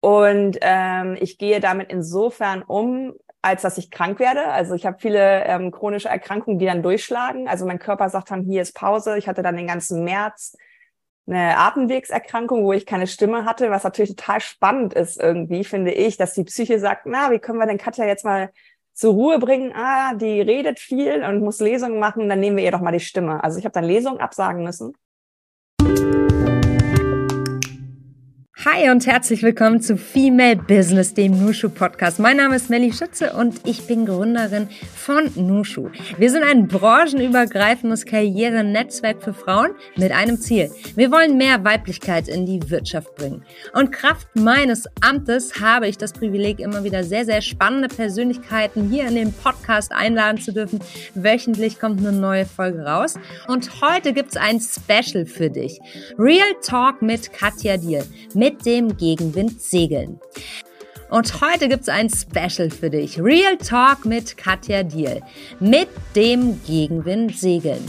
Und 0.00 0.58
ähm, 0.62 1.16
ich 1.20 1.38
gehe 1.38 1.60
damit 1.60 1.90
insofern 1.90 2.62
um, 2.62 3.12
als 3.42 3.62
dass 3.62 3.78
ich 3.78 3.90
krank 3.90 4.18
werde. 4.18 4.46
Also 4.46 4.74
ich 4.74 4.86
habe 4.86 4.98
viele 4.98 5.44
ähm, 5.44 5.70
chronische 5.70 6.08
Erkrankungen, 6.08 6.58
die 6.58 6.66
dann 6.66 6.82
durchschlagen. 6.82 7.48
Also 7.48 7.66
mein 7.66 7.78
Körper 7.78 8.08
sagt 8.08 8.30
dann, 8.30 8.42
hier 8.42 8.62
ist 8.62 8.74
Pause. 8.74 9.18
Ich 9.18 9.28
hatte 9.28 9.42
dann 9.42 9.56
den 9.56 9.66
ganzen 9.66 10.04
März 10.04 10.56
eine 11.26 11.56
Atemwegserkrankung, 11.58 12.64
wo 12.64 12.72
ich 12.72 12.86
keine 12.86 13.06
Stimme 13.06 13.44
hatte, 13.44 13.70
was 13.70 13.84
natürlich 13.84 14.16
total 14.16 14.40
spannend 14.40 14.94
ist 14.94 15.20
irgendwie, 15.20 15.64
finde 15.64 15.92
ich, 15.92 16.16
dass 16.16 16.34
die 16.34 16.44
Psyche 16.44 16.80
sagt, 16.80 17.06
na, 17.06 17.30
wie 17.30 17.38
können 17.38 17.58
wir 17.58 17.66
denn 17.66 17.78
Katja 17.78 18.04
jetzt 18.04 18.24
mal 18.24 18.50
zur 18.94 19.14
Ruhe 19.14 19.38
bringen? 19.38 19.72
Ah, 19.74 20.14
die 20.14 20.40
redet 20.40 20.80
viel 20.80 21.22
und 21.22 21.40
muss 21.40 21.60
Lesungen 21.60 22.00
machen, 22.00 22.28
dann 22.28 22.40
nehmen 22.40 22.56
wir 22.56 22.64
ihr 22.64 22.72
doch 22.72 22.80
mal 22.80 22.90
die 22.90 23.00
Stimme. 23.00 23.44
Also 23.44 23.58
ich 23.58 23.64
habe 23.64 23.72
dann 23.72 23.84
Lesungen 23.84 24.20
absagen 24.20 24.64
müssen 24.64 24.94
Hi 28.66 28.90
und 28.90 29.06
herzlich 29.06 29.42
willkommen 29.42 29.80
zu 29.80 29.96
Female 29.96 30.56
Business, 30.56 31.14
dem 31.14 31.42
Nushu 31.42 31.70
Podcast. 31.70 32.18
Mein 32.18 32.36
Name 32.36 32.56
ist 32.56 32.68
Melly 32.68 32.92
Schütze 32.92 33.32
und 33.32 33.66
ich 33.66 33.86
bin 33.86 34.04
Gründerin 34.04 34.68
von 34.94 35.30
Nushu. 35.34 35.88
Wir 36.18 36.30
sind 36.30 36.42
ein 36.42 36.68
branchenübergreifendes 36.68 38.04
Karrierenetzwerk 38.04 39.22
für 39.22 39.32
Frauen 39.32 39.70
mit 39.96 40.12
einem 40.12 40.38
Ziel. 40.38 40.70
Wir 40.94 41.10
wollen 41.10 41.38
mehr 41.38 41.64
Weiblichkeit 41.64 42.28
in 42.28 42.44
die 42.44 42.60
Wirtschaft 42.68 43.14
bringen. 43.14 43.42
Und 43.72 43.92
Kraft 43.92 44.28
meines 44.34 44.84
Amtes 45.00 45.58
habe 45.58 45.88
ich 45.88 45.96
das 45.96 46.12
Privileg, 46.12 46.60
immer 46.60 46.84
wieder 46.84 47.02
sehr, 47.02 47.24
sehr 47.24 47.40
spannende 47.40 47.88
Persönlichkeiten 47.88 48.90
hier 48.90 49.08
in 49.08 49.14
den 49.14 49.32
Podcast 49.32 49.90
einladen 49.90 50.38
zu 50.38 50.52
dürfen. 50.52 50.80
Wöchentlich 51.14 51.80
kommt 51.80 52.00
eine 52.00 52.12
neue 52.12 52.44
Folge 52.44 52.84
raus. 52.84 53.14
Und 53.48 53.80
heute 53.80 54.12
gibt's 54.12 54.36
ein 54.36 54.60
Special 54.60 55.24
für 55.24 55.48
dich. 55.48 55.80
Real 56.18 56.54
Talk 56.62 57.00
mit 57.00 57.32
Katja 57.32 57.78
Diel. 57.78 58.04
Mit 58.34 58.49
mit 58.50 58.66
dem 58.66 58.96
Gegenwind 58.96 59.62
segeln. 59.62 60.18
Und 61.08 61.40
heute 61.40 61.68
gibt 61.68 61.82
es 61.82 61.88
ein 61.88 62.08
Special 62.08 62.70
für 62.70 62.90
dich. 62.90 63.20
Real 63.20 63.56
Talk 63.56 64.04
mit 64.04 64.36
Katja 64.36 64.82
Diel. 64.82 65.20
Mit 65.60 65.88
dem 66.16 66.60
Gegenwind 66.64 67.36
segeln. 67.36 67.84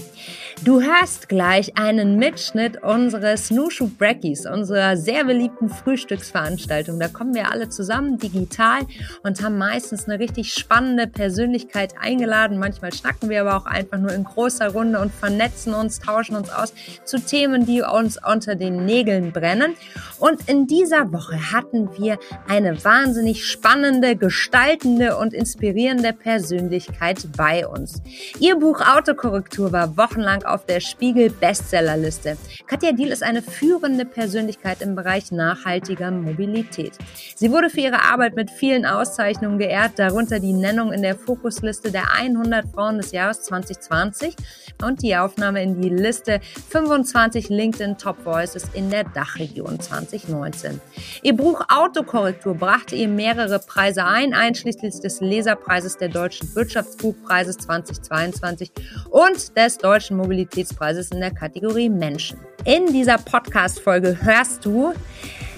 Du 0.63 0.79
hörst 0.79 1.27
gleich 1.27 1.75
einen 1.75 2.17
Mitschnitt 2.17 2.83
unseres 2.83 3.49
Nushu 3.49 3.89
Brackies, 3.97 4.45
unserer 4.45 4.95
sehr 4.95 5.23
beliebten 5.23 5.69
Frühstücksveranstaltung. 5.69 6.99
Da 6.99 7.07
kommen 7.07 7.33
wir 7.33 7.51
alle 7.51 7.69
zusammen 7.69 8.19
digital 8.19 8.81
und 9.23 9.41
haben 9.41 9.57
meistens 9.57 10.07
eine 10.07 10.19
richtig 10.19 10.53
spannende 10.53 11.07
Persönlichkeit 11.07 11.95
eingeladen. 11.99 12.59
Manchmal 12.59 12.93
schnacken 12.93 13.29
wir 13.29 13.41
aber 13.41 13.57
auch 13.57 13.65
einfach 13.65 13.97
nur 13.97 14.13
in 14.13 14.23
großer 14.23 14.69
Runde 14.69 14.99
und 14.99 15.11
vernetzen 15.11 15.73
uns, 15.73 15.97
tauschen 15.97 16.35
uns 16.35 16.51
aus 16.51 16.75
zu 17.05 17.17
Themen, 17.17 17.65
die 17.65 17.81
uns 17.81 18.19
unter 18.23 18.53
den 18.53 18.85
Nägeln 18.85 19.31
brennen. 19.31 19.73
Und 20.19 20.47
in 20.47 20.67
dieser 20.67 21.11
Woche 21.11 21.51
hatten 21.51 21.89
wir 21.97 22.19
eine 22.47 22.85
wahnsinnig 22.85 23.47
spannende, 23.47 24.15
gestaltende 24.15 25.17
und 25.17 25.33
inspirierende 25.33 26.13
Persönlichkeit 26.13 27.17
bei 27.35 27.65
uns. 27.65 28.03
Ihr 28.39 28.57
Buch 28.57 28.79
Autokorrektur 28.79 29.71
war 29.71 29.97
wochenlang 29.97 30.43
auf 30.53 30.65
der 30.65 30.79
Spiegel 30.79 31.29
Bestsellerliste. 31.29 32.37
Katja 32.67 32.91
Diel 32.91 33.09
ist 33.09 33.23
eine 33.23 33.41
führende 33.41 34.05
Persönlichkeit 34.05 34.81
im 34.81 34.95
Bereich 34.95 35.31
nachhaltiger 35.31 36.11
Mobilität. 36.11 36.93
Sie 37.35 37.51
wurde 37.51 37.69
für 37.69 37.81
ihre 37.81 38.03
Arbeit 38.03 38.35
mit 38.35 38.51
vielen 38.51 38.85
Auszeichnungen 38.85 39.57
geehrt, 39.57 39.93
darunter 39.97 40.39
die 40.39 40.53
Nennung 40.53 40.93
in 40.93 41.01
der 41.01 41.15
Fokusliste 41.15 41.91
der 41.91 42.13
100 42.13 42.67
Frauen 42.73 42.97
des 42.97 43.11
Jahres 43.11 43.41
2020 43.41 44.35
und 44.83 45.01
die 45.01 45.15
Aufnahme 45.15 45.63
in 45.63 45.81
die 45.81 45.89
Liste 45.89 46.39
25 46.69 47.49
LinkedIn 47.49 47.97
Top 47.97 48.23
Voices 48.23 48.65
in 48.73 48.89
der 48.89 49.03
Dachregion 49.03 49.79
2019. 49.79 50.79
Ihr 51.23 51.35
Buch 51.35 51.61
Autokorrektur 51.69 52.55
brachte 52.55 52.95
ihr 52.95 53.07
mehrere 53.07 53.59
Preise 53.59 54.05
ein, 54.05 54.33
einschließlich 54.33 54.99
des 54.99 55.21
Leserpreises 55.21 55.97
der 55.97 56.09
Deutschen 56.09 56.53
Wirtschaftsbuchpreises 56.55 57.57
2022 57.59 58.71
und 59.09 59.55
des 59.57 59.77
Deutschen 59.77 60.17
Mobilitäts 60.17 60.40
Mobilitätspreises 60.41 61.11
in 61.11 61.19
der 61.19 61.31
Kategorie 61.31 61.89
Menschen. 61.89 62.39
In 62.65 62.87
dieser 62.87 63.17
Podcast-Folge 63.17 64.17
hörst 64.21 64.65
du, 64.65 64.93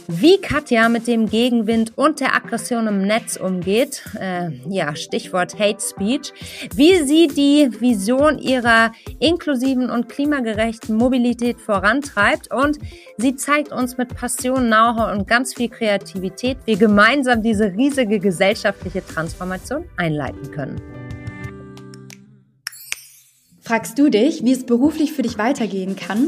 wie 0.07 0.41
Katja 0.41 0.89
mit 0.89 1.07
dem 1.07 1.29
Gegenwind 1.29 1.97
und 1.97 2.19
der 2.19 2.35
Aggression 2.35 2.88
im 2.88 3.03
Netz 3.03 3.38
umgeht, 3.38 4.03
äh, 4.19 4.49
ja, 4.67 4.93
Stichwort 4.97 5.57
Hate 5.57 5.81
Speech, 5.81 6.33
wie 6.75 7.01
sie 7.03 7.27
die 7.27 7.69
Vision 7.79 8.38
ihrer 8.38 8.91
inklusiven 9.19 9.89
und 9.89 10.09
klimagerechten 10.09 10.97
Mobilität 10.97 11.61
vorantreibt 11.61 12.53
und 12.53 12.79
sie 13.17 13.38
zeigt 13.38 13.72
uns 13.72 13.97
mit 13.97 14.13
Passion, 14.13 14.67
Know-how 14.67 15.17
und 15.17 15.25
ganz 15.25 15.53
viel 15.53 15.69
Kreativität, 15.69 16.57
wie 16.66 16.75
gemeinsam 16.75 17.41
diese 17.41 17.72
riesige 17.72 18.19
gesellschaftliche 18.19 19.05
Transformation 19.05 19.85
einleiten 19.95 20.51
können. 20.51 21.03
Fragst 23.66 23.97
du 23.97 24.09
dich, 24.09 24.44
wie 24.44 24.51
es 24.51 24.66
beruflich 24.66 25.13
für 25.13 25.22
dich 25.22 25.38
weitergehen 25.38 25.96
kann? 25.96 26.28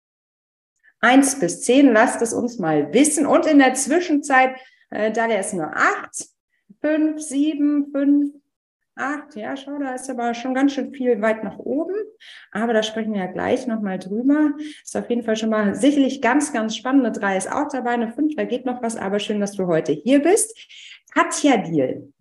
1 1.00 1.40
bis 1.40 1.64
10, 1.64 1.92
lasst 1.92 2.22
es 2.22 2.34
uns 2.34 2.60
mal 2.60 2.94
wissen. 2.94 3.26
Und 3.26 3.48
in 3.48 3.58
der 3.58 3.74
Zwischenzeit, 3.74 4.56
äh, 4.92 5.12
der 5.12 5.40
ist 5.40 5.56
nur 5.56 5.76
8, 5.76 6.28
5, 6.82 7.20
7, 7.20 7.88
5, 7.92 8.43
Acht, 8.96 9.36
ja, 9.36 9.58
schau, 9.58 9.80
da 9.80 9.96
ist 9.96 10.08
aber 10.10 10.36
schon 10.36 10.54
ganz 10.54 10.74
schön 10.74 10.94
viel 10.94 11.20
weit 11.20 11.44
nach 11.44 11.58
oben. 11.58 11.96
Aber 12.52 12.74
da 12.74 12.84
sprechen 12.84 13.14
wir 13.14 13.22
ja 13.22 13.32
gleich 13.32 13.66
nochmal 13.66 13.98
drüber. 13.98 14.52
Ist 14.84 14.96
auf 14.96 15.10
jeden 15.10 15.24
Fall 15.24 15.36
schon 15.36 15.50
mal 15.50 15.74
sicherlich 15.74 16.22
ganz, 16.22 16.54
ganz 16.54 16.76
spannend. 16.76 17.06
Eine 17.06 17.12
3 17.12 17.38
ist 17.38 17.52
auch 17.52 17.68
dabei, 17.70 17.92
eine 17.92 18.12
Fünf, 18.12 18.36
da 18.36 18.44
geht 18.44 18.66
noch 18.66 18.84
was, 18.84 18.96
aber 18.96 19.18
schön, 19.18 19.40
dass 19.40 19.54
du 19.54 19.66
heute 19.66 19.94
hier 19.94 20.22
bist. 20.22 20.56
Katja 21.12 21.58
Diel. 21.58 22.14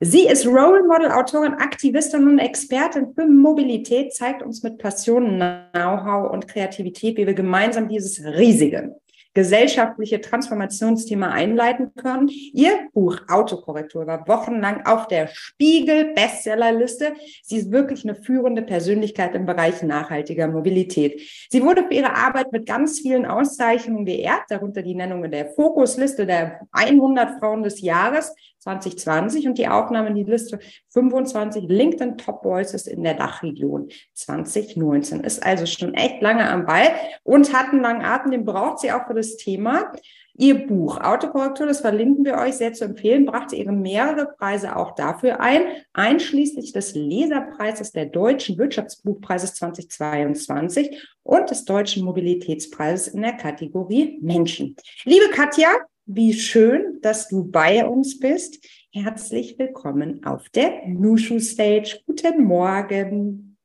Sie 0.00 0.26
ist 0.26 0.46
Role 0.46 0.82
Model, 0.86 1.10
Autorin, 1.10 1.54
Aktivistin 1.54 2.28
und 2.28 2.38
Expertin 2.38 3.14
für 3.14 3.26
Mobilität, 3.26 4.12
zeigt 4.12 4.42
uns 4.42 4.62
mit 4.62 4.76
Passion, 4.76 5.38
Know-how 5.38 6.30
und 6.30 6.46
Kreativität, 6.46 7.16
wie 7.16 7.26
wir 7.26 7.32
gemeinsam 7.32 7.88
dieses 7.88 8.22
riesige 8.22 9.00
gesellschaftliche 9.36 10.22
Transformationsthema 10.22 11.28
einleiten 11.28 11.94
können. 11.94 12.28
Ihr 12.28 12.88
Buch 12.94 13.18
Autokorrektur 13.28 14.06
war 14.06 14.26
wochenlang 14.26 14.86
auf 14.86 15.08
der 15.08 15.28
Spiegel 15.28 16.14
Bestsellerliste. 16.14 17.12
Sie 17.42 17.58
ist 17.58 17.70
wirklich 17.70 18.02
eine 18.04 18.14
führende 18.14 18.62
Persönlichkeit 18.62 19.34
im 19.34 19.44
Bereich 19.44 19.82
nachhaltiger 19.82 20.48
Mobilität. 20.48 21.20
Sie 21.50 21.62
wurde 21.62 21.84
für 21.84 21.92
ihre 21.92 22.16
Arbeit 22.16 22.50
mit 22.50 22.64
ganz 22.64 23.00
vielen 23.00 23.26
Auszeichnungen 23.26 24.06
geehrt, 24.06 24.44
darunter 24.48 24.80
die 24.80 24.94
Nennung 24.94 25.22
in 25.22 25.30
der 25.30 25.50
Fokusliste 25.50 26.24
der 26.24 26.62
100 26.72 27.38
Frauen 27.38 27.62
des 27.62 27.82
Jahres 27.82 28.34
2020 28.66 29.46
und 29.46 29.58
die 29.58 29.68
Aufnahme 29.68 30.08
in 30.08 30.16
die 30.16 30.24
Liste 30.24 30.58
25 30.90 31.64
LinkedIn 31.68 32.18
Top 32.18 32.42
Voices 32.42 32.88
in 32.88 33.04
der 33.04 33.14
Dachregion 33.14 33.88
2019. 34.14 35.20
Ist 35.20 35.44
also 35.44 35.66
schon 35.66 35.94
echt 35.94 36.20
lange 36.20 36.48
am 36.48 36.66
Ball 36.66 36.90
und 37.22 37.52
hat 37.52 37.70
einen 37.70 37.82
langen 37.82 38.04
Atem, 38.04 38.32
den 38.32 38.44
braucht 38.44 38.80
sie 38.80 38.90
auch 38.90 39.06
für 39.06 39.14
das 39.14 39.36
Thema. 39.36 39.92
Ihr 40.38 40.66
Buch 40.66 41.00
Autokorrektur, 41.00 41.66
das 41.66 41.80
verlinken 41.80 42.24
wir 42.26 42.36
euch 42.36 42.56
sehr 42.56 42.74
zu 42.74 42.84
empfehlen, 42.84 43.24
brachte 43.24 43.56
ihre 43.56 43.72
mehrere 43.72 44.26
Preise 44.36 44.76
auch 44.76 44.94
dafür 44.94 45.40
ein, 45.40 45.62
einschließlich 45.94 46.72
des 46.72 46.94
Leserpreises 46.94 47.92
der 47.92 48.06
Deutschen 48.06 48.58
Wirtschaftsbuchpreises 48.58 49.54
2022 49.54 51.08
und 51.22 51.50
des 51.50 51.64
Deutschen 51.64 52.04
Mobilitätspreises 52.04 53.08
in 53.08 53.22
der 53.22 53.32
Kategorie 53.32 54.18
Menschen. 54.20 54.76
Liebe 55.04 55.30
Katja, 55.30 55.70
wie 56.06 56.32
schön, 56.32 57.00
dass 57.02 57.28
du 57.28 57.44
bei 57.50 57.84
uns 57.84 58.18
bist. 58.18 58.64
Herzlich 58.92 59.58
willkommen 59.58 60.24
auf 60.24 60.48
der 60.50 60.86
Nushu 60.86 61.40
Stage. 61.40 62.00
Guten 62.06 62.44
Morgen. 62.44 63.55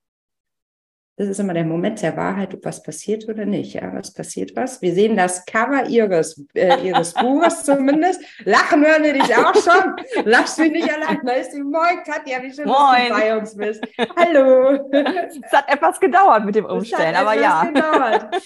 Das 1.22 1.30
ist 1.30 1.40
immer 1.40 1.54
der 1.54 1.66
Moment 1.66 2.02
der 2.02 2.18
Wahrheit, 2.18 2.52
ob 2.56 2.66
was 2.66 2.82
passiert 2.82 3.30
oder 3.30 3.46
nicht. 3.46 3.76
Ja, 3.76 3.94
was 3.94 4.12
passiert 4.12 4.56
was? 4.56 4.82
Wir 4.82 4.92
sehen 4.92 5.16
das 5.16 5.46
Cover 5.46 5.88
ihres, 5.88 6.44
äh, 6.56 6.84
ihres 6.84 7.14
Buches 7.22 7.64
zumindest. 7.64 8.20
Lachen 8.44 8.84
hören 8.84 9.04
wir 9.04 9.14
dich 9.14 9.36
auch 9.36 9.54
schon. 9.54 10.26
Lachst 10.26 10.58
mich 10.58 10.72
nicht 10.72 10.92
allein. 10.92 11.20
Da 11.24 11.34
ist 11.34 11.52
die 11.52 11.62
Moin, 11.62 12.02
Katja, 12.04 12.42
wie 12.42 12.52
schön, 12.52 12.66
Moin. 12.66 13.08
dass 13.08 13.08
du 13.08 13.14
bei 13.14 13.38
uns 13.38 13.56
bist. 13.56 13.84
Hallo. 14.16 14.90
Es 14.92 15.52
hat 15.52 15.72
etwas 15.72 16.00
gedauert 16.00 16.44
mit 16.44 16.56
dem 16.56 16.66
Umstellen, 16.66 17.14
aber 17.14 17.40
ja. 17.40 17.66
Gedauert. 17.66 18.44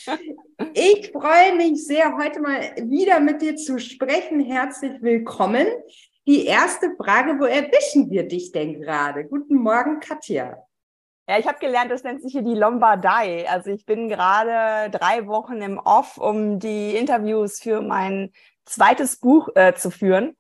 Ich 0.74 1.14
freue 1.14 1.56
mich 1.56 1.82
sehr, 1.88 2.18
heute 2.18 2.42
mal 2.42 2.60
wieder 2.84 3.22
mit 3.22 3.42
dir 3.42 3.56
zu 3.56 3.80
sprechen. 3.80 4.42
Herzlich 4.42 5.02
willkommen. 5.02 5.66
Die 6.28 6.46
erste 6.46 6.94
Frage, 7.02 7.40
wo 7.40 7.46
erwischen 7.46 8.10
wir 8.10 8.28
dich 8.28 8.52
denn 8.52 8.82
gerade? 8.82 9.24
Guten 9.24 9.56
Morgen, 9.56 10.02
Katja. 10.02 10.58
Ja, 11.28 11.40
ich 11.40 11.48
habe 11.48 11.58
gelernt, 11.60 11.90
das 11.90 12.04
nennt 12.04 12.22
sich 12.22 12.34
hier 12.34 12.44
die 12.44 12.54
Lombardei. 12.54 13.50
Also 13.50 13.72
ich 13.72 13.86
bin 13.86 14.10
gerade 14.10 14.92
drei 14.92 15.26
Wochen 15.26 15.62
im 15.62 15.80
Off, 15.80 16.18
um 16.18 16.60
die 16.60 16.96
Interviews 16.96 17.60
für 17.60 17.82
mein 17.82 18.32
zweites 18.66 19.18
Buch 19.18 19.50
äh, 19.56 19.74
zu 19.74 19.90
führen 19.90 20.36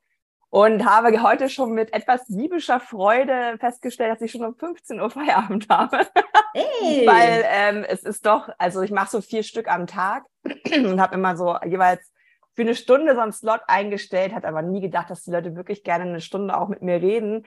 und 0.49 0.85
habe 0.85 1.21
heute 1.23 1.49
schon 1.49 1.73
mit 1.73 1.93
etwas 1.93 2.27
siebischer 2.27 2.79
Freude 2.79 3.57
festgestellt, 3.59 4.13
dass 4.13 4.21
ich 4.21 4.31
schon 4.31 4.45
um 4.45 4.55
15 4.55 5.01
Uhr 5.01 5.09
Feierabend 5.09 5.67
habe. 5.69 6.07
Hey. 6.53 7.05
Weil 7.05 7.43
ähm, 7.49 7.85
es 7.87 8.03
ist 8.03 8.25
doch, 8.25 8.49
also 8.59 8.81
ich 8.81 8.91
mache 8.91 9.09
so 9.09 9.21
vier 9.21 9.43
Stück 9.43 9.67
am 9.67 9.87
Tag 9.87 10.23
und 10.71 11.01
habe 11.01 11.15
immer 11.15 11.35
so 11.35 11.57
jeweils 11.65 12.11
für 12.53 12.61
eine 12.61 12.75
Stunde 12.75 13.15
so 13.15 13.21
einen 13.21 13.33
Slot 13.33 13.61
eingestellt, 13.67 14.33
hat 14.33 14.45
aber 14.45 14.61
nie 14.61 14.81
gedacht, 14.81 15.09
dass 15.09 15.23
die 15.23 15.31
Leute 15.31 15.55
wirklich 15.55 15.83
gerne 15.83 16.05
eine 16.05 16.21
Stunde 16.21 16.57
auch 16.57 16.69
mit 16.69 16.81
mir 16.81 17.01
reden. 17.01 17.45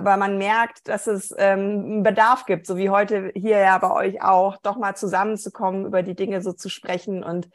Aber 0.00 0.16
man 0.16 0.38
merkt, 0.38 0.88
dass 0.88 1.06
es 1.06 1.30
ähm, 1.36 1.84
einen 1.84 2.02
Bedarf 2.02 2.46
gibt, 2.46 2.66
so 2.66 2.78
wie 2.78 2.88
heute 2.88 3.32
hier 3.34 3.58
ja 3.58 3.76
bei 3.76 3.92
euch 3.92 4.22
auch, 4.22 4.56
doch 4.56 4.78
mal 4.78 4.96
zusammenzukommen, 4.96 5.84
über 5.84 6.02
die 6.02 6.14
Dinge 6.14 6.40
so 6.40 6.54
zu 6.54 6.70
sprechen 6.70 7.22
und 7.22 7.50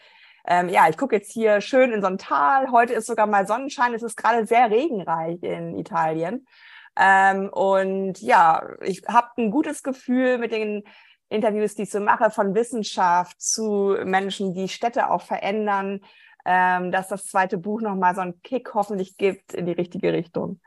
ähm, 0.47 0.69
ja, 0.69 0.87
ich 0.87 0.95
gucke 0.95 1.15
jetzt 1.15 1.31
hier 1.31 1.59
schön 1.59 1.91
in 1.91 2.01
so 2.01 2.07
ein 2.07 2.19
Tal. 2.19 2.69
Heute 2.69 2.93
ist 2.93 3.07
sogar 3.07 3.25
mal 3.25 3.47
Sonnenschein. 3.47 3.95
Es 3.95 4.03
ist 4.03 4.15
gerade 4.15 4.45
sehr 4.45 4.69
regenreich 4.69 5.41
in 5.41 5.75
Italien. 5.75 6.45
Ähm, 6.95 7.49
und 7.49 8.21
ja, 8.21 8.61
ich 8.83 9.01
habe 9.07 9.29
ein 9.39 9.49
gutes 9.49 9.81
Gefühl 9.81 10.37
mit 10.37 10.51
den 10.51 10.83
Interviews, 11.29 11.73
die 11.73 11.81
ich 11.81 11.89
so 11.89 11.99
mache, 11.99 12.29
von 12.29 12.53
Wissenschaft 12.53 13.41
zu 13.41 13.97
Menschen, 14.03 14.53
die 14.53 14.69
Städte 14.69 15.09
auch 15.09 15.23
verändern, 15.23 16.01
ähm, 16.45 16.91
dass 16.91 17.07
das 17.07 17.25
zweite 17.25 17.57
Buch 17.57 17.81
nochmal 17.81 18.13
so 18.13 18.21
einen 18.21 18.39
Kick 18.43 18.75
hoffentlich 18.75 19.17
gibt 19.17 19.55
in 19.55 19.65
die 19.65 19.71
richtige 19.71 20.13
Richtung. 20.13 20.59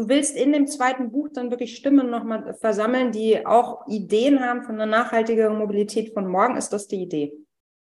Du 0.00 0.08
willst 0.08 0.34
in 0.34 0.52
dem 0.52 0.66
zweiten 0.66 1.10
Buch 1.10 1.28
dann 1.34 1.50
wirklich 1.50 1.76
Stimmen 1.76 2.08
nochmal 2.08 2.54
versammeln, 2.54 3.12
die 3.12 3.44
auch 3.44 3.86
Ideen 3.86 4.40
haben 4.40 4.62
von 4.62 4.76
einer 4.76 4.86
nachhaltigeren 4.86 5.58
Mobilität 5.58 6.14
von 6.14 6.26
morgen. 6.26 6.56
Ist 6.56 6.70
das 6.70 6.86
die 6.86 7.02
Idee? 7.02 7.34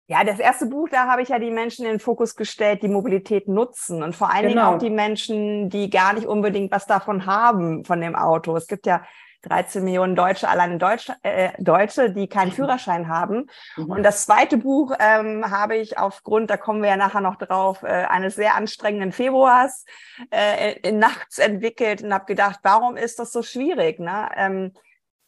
Ja, 0.08 0.24
das 0.24 0.40
erste 0.40 0.68
Buch, 0.68 0.88
da 0.88 1.08
habe 1.08 1.24
ich 1.24 1.30
ja 1.30 1.40
die 1.40 1.52
Menschen 1.52 1.84
in 1.84 1.92
den 1.92 2.00
Fokus 2.00 2.38
gestellt, 2.38 2.84
die 2.84 2.88
Mobilität 2.88 3.50
nutzen 3.50 4.02
und 4.02 4.16
vor 4.16 4.34
allen 4.34 4.48
genau. 4.48 4.62
Dingen 4.62 4.76
auch 4.76 4.78
die 4.78 4.90
Menschen, 4.92 5.70
die 5.70 5.90
gar 5.90 6.14
nicht 6.14 6.26
unbedingt 6.26 6.72
was 6.72 6.86
davon 6.86 7.26
haben 7.26 7.84
von 7.84 8.00
dem 8.00 8.16
Auto. 8.16 8.56
Es 8.56 8.68
gibt 8.68 8.86
ja 8.86 9.04
13 9.48 9.84
Millionen 9.84 10.16
Deutsche, 10.16 10.48
allein 10.48 10.74
in 10.74 10.80
Deutsch, 10.80 11.12
äh, 11.24 11.52
Deutsche, 11.60 12.12
die 12.12 12.28
keinen 12.28 12.50
mhm. 12.50 12.54
Führerschein 12.54 13.08
haben. 13.08 13.48
Mhm. 13.78 13.92
Und 13.92 14.04
das 14.04 14.26
zweite 14.26 14.58
Buch 14.58 14.94
ähm, 15.00 15.50
habe 15.50 15.76
ich 15.78 15.98
aufgrund, 15.98 16.50
da 16.50 16.58
kommen 16.58 16.82
wir 16.82 16.90
ja 16.90 16.98
nachher 16.98 17.22
noch 17.22 17.36
drauf, 17.36 17.84
äh, 17.84 17.88
eines 17.88 18.36
sehr 18.36 18.56
anstrengenden 18.56 19.12
Februars 19.12 19.86
äh, 20.32 20.92
nachts 20.92 21.38
entwickelt 21.38 22.04
und 22.04 22.14
habe 22.14 22.26
gedacht, 22.26 22.60
warum 22.64 22.98
ist 22.98 23.20
das 23.20 23.32
so 23.32 23.42
schwierig? 23.42 24.00
Ne? 24.00 24.30
Ähm, 24.36 24.72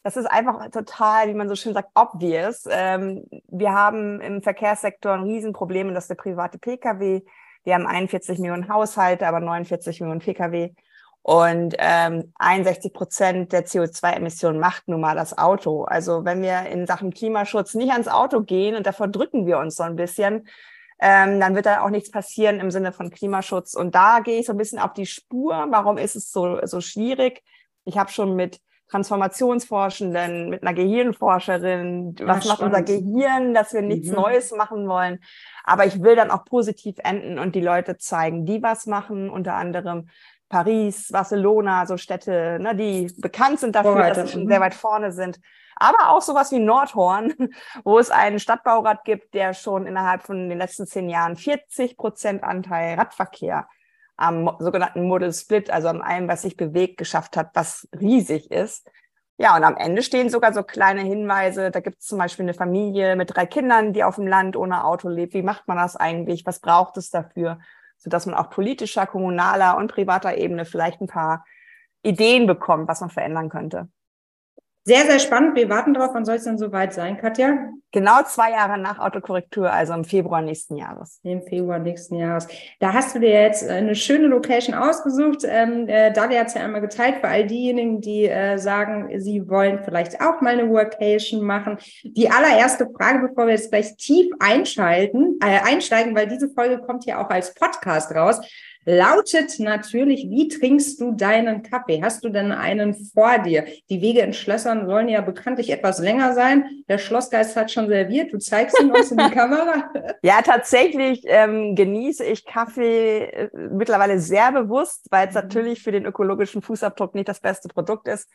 das 0.03 0.15
ist 0.15 0.25
einfach 0.25 0.69
total, 0.71 1.27
wie 1.27 1.33
man 1.33 1.49
so 1.49 1.55
schön 1.55 1.73
sagt, 1.73 1.89
obvious. 1.93 2.63
Ähm, 2.69 3.25
wir 3.49 3.73
haben 3.73 4.21
im 4.21 4.41
Verkehrssektor 4.41 5.11
ein 5.11 5.23
Riesenproblem 5.23 5.93
das 5.93 6.05
ist 6.05 6.09
der 6.09 6.15
private 6.15 6.57
Pkw. 6.59 7.23
Wir 7.63 7.73
haben 7.73 7.85
41 7.85 8.39
Millionen 8.39 8.69
Haushalte, 8.69 9.27
aber 9.27 9.41
49 9.41 9.99
Millionen 9.99 10.21
Pkw. 10.21 10.73
Und 11.29 11.75
ähm, 11.77 12.31
61 12.35 12.93
Prozent 12.93 13.51
der 13.51 13.65
CO2-Emissionen 13.65 14.61
macht 14.61 14.87
nun 14.87 15.01
mal 15.01 15.13
das 15.13 15.37
Auto. 15.37 15.83
Also 15.83 16.23
wenn 16.23 16.41
wir 16.41 16.67
in 16.67 16.87
Sachen 16.87 17.13
Klimaschutz 17.13 17.73
nicht 17.73 17.91
ans 17.91 18.07
Auto 18.07 18.43
gehen 18.43 18.77
und 18.77 18.87
davor 18.87 19.09
drücken 19.09 19.45
wir 19.45 19.57
uns 19.57 19.75
so 19.75 19.83
ein 19.83 19.97
bisschen, 19.97 20.47
ähm, 21.01 21.41
dann 21.41 21.53
wird 21.53 21.65
da 21.65 21.81
auch 21.81 21.89
nichts 21.89 22.11
passieren 22.11 22.61
im 22.61 22.71
Sinne 22.71 22.93
von 22.93 23.09
Klimaschutz. 23.09 23.73
Und 23.73 23.93
da 23.93 24.21
gehe 24.21 24.39
ich 24.39 24.45
so 24.45 24.53
ein 24.53 24.57
bisschen 24.57 24.79
auf 24.79 24.93
die 24.93 25.05
Spur. 25.05 25.67
Warum 25.69 25.97
ist 25.97 26.15
es 26.15 26.31
so, 26.31 26.65
so 26.65 26.79
schwierig? 26.79 27.43
Ich 27.83 27.97
habe 27.97 28.09
schon 28.09 28.37
mit 28.37 28.61
Transformationsforschenden, 28.89 30.47
mit 30.47 30.63
einer 30.63 30.73
Gehirnforscherin, 30.73 32.15
was 32.21 32.45
ja, 32.45 32.51
macht 32.53 32.61
unser 32.61 32.83
Gehirn, 32.83 33.53
dass 33.53 33.73
wir 33.73 33.81
nichts 33.81 34.07
mhm. 34.07 34.15
Neues 34.15 34.51
machen 34.53 34.87
wollen. 34.87 35.19
Aber 35.65 35.85
ich 35.85 36.01
will 36.01 36.15
dann 36.15 36.31
auch 36.31 36.45
positiv 36.45 36.95
enden 37.03 37.37
und 37.37 37.53
die 37.53 37.59
Leute 37.59 37.97
zeigen, 37.97 38.45
die 38.45 38.63
was 38.63 38.85
machen, 38.85 39.29
unter 39.29 39.55
anderem 39.55 40.07
Paris, 40.49 41.09
Barcelona, 41.11 41.85
so 41.85 41.97
Städte, 41.97 42.57
ne, 42.59 42.75
die 42.75 43.13
bekannt 43.17 43.59
sind 43.59 43.75
dafür, 43.75 43.93
Vorreiter. 43.93 44.21
dass 44.21 44.31
sie 44.31 44.33
schon 44.33 44.47
sehr 44.47 44.59
mhm. 44.59 44.63
weit 44.63 44.73
vorne 44.73 45.11
sind. 45.11 45.39
Aber 45.75 46.09
auch 46.09 46.21
sowas 46.21 46.51
wie 46.51 46.59
Nordhorn, 46.59 47.33
wo 47.83 47.99
es 47.99 48.09
einen 48.09 48.39
Stadtbaurat 48.39 49.03
gibt, 49.03 49.33
der 49.33 49.53
schon 49.53 49.85
innerhalb 49.85 50.23
von 50.23 50.49
den 50.49 50.57
letzten 50.57 50.87
zehn 50.87 51.09
Jahren 51.09 51.35
40 51.35 51.97
Prozent 51.97 52.43
Anteil 52.43 52.95
Radverkehr 52.95 53.67
am 54.17 54.55
sogenannten 54.59 55.07
Model 55.07 55.31
Split, 55.31 55.69
also 55.69 55.89
an 55.89 56.01
allem, 56.01 56.27
was 56.27 56.41
sich 56.41 56.57
bewegt, 56.57 56.97
geschafft 56.97 57.37
hat, 57.37 57.51
was 57.53 57.87
riesig 57.99 58.51
ist. 58.51 58.89
Ja, 59.39 59.55
und 59.55 59.63
am 59.63 59.77
Ende 59.77 60.01
stehen 60.01 60.29
sogar 60.29 60.51
so 60.51 60.63
kleine 60.63 61.01
Hinweise. 61.01 61.69
Da 61.69 61.79
gibt 61.79 61.99
es 61.99 62.07
zum 62.07 62.17
Beispiel 62.17 62.45
eine 62.45 62.55
Familie 62.55 63.15
mit 63.15 63.35
drei 63.35 63.45
Kindern, 63.45 63.93
die 63.93 64.03
auf 64.03 64.15
dem 64.15 64.25
Land 64.25 64.57
ohne 64.57 64.83
Auto 64.83 65.09
lebt. 65.09 65.35
Wie 65.35 65.43
macht 65.43 65.67
man 65.67 65.77
das 65.77 65.95
eigentlich? 65.95 66.47
Was 66.47 66.59
braucht 66.59 66.97
es 66.97 67.11
dafür? 67.11 67.59
Sodass 67.97 68.25
man 68.25 68.35
auf 68.35 68.49
politischer, 68.49 69.07
kommunaler 69.07 69.77
und 69.77 69.91
privater 69.91 70.37
Ebene 70.37 70.65
vielleicht 70.65 71.01
ein 71.01 71.07
paar 71.07 71.45
Ideen 72.03 72.47
bekommt, 72.47 72.87
was 72.87 73.01
man 73.01 73.09
verändern 73.09 73.49
könnte. 73.49 73.89
Sehr, 74.87 75.05
sehr 75.05 75.19
spannend. 75.19 75.57
Wir 75.57 75.67
warten 75.69 75.93
drauf. 75.93 76.11
Wann 76.13 76.23
soll 76.23 76.35
es 76.35 76.45
denn 76.45 76.57
soweit 76.57 76.93
sein, 76.93 77.17
Katja? 77.17 77.73
Genau 77.91 78.23
zwei 78.23 78.51
Jahre 78.51 78.77
nach 78.77 78.99
Autokorrektur, 78.99 79.69
also 79.69 79.91
im 79.93 80.05
Februar 80.05 80.41
nächsten 80.41 80.77
Jahres. 80.77 81.19
Im 81.23 81.41
Februar 81.41 81.77
nächsten 81.77 82.15
Jahres. 82.15 82.47
Da 82.79 82.93
hast 82.93 83.13
du 83.13 83.19
dir 83.19 83.31
jetzt 83.31 83.67
eine 83.67 83.95
schöne 83.95 84.27
Location 84.27 84.73
ausgesucht. 84.73 85.39
Ähm, 85.43 85.89
äh, 85.89 86.13
Dalia 86.13 86.39
hat 86.39 86.47
es 86.47 86.53
ja 86.53 86.61
einmal 86.63 86.79
geteilt 86.79 87.17
für 87.19 87.27
all 87.27 87.45
diejenigen, 87.45 87.99
die 87.99 88.29
äh, 88.29 88.57
sagen, 88.57 89.09
sie 89.19 89.49
wollen 89.49 89.81
vielleicht 89.83 90.21
auch 90.21 90.39
mal 90.39 90.57
eine 90.57 90.69
Workation 90.69 91.45
machen. 91.45 91.79
Die 92.03 92.29
allererste 92.29 92.87
Frage, 92.97 93.27
bevor 93.27 93.47
wir 93.47 93.55
jetzt 93.55 93.71
gleich 93.71 93.93
tief 93.97 94.31
einschalten, 94.39 95.37
äh, 95.43 95.59
einsteigen, 95.69 96.15
weil 96.15 96.27
diese 96.27 96.47
Folge 96.47 96.79
kommt 96.79 97.05
ja 97.05 97.21
auch 97.21 97.29
als 97.29 97.53
Podcast 97.53 98.15
raus 98.15 98.39
lautet 98.87 99.59
natürlich, 99.59 100.29
wie 100.29 100.47
trinkst 100.47 101.01
du 101.01 101.11
deinen 101.11 101.61
Kaffee? 101.61 102.01
Hast 102.01 102.23
du 102.23 102.29
denn 102.29 102.53
einen 102.53 102.93
vor 102.93 103.37
dir? 103.39 103.65
Die 103.89 104.01
Wege 104.01 104.21
in 104.21 104.31
Schlössern 104.31 104.87
sollen 104.87 105.09
ja 105.09 105.19
bekanntlich 105.19 105.69
etwas 105.71 105.99
länger 105.99 106.33
sein. 106.33 106.83
Der 106.87 106.97
Schlossgeist 106.97 107.57
hat 107.57 107.69
schon 107.69 107.89
serviert. 107.89 108.31
Du 108.31 108.37
zeigst 108.37 108.79
ihn 108.81 108.89
uns 108.89 109.11
in 109.11 109.17
die 109.17 109.29
Kamera. 109.31 109.91
Ja, 110.21 110.41
tatsächlich 110.41 111.23
ähm, 111.25 111.75
genieße 111.75 112.23
ich 112.23 112.45
Kaffee 112.45 113.25
äh, 113.25 113.49
mittlerweile 113.71 114.19
sehr 114.19 114.51
bewusst, 114.51 115.07
weil 115.09 115.27
es 115.27 115.35
mhm. 115.35 115.41
natürlich 115.41 115.81
für 115.81 115.91
den 115.91 116.05
ökologischen 116.05 116.61
Fußabdruck 116.61 117.13
nicht 117.13 117.27
das 117.27 117.39
beste 117.39 117.67
Produkt 117.67 118.07
ist. 118.07 118.29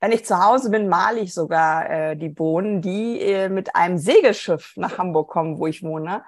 Wenn 0.00 0.12
ich 0.12 0.24
zu 0.24 0.42
Hause 0.42 0.70
bin, 0.70 0.88
male 0.88 1.20
ich 1.20 1.34
sogar 1.34 1.90
äh, 1.90 2.16
die 2.16 2.28
Bohnen, 2.28 2.80
die 2.80 3.20
äh, 3.20 3.48
mit 3.48 3.74
einem 3.74 3.98
Segelschiff 3.98 4.72
nach 4.76 4.98
Hamburg 4.98 5.28
kommen, 5.28 5.58
wo 5.58 5.66
ich 5.66 5.82
wohne. 5.82 6.22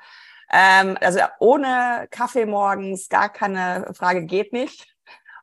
Ähm, 0.53 0.97
also 1.01 1.21
ohne 1.39 2.07
Kaffee 2.11 2.47
morgens 2.47 3.09
gar 3.09 3.29
keine 3.29 3.93
Frage 3.95 4.25
geht 4.25 4.53
nicht. 4.53 4.87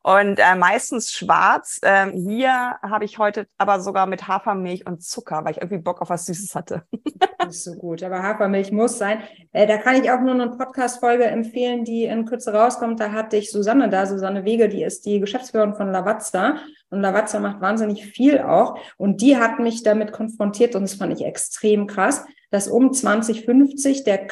Und 0.08 0.40
äh, 0.40 0.56
meistens 0.56 1.12
schwarz. 1.12 1.82
Ähm, 1.84 2.14
hier 2.14 2.78
habe 2.82 3.04
ich 3.04 3.18
heute 3.18 3.46
aber 3.58 3.82
sogar 3.82 4.06
mit 4.06 4.26
Hafermilch 4.26 4.88
und 4.88 5.04
Zucker, 5.04 5.44
weil 5.44 5.52
ich 5.52 5.58
irgendwie 5.58 5.80
Bock 5.80 6.02
auf 6.02 6.10
was 6.10 6.26
Süßes 6.28 6.56
hatte. 6.56 6.84
Ist 7.50 7.66
so 7.66 7.74
gut. 7.74 8.04
Aber 8.04 8.24
Hafermilch 8.24 8.72
muss 8.72 8.98
sein. 8.98 9.24
Äh, 9.52 9.68
da 9.68 9.76
kann 9.76 10.02
ich 10.02 10.10
auch 10.10 10.22
nur 10.22 10.34
eine 10.34 10.50
Podcast-Folge 10.52 11.26
empfehlen, 11.26 11.84
die 11.84 12.06
in 12.06 12.24
Kürze 12.24 12.54
rauskommt. 12.54 13.02
Da 13.02 13.12
hatte 13.12 13.36
ich 13.36 13.52
Susanne 13.52 13.90
da, 13.90 14.06
Susanne 14.06 14.46
Wege, 14.46 14.70
die 14.70 14.82
ist 14.82 15.06
die 15.06 15.20
Geschäftsführerin 15.20 15.76
von 15.76 15.92
Lavazza. 15.92 16.56
Und 16.90 17.02
Lavazza 17.02 17.42
macht 17.42 17.60
wahnsinnig 17.60 18.06
viel 18.06 18.40
auch. 18.40 18.80
Und 18.96 19.22
die 19.22 19.36
hat 19.36 19.60
mich 19.60 19.84
damit 19.84 20.14
konfrontiert 20.14 20.74
und 20.76 20.84
das 20.84 20.94
fand 20.94 21.20
ich 21.20 21.26
extrem 21.26 21.86
krass, 21.86 22.24
dass 22.50 22.70
um 22.70 22.94
2050 22.94 24.06
der 24.06 24.26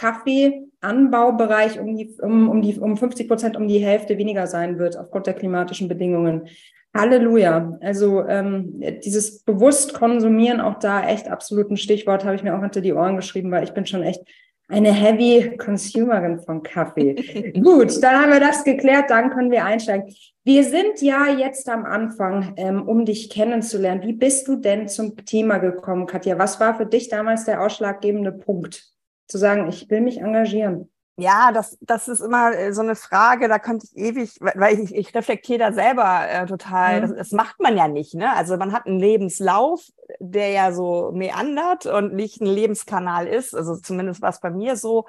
Kaffeeanbaubereich 0.81 1.79
um 1.79 1.95
die, 1.95 2.15
um, 2.21 2.49
um 2.49 2.61
die, 2.61 2.79
um 2.79 2.97
50 2.97 3.27
Prozent 3.27 3.57
um 3.57 3.67
die 3.67 3.79
Hälfte 3.79 4.17
weniger 4.17 4.47
sein 4.47 4.79
wird 4.79 4.97
aufgrund 4.97 5.27
der 5.27 5.33
klimatischen 5.33 5.87
Bedingungen. 5.87 6.47
Halleluja. 6.93 7.77
Also 7.81 8.25
ähm, 8.25 8.81
dieses 9.03 9.43
bewusst 9.43 9.93
konsumieren, 9.93 10.61
auch 10.61 10.79
da 10.79 11.07
echt 11.07 11.27
absolut 11.29 11.69
ein 11.69 11.77
Stichwort, 11.77 12.23
habe 12.23 12.35
ich 12.35 12.43
mir 12.43 12.55
auch 12.55 12.61
hinter 12.61 12.81
die 12.81 12.93
Ohren 12.93 13.17
geschrieben, 13.17 13.51
weil 13.51 13.65
ich 13.65 13.73
bin 13.73 13.85
schon 13.85 14.01
echt 14.01 14.21
eine 14.67 14.91
Heavy 14.91 15.57
Consumerin 15.57 16.39
von 16.39 16.63
Kaffee. 16.63 17.53
Gut, 17.61 18.01
dann 18.01 18.21
haben 18.21 18.31
wir 18.31 18.39
das 18.39 18.63
geklärt, 18.63 19.09
dann 19.09 19.29
können 19.29 19.51
wir 19.51 19.65
einsteigen. 19.65 20.15
Wir 20.43 20.63
sind 20.63 21.01
ja 21.01 21.27
jetzt 21.27 21.67
am 21.69 21.85
Anfang, 21.85 22.53
ähm, 22.57 22.87
um 22.87 23.05
dich 23.05 23.29
kennenzulernen. 23.29 24.03
Wie 24.03 24.13
bist 24.13 24.47
du 24.47 24.55
denn 24.55 24.87
zum 24.87 25.17
Thema 25.25 25.57
gekommen, 25.57 26.07
Katja? 26.07 26.39
Was 26.39 26.59
war 26.59 26.75
für 26.75 26.85
dich 26.85 27.09
damals 27.09 27.45
der 27.45 27.61
ausschlaggebende 27.61 28.31
Punkt, 28.31 28.94
zu 29.27 29.37
sagen, 29.37 29.67
ich 29.67 29.89
will 29.89 30.01
mich 30.01 30.19
engagieren? 30.19 30.89
Ja, 31.17 31.53
das, 31.53 31.77
das 31.79 32.09
ist 32.09 32.19
immer 32.19 32.53
äh, 32.53 32.73
so 32.73 32.81
eine 32.81 32.95
Frage, 32.95 33.47
da 33.47 33.57
könnte 33.57 33.87
ich 33.89 33.95
ewig, 33.95 34.37
weil 34.41 34.77
ich, 34.79 34.93
ich 34.93 35.15
reflektiere 35.15 35.59
da 35.59 35.71
selber 35.71 36.27
äh, 36.27 36.45
total. 36.45 36.97
Mhm. 36.97 37.01
Das, 37.01 37.15
das 37.15 37.31
macht 37.31 37.59
man 37.61 37.77
ja 37.77 37.87
nicht, 37.87 38.15
ne? 38.15 38.35
Also 38.35 38.57
man 38.57 38.73
hat 38.73 38.85
einen 38.85 38.99
Lebenslauf, 38.99 39.81
der 40.19 40.49
ja 40.49 40.73
so 40.73 41.11
meandert 41.13 41.85
und 41.85 42.13
nicht 42.13 42.41
ein 42.41 42.47
Lebenskanal 42.47 43.27
ist. 43.27 43.55
Also 43.55 43.77
zumindest 43.77 44.21
war 44.21 44.29
es 44.29 44.41
bei 44.41 44.49
mir 44.49 44.75
so. 44.75 45.05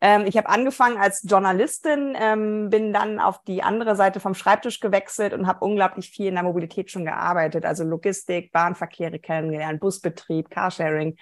Ähm, 0.00 0.24
ich 0.24 0.36
habe 0.36 0.48
angefangen 0.48 0.98
als 0.98 1.24
Journalistin, 1.28 2.16
ähm, 2.18 2.70
bin 2.70 2.92
dann 2.92 3.18
auf 3.18 3.42
die 3.42 3.64
andere 3.64 3.96
Seite 3.96 4.20
vom 4.20 4.34
Schreibtisch 4.34 4.78
gewechselt 4.78 5.34
und 5.34 5.48
habe 5.48 5.64
unglaublich 5.64 6.10
viel 6.10 6.26
in 6.26 6.34
der 6.34 6.44
Mobilität 6.44 6.92
schon 6.92 7.04
gearbeitet. 7.04 7.66
Also 7.66 7.82
Logistik, 7.82 8.52
Bahnverkehre 8.52 9.18
kennengelernt, 9.18 9.80
Busbetrieb, 9.80 10.48
Carsharing. 10.48 11.16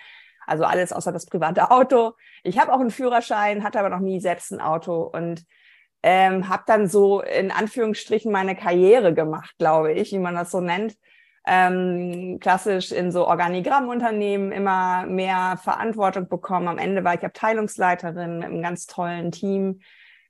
Also 0.49 0.65
alles 0.65 0.93
außer 0.93 1.13
das 1.13 1.27
private 1.27 1.71
Auto. 1.71 2.13
Ich 2.43 2.59
habe 2.59 2.73
auch 2.73 2.81
einen 2.81 2.91
Führerschein, 2.91 3.63
hatte 3.63 3.79
aber 3.79 3.91
noch 3.91 4.01
nie 4.01 4.21
selbst 4.21 4.51
ein 4.51 4.61
Auto 4.61 5.03
und 5.03 5.45
ähm, 6.03 6.49
habe 6.49 6.63
dann 6.67 6.89
so 6.89 7.21
in 7.21 7.51
Anführungsstrichen 7.51 8.31
meine 8.31 8.57
Karriere 8.57 9.15
gemacht, 9.15 9.55
glaube 9.59 9.93
ich, 9.93 10.13
wie 10.13 10.19
man 10.19 10.35
das 10.35 10.51
so 10.51 10.61
nennt. 10.61 10.97
Ähm, 11.47 12.39
klassisch 12.41 12.93
in 12.93 13.11
so 13.11 13.27
Organigrammunternehmen 13.27 14.53
immer 14.53 15.07
mehr 15.07 15.59
Verantwortung 15.63 16.29
bekommen. 16.29 16.69
Am 16.69 16.79
Ende 16.79 17.05
war 17.05 17.15
ich 17.15 17.25
Abteilungsleiterin 17.25 18.39
mit 18.39 18.49
einem 18.49 18.63
ganz 18.63 18.87
tollen 18.87 19.33
Team, 19.33 19.81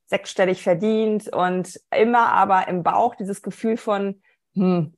sechsstellig 0.06 0.62
verdient 0.62 1.28
und 1.28 1.78
immer 1.94 2.32
aber 2.32 2.68
im 2.68 2.82
Bauch 2.82 3.14
dieses 3.14 3.42
Gefühl 3.42 3.76
von, 3.76 4.22
hm, 4.54 4.94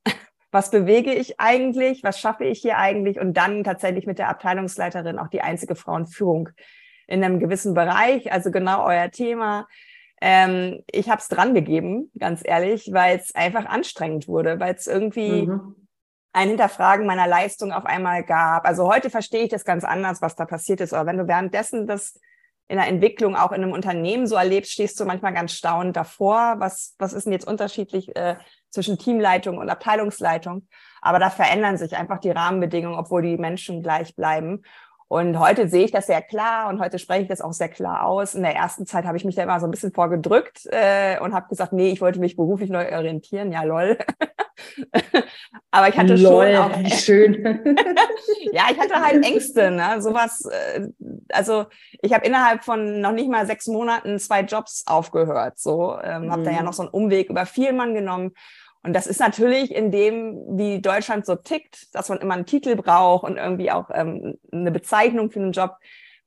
was 0.51 0.71
bewege 0.71 1.13
ich 1.13 1.39
eigentlich, 1.39 2.03
was 2.03 2.19
schaffe 2.19 2.45
ich 2.45 2.61
hier 2.61 2.79
eigentlich 2.79 3.21
und 3.21 3.35
dann 3.35 3.65
tatsächlich 3.65 4.07
mit 4.07 4.19
der 4.19 4.29
Abteilungsleiterin 4.29 5.19
auch 5.19 5.29
die 5.29 5.43
einzige 5.43 5.77
Frauenführung 5.77 6.51
in 7.07 7.25
einem 7.25 7.39
gewissen 7.39 7.75
Bereich, 7.75 8.33
also 8.33 8.51
genau 8.51 8.85
euer 8.85 9.11
Thema. 9.11 9.67
Ähm, 10.21 10.83
ich 10.91 11.09
habe 11.09 11.21
es 11.21 11.29
dran 11.29 11.55
gegeben, 11.55 12.11
ganz 12.19 12.43
ehrlich, 12.45 12.91
weil 12.93 13.19
es 13.19 13.35
einfach 13.35 13.67
anstrengend 13.67 14.29
wurde, 14.29 14.61
weil 14.61 14.75
es 14.75 14.87
irgendwie 14.87 15.47
mhm. 15.47 15.89
ein 16.33 16.49
Hinterfragen 16.49 17.07
meiner 17.07 17.27
Leistung 17.27 17.73
auf 17.73 17.87
einmal 17.87 18.25
gab. 18.25 18.67
Also 18.67 18.89
heute 18.89 19.09
verstehe 19.09 19.45
ich 19.45 19.49
das 19.49 19.65
ganz 19.65 19.83
anders, 19.83 20.21
was 20.21 20.37
da 20.37 20.45
passiert 20.45 20.81
ist. 20.81 20.93
Aber 20.93 21.09
wenn 21.09 21.19
du 21.19 21.27
währenddessen 21.27 21.87
das 21.87 22.19
in 22.69 22.77
der 22.77 22.87
Entwicklung 22.87 23.35
auch 23.35 23.51
in 23.51 23.63
einem 23.63 23.73
Unternehmen 23.73 24.27
so 24.27 24.37
erlebst, 24.37 24.73
stehst 24.73 25.01
du 25.01 25.05
manchmal 25.05 25.35
ganz 25.35 25.53
staunend 25.53 25.97
davor. 25.97 26.57
Was, 26.59 26.95
was 26.99 27.13
ist 27.13 27.25
denn 27.25 27.33
jetzt 27.33 27.49
unterschiedlich 27.49 28.15
äh, 28.15 28.37
zwischen 28.71 28.99
Teamleitung 28.99 29.59
und 29.59 29.69
Abteilungsleitung. 29.69 30.67
Aber 31.01 31.19
da 31.19 31.31
verändern 31.31 31.77
sich 31.77 31.97
einfach 31.97 32.19
die 32.19 32.31
Rahmenbedingungen, 32.31 32.99
obwohl 32.99 33.23
die 33.23 33.37
Menschen 33.37 33.83
gleich 33.83 34.15
bleiben. 34.15 34.63
Und 35.13 35.41
heute 35.41 35.67
sehe 35.67 35.85
ich 35.85 35.91
das 35.91 36.07
sehr 36.07 36.23
klar 36.23 36.69
und 36.69 36.79
heute 36.79 37.01
spreche 37.01 37.23
ich 37.23 37.29
das 37.29 37.41
auch 37.41 37.53
sehr 37.53 37.69
klar 37.69 38.07
aus. 38.07 38.37
In 38.37 38.45
der 38.45 38.55
ersten 38.55 38.87
Zeit 38.87 39.05
habe 39.07 39.17
ich 39.17 39.25
mich 39.25 39.35
da 39.35 39.43
immer 39.43 39.59
so 39.59 39.67
ein 39.67 39.73
bisschen 39.73 39.93
vorgedrückt 39.93 40.67
äh, 40.67 41.19
und 41.19 41.35
habe 41.35 41.49
gesagt, 41.49 41.73
nee, 41.73 41.91
ich 41.91 42.01
wollte 42.01 42.21
mich 42.21 42.37
beruflich 42.37 42.71
neu 42.71 42.95
orientieren. 42.97 43.51
Ja, 43.51 43.65
lol. 43.65 43.99
Aber 45.73 45.89
ich 45.89 45.99
hatte 45.99 46.15
lol, 46.15 46.55
schon 46.55 46.63
auch 46.63 46.87
schön. 46.97 47.43
ja, 48.53 48.63
ich 48.71 48.79
hatte 48.79 49.05
halt 49.05 49.27
Ängste, 49.27 49.73
ne? 49.73 50.01
Sowas. 50.01 50.45
Äh, 50.45 50.87
also 51.33 51.67
ich 52.03 52.15
habe 52.15 52.25
innerhalb 52.25 52.63
von 52.63 53.01
noch 53.01 53.11
nicht 53.11 53.29
mal 53.29 53.47
sechs 53.47 53.67
Monaten 53.67 54.17
zwei 54.21 54.43
Jobs 54.43 54.85
aufgehört. 54.87 55.59
So 55.59 55.99
ähm, 56.05 56.27
mhm. 56.27 56.31
habe 56.31 56.43
da 56.45 56.53
ja 56.53 56.61
mhm. 56.61 56.67
noch 56.67 56.75
so 56.75 56.83
einen 56.83 56.93
Umweg 56.93 57.31
über 57.31 57.47
Vielmann 57.47 57.95
genommen 57.95 58.31
und 58.83 58.95
das 58.95 59.07
ist 59.07 59.21
natürlich 59.21 59.75
in 59.75 59.91
dem, 59.91 60.57
wie 60.57 60.81
Deutschland 60.81 61.27
so 61.27 61.37
tickt, 61.37 61.95
dass 61.95 62.09
man 62.09 62.19
immer 62.19 62.35
einen 62.35 62.47
Titel 62.47 62.77
braucht 62.77 63.25
und 63.25 63.37
irgendwie 63.37 63.71
auch 63.71 63.91
ähm, 63.93 64.39
eine 64.51 64.71
Bezeichnung 64.71 65.31
für 65.31 65.41
einen 65.41 65.53
Job, 65.53 65.77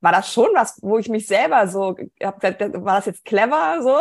war 0.00 0.12
das 0.12 0.32
schon 0.32 0.50
was, 0.54 0.78
wo 0.82 0.98
ich 0.98 1.08
mich 1.08 1.26
selber 1.26 1.66
so, 1.66 1.96
hab, 2.22 2.42
war 2.42 2.96
das 2.96 3.06
jetzt 3.06 3.24
clever 3.24 3.82
so? 3.82 3.98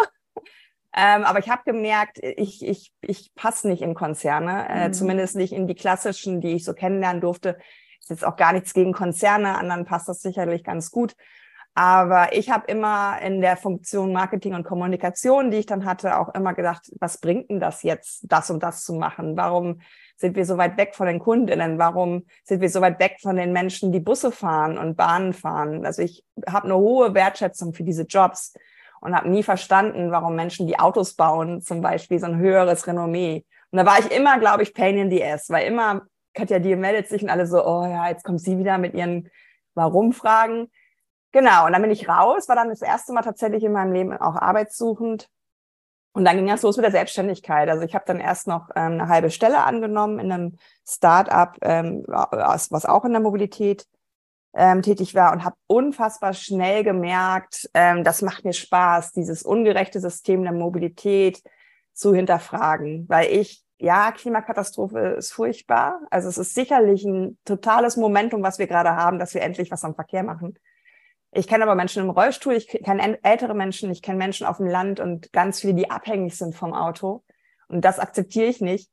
Ähm, 0.96 1.24
aber 1.24 1.40
ich 1.40 1.50
habe 1.50 1.64
gemerkt, 1.66 2.20
ich, 2.22 2.64
ich, 2.64 2.94
ich 3.02 3.34
passe 3.34 3.68
nicht 3.68 3.82
in 3.82 3.96
Konzerne, 3.96 4.68
äh, 4.70 4.88
mhm. 4.90 4.94
zumindest 4.94 5.36
nicht 5.36 5.54
in 5.54 5.66
die 5.66 5.74
klassischen, 5.74 6.40
die 6.40 6.54
ich 6.54 6.66
so 6.66 6.74
kennenlernen 6.74 7.22
durfte. 7.22 7.58
Ist 8.00 8.12
jetzt 8.12 8.26
auch 8.26 8.36
gar 8.36 8.54
nichts 8.54 8.76
gegen 8.76 8.94
Konzerne, 8.94 9.58
anderen 9.58 9.86
passt 9.86 10.08
das 10.08 10.22
sicherlich 10.22 10.64
ganz 10.64 10.92
gut. 10.92 11.16
Aber 11.76 12.34
ich 12.34 12.52
habe 12.52 12.68
immer 12.68 13.20
in 13.22 13.42
der 13.42 13.58
Funktion 13.58 14.14
Marketing 14.14 14.54
und 14.54 14.64
Kommunikation, 14.64 15.50
die 15.50 15.58
ich 15.58 15.66
dann 15.66 15.86
hatte, 15.86 16.20
auch 16.20 16.34
immer 16.36 16.54
gedacht, 16.54 16.92
was 17.00 17.18
bringt 17.18 17.50
denn 17.50 17.60
das 17.60 17.82
jetzt, 17.82 18.26
das 18.32 18.52
und 18.52 18.62
das 18.62 18.84
zu 18.84 18.94
machen? 18.94 19.36
Warum 19.38 19.82
sind 20.16 20.36
wir 20.36 20.46
so 20.46 20.58
weit 20.60 20.78
weg 20.78 20.94
von 20.94 21.08
den 21.08 21.18
Kundinnen? 21.18 21.80
Warum 21.80 22.26
sind 22.44 22.62
wir 22.62 22.70
so 22.70 22.80
weit 22.82 23.00
weg 23.00 23.18
von 23.22 23.36
den 23.38 23.54
Menschen, 23.54 23.92
die 23.92 24.00
Busse 24.00 24.32
fahren 24.32 24.78
und 24.78 24.96
Bahnen 24.96 25.34
fahren? 25.34 25.84
Also 25.84 26.04
ich 26.04 26.24
habe 26.48 26.66
eine 26.66 26.76
hohe 26.76 27.16
Wertschätzung 27.16 27.74
für 27.74 27.84
diese 27.84 28.04
Jobs. 28.04 28.54
und 29.02 29.16
habe 29.16 29.30
nie 29.30 29.44
verstanden, 29.44 30.12
warum 30.12 30.36
Menschen, 30.36 30.66
die 30.66 30.80
Autos 30.80 31.16
bauen, 31.16 31.62
zum 31.62 31.82
Beispiel 31.82 32.20
so 32.20 32.26
ein 32.26 32.38
höheres 32.38 32.88
Renommee. 32.88 33.44
Und 33.72 33.78
da 33.80 33.86
war 33.86 34.00
ich 34.00 34.10
immer, 34.16 34.40
glaube 34.40 34.64
ich, 34.64 34.74
Pain 34.74 34.98
in 34.98 35.10
the 35.10 35.22
Ass, 35.22 35.50
weil 35.50 35.68
immer 35.68 36.04
Katja, 36.34 36.60
die 36.60 36.76
meldet 36.76 37.10
sich 37.10 37.22
und 37.22 37.30
alle 37.30 37.46
so, 37.46 37.66
oh 37.66 37.86
ja, 37.86 38.08
jetzt 38.08 38.24
kommt 38.24 38.40
sie 38.40 38.58
wieder 38.58 38.78
mit 38.78 38.94
ihren 38.94 39.30
Warum-Fragen. 39.74 40.70
Genau, 41.34 41.66
und 41.66 41.74
dann 41.74 41.82
bin 41.82 41.92
ich 41.92 42.08
raus, 42.08 42.48
war 42.48 42.56
dann 42.56 42.70
das 42.70 42.84
erste 42.84 43.12
Mal 43.12 43.24
tatsächlich 43.24 43.64
in 43.64 43.72
meinem 43.72 43.92
Leben 43.92 44.16
auch 44.16 44.36
arbeitssuchend. 44.36 45.28
Und 46.14 46.26
dann 46.26 46.38
ging 46.38 46.46
das 46.46 46.62
los 46.62 46.78
mit 46.78 46.84
der 46.86 46.92
Selbstständigkeit. 46.92 47.68
Also 47.70 47.84
ich 47.84 47.96
habe 47.96 48.06
dann 48.06 48.20
erst 48.20 48.46
noch 48.48 48.70
ähm, 48.76 48.94
eine 48.94 49.08
halbe 49.08 49.32
Stelle 49.32 49.64
angenommen 49.64 50.20
in 50.20 50.32
einem 50.32 50.58
Start-up, 50.88 51.58
ähm, 51.62 52.04
was 52.08 52.86
auch 52.86 53.04
in 53.04 53.14
der 53.14 53.22
Mobilität 53.22 53.88
ähm, 54.54 54.84
tätig 54.84 55.16
war 55.16 55.32
und 55.34 55.44
habe 55.44 55.56
unfassbar 55.66 56.34
schnell 56.34 56.84
gemerkt, 56.84 57.68
ähm, 57.74 58.04
das 58.04 58.22
macht 58.22 58.46
mir 58.46 58.54
Spaß, 58.54 59.12
dieses 59.14 59.42
ungerechte 59.42 60.00
System 60.00 60.44
der 60.44 60.54
Mobilität 60.54 61.42
zu 61.94 62.14
hinterfragen, 62.14 63.10
weil 63.10 63.32
ich, 63.32 63.64
ja, 63.80 64.12
Klimakatastrophe 64.12 65.16
ist 65.18 65.34
furchtbar. 65.34 66.00
Also 66.12 66.30
es 66.30 66.38
ist 66.38 66.54
sicherlich 66.54 67.04
ein 67.06 67.40
totales 67.44 67.98
Momentum, 67.98 68.44
was 68.44 68.60
wir 68.60 68.68
gerade 68.68 68.96
haben, 68.96 69.18
dass 69.18 69.34
wir 69.34 69.42
endlich 69.42 69.72
was 69.72 69.84
am 69.84 69.96
Verkehr 69.96 70.22
machen. 70.22 70.54
Ich 71.36 71.48
kenne 71.48 71.64
aber 71.64 71.76
Menschen 71.76 72.04
im 72.04 72.12
Rollstuhl, 72.12 72.54
ich 72.54 72.68
kenne 72.68 73.18
ältere 73.24 73.56
Menschen, 73.56 73.92
ich 73.92 74.02
kenne 74.02 74.18
Menschen 74.18 74.46
auf 74.46 74.58
dem 74.58 74.68
Land 74.68 75.00
und 75.00 75.34
ganz 75.34 75.62
viele, 75.62 75.74
die 75.74 75.90
abhängig 75.90 76.38
sind 76.38 76.56
vom 76.56 76.74
Auto. 76.74 77.24
Und 77.68 77.84
das 77.84 77.98
akzeptiere 77.98 78.48
ich 78.48 78.62
nicht. 78.62 78.92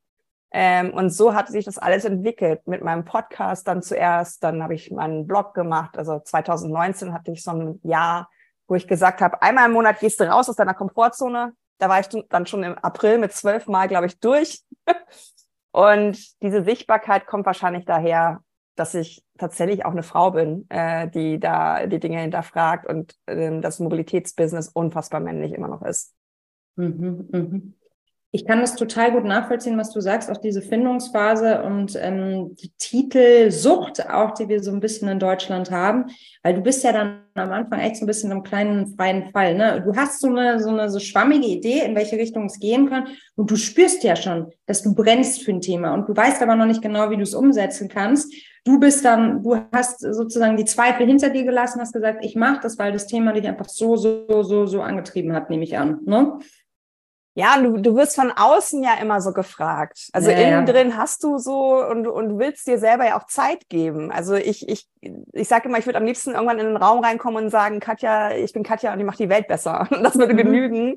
Ähm, 0.53 0.93
und 0.95 1.11
so 1.11 1.35
hat 1.35 1.49
sich 1.49 1.67
das 1.67 1.79
alles 1.79 2.05
entwickelt. 2.05 2.67
Mit 2.67 2.83
meinem 2.83 3.05
Podcast 3.05 3.69
dann 3.69 3.83
zuerst, 3.83 4.43
dann 4.43 4.63
habe 4.63 4.75
ich 4.75 4.91
meinen 4.91 5.27
Blog 5.27 5.55
gemacht. 5.55 5.99
Also 5.99 6.19
2019 6.19 7.13
hatte 7.13 7.31
ich 7.31 7.43
so 7.43 7.51
ein 7.51 7.81
Jahr, 7.83 8.31
wo 8.67 8.75
ich 8.75 8.89
gesagt 8.89 9.21
habe, 9.21 9.43
einmal 9.43 9.67
im 9.67 9.73
Monat 9.73 10.01
gehst 10.01 10.19
du 10.19 10.25
raus 10.25 10.49
aus 10.49 10.57
deiner 10.57 10.75
Komfortzone. 10.75 11.53
Da 11.79 11.89
war 11.89 12.01
ich 12.01 12.09
dann 12.29 12.47
schon 12.47 12.63
im 12.63 12.79
April 12.79 13.19
mit 13.19 13.33
zwölf 13.33 13.67
Mal, 13.67 13.87
glaube 13.87 14.07
ich, 14.07 14.19
durch. 14.19 14.63
und 15.73 16.19
diese 16.43 16.65
Sichtbarkeit 16.65 17.27
kommt 17.27 17.45
wahrscheinlich 17.45 17.85
daher, 17.85 18.41
dass 18.81 18.95
ich 18.95 19.23
tatsächlich 19.37 19.85
auch 19.85 19.91
eine 19.91 20.03
Frau 20.03 20.31
bin, 20.31 20.65
äh, 20.71 21.07
die 21.11 21.39
da 21.39 21.87
die 21.87 22.01
Dinge 22.01 22.19
hinterfragt 22.19 22.87
und 22.87 23.15
äh, 23.27 23.61
das 23.61 23.79
Mobilitätsbusiness 23.79 24.69
unfassbar 24.69 25.21
männlich 25.21 25.53
immer 25.53 25.69
noch 25.69 25.83
ist. 25.83 26.15
Mhm, 26.77 27.29
mhm. 27.31 27.75
Ich 28.33 28.47
kann 28.47 28.61
das 28.61 28.77
total 28.77 29.11
gut 29.11 29.25
nachvollziehen, 29.25 29.77
was 29.77 29.91
du 29.91 30.01
sagst, 30.01 30.31
auch 30.31 30.37
diese 30.37 30.63
Findungsphase 30.63 31.65
und 31.65 31.99
ähm, 32.01 32.55
die 32.55 32.71
Titelsucht 32.79 34.09
auch, 34.09 34.35
die 34.35 34.49
wir 34.49 34.63
so 34.63 34.71
ein 34.71 34.79
bisschen 34.79 35.09
in 35.09 35.19
Deutschland 35.19 35.73
haben, 35.73 36.07
weil 36.45 36.55
du 36.55 36.61
bist 36.61 36.85
ja 36.85 36.93
dann 36.93 37.23
am 37.35 37.51
Anfang 37.51 37.81
echt 37.81 37.97
so 37.97 38.05
ein 38.05 38.07
bisschen 38.07 38.31
im 38.31 38.45
kleinen 38.45 38.95
freien 38.95 39.33
Fall. 39.33 39.57
Ne? 39.57 39.83
Du 39.85 39.97
hast 39.97 40.21
so 40.21 40.29
eine, 40.29 40.61
so 40.61 40.69
eine 40.69 40.89
so 40.91 41.01
schwammige 41.01 41.47
Idee, 41.47 41.81
in 41.81 41.97
welche 41.97 42.19
Richtung 42.19 42.45
es 42.47 42.61
gehen 42.61 42.89
kann 42.89 43.09
und 43.35 43.51
du 43.51 43.57
spürst 43.57 44.05
ja 44.05 44.15
schon, 44.15 44.53
dass 44.67 44.83
du 44.83 44.95
brennst 44.95 45.43
für 45.43 45.51
ein 45.51 45.61
Thema 45.61 45.93
und 45.95 46.09
du 46.09 46.17
weißt 46.17 46.41
aber 46.41 46.55
noch 46.55 46.67
nicht 46.67 46.83
genau, 46.83 47.11
wie 47.11 47.17
du 47.17 47.23
es 47.23 47.35
umsetzen 47.35 47.89
kannst. 47.89 48.33
Du 48.65 48.79
bist 48.79 49.05
dann, 49.05 49.43
du 49.43 49.57
hast 49.73 50.01
sozusagen 50.01 50.57
die 50.57 50.67
Zweifel 50.67 51.07
hinter 51.07 51.31
dir 51.31 51.45
gelassen, 51.45 51.81
hast 51.81 51.95
gesagt, 51.95 52.25
ich 52.25 52.37
mache 52.37 52.61
das, 52.63 52.79
weil 52.79 52.93
das 52.93 53.07
Thema 53.07 53.33
dich 53.33 53.49
einfach 53.49 53.69
so, 53.69 53.97
so, 53.97 54.43
so, 54.43 54.67
so 54.67 54.83
angetrieben 54.83 55.33
hat, 55.33 55.51
nehme 55.51 55.65
ich 55.65 55.79
an. 55.79 55.99
Ne? 56.05 56.39
Ja, 57.41 57.59
du, 57.59 57.79
du 57.79 57.97
wirst 57.97 58.17
von 58.17 58.31
außen 58.31 58.83
ja 58.83 58.97
immer 59.01 59.23
so 59.23 59.33
gefragt. 59.33 60.11
Also 60.13 60.31
ja, 60.31 60.37
innen 60.37 60.67
ja. 60.67 60.73
drin 60.73 60.99
hast 60.99 61.25
du 61.25 61.39
so 61.39 61.83
und, 61.83 62.07
und 62.07 62.39
willst 62.39 62.67
dir 62.67 62.79
selber 62.79 63.07
ja 63.07 63.19
auch 63.19 63.27
Zeit 63.27 63.71
geben. 63.71 64.13
Also 64.13 64.35
ich, 64.35 64.69
ich, 64.69 64.87
ich 65.33 65.49
sage 65.49 65.71
immer, 65.71 65.79
ich 65.79 65.87
würde 65.87 65.97
am 65.97 66.05
liebsten 66.05 66.33
irgendwann 66.33 66.59
in 66.59 66.67
den 66.67 66.77
Raum 66.77 67.03
reinkommen 67.03 67.45
und 67.45 67.51
sagen, 67.51 67.81
Katja, 67.81 68.33
ich 68.33 68.53
bin 68.53 68.63
Katja 68.63 68.93
und 68.93 69.01
ich 69.01 69.07
mache 69.07 69.17
die 69.17 69.31
Welt 69.31 69.49
besser. 69.49 69.89
Das 70.03 70.19
würde 70.19 70.35
mhm. 70.35 70.39
genügen. 70.39 70.97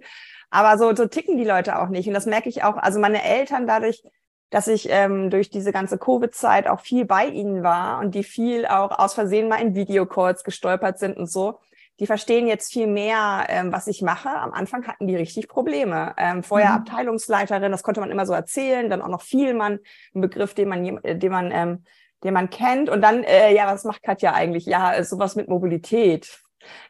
Aber 0.49 0.77
so, 0.77 0.93
so 0.93 1.05
ticken 1.05 1.37
die 1.37 1.45
Leute 1.45 1.79
auch 1.79 1.87
nicht. 1.87 2.07
Und 2.09 2.13
das 2.13 2.25
merke 2.25 2.49
ich 2.49 2.63
auch, 2.65 2.75
also 2.75 2.99
meine 2.99 3.23
Eltern 3.23 3.65
dadurch, 3.65 4.03
dass 4.49 4.67
ich 4.67 4.89
ähm, 4.89 5.29
durch 5.29 5.49
diese 5.49 5.71
ganze 5.71 5.97
Covid-Zeit 5.97 6.67
auch 6.67 6.81
viel 6.81 7.05
bei 7.05 7.27
ihnen 7.27 7.63
war 7.63 7.99
und 8.01 8.15
die 8.15 8.23
viel 8.25 8.65
auch 8.65 8.99
aus 8.99 9.13
Versehen 9.13 9.47
mal 9.47 9.61
in 9.61 9.75
Videocalls 9.75 10.43
gestolpert 10.43 10.99
sind 10.99 11.15
und 11.15 11.31
so 11.31 11.59
die 12.03 12.07
verstehen 12.07 12.47
jetzt 12.47 12.73
viel 12.73 12.87
mehr, 12.87 13.45
ähm, 13.47 13.71
was 13.71 13.87
ich 13.87 14.01
mache. 14.01 14.27
Am 14.27 14.51
Anfang 14.51 14.85
hatten 14.87 15.07
die 15.07 15.15
richtig 15.15 15.47
Probleme. 15.47 16.13
Ähm, 16.17 16.43
vorher 16.43 16.71
mhm. 16.71 16.75
Abteilungsleiterin, 16.79 17.71
das 17.71 17.81
konnte 17.81 18.01
man 18.01 18.11
immer 18.11 18.25
so 18.25 18.33
erzählen, 18.33 18.89
dann 18.89 19.01
auch 19.01 19.07
noch 19.07 19.21
Vielmann, 19.21 19.79
ein 20.13 20.19
Begriff, 20.19 20.53
den 20.53 20.67
man, 20.67 20.99
den 21.01 21.31
man, 21.31 21.51
ähm, 21.53 21.85
den 22.25 22.33
man 22.33 22.49
kennt. 22.49 22.89
Und 22.89 22.99
dann, 22.99 23.23
äh, 23.23 23.55
ja, 23.55 23.67
was 23.67 23.85
macht 23.85 24.03
Katja 24.03 24.33
eigentlich? 24.33 24.65
Ja, 24.65 25.01
sowas 25.05 25.37
mit 25.37 25.47
Mobilität. 25.47 26.42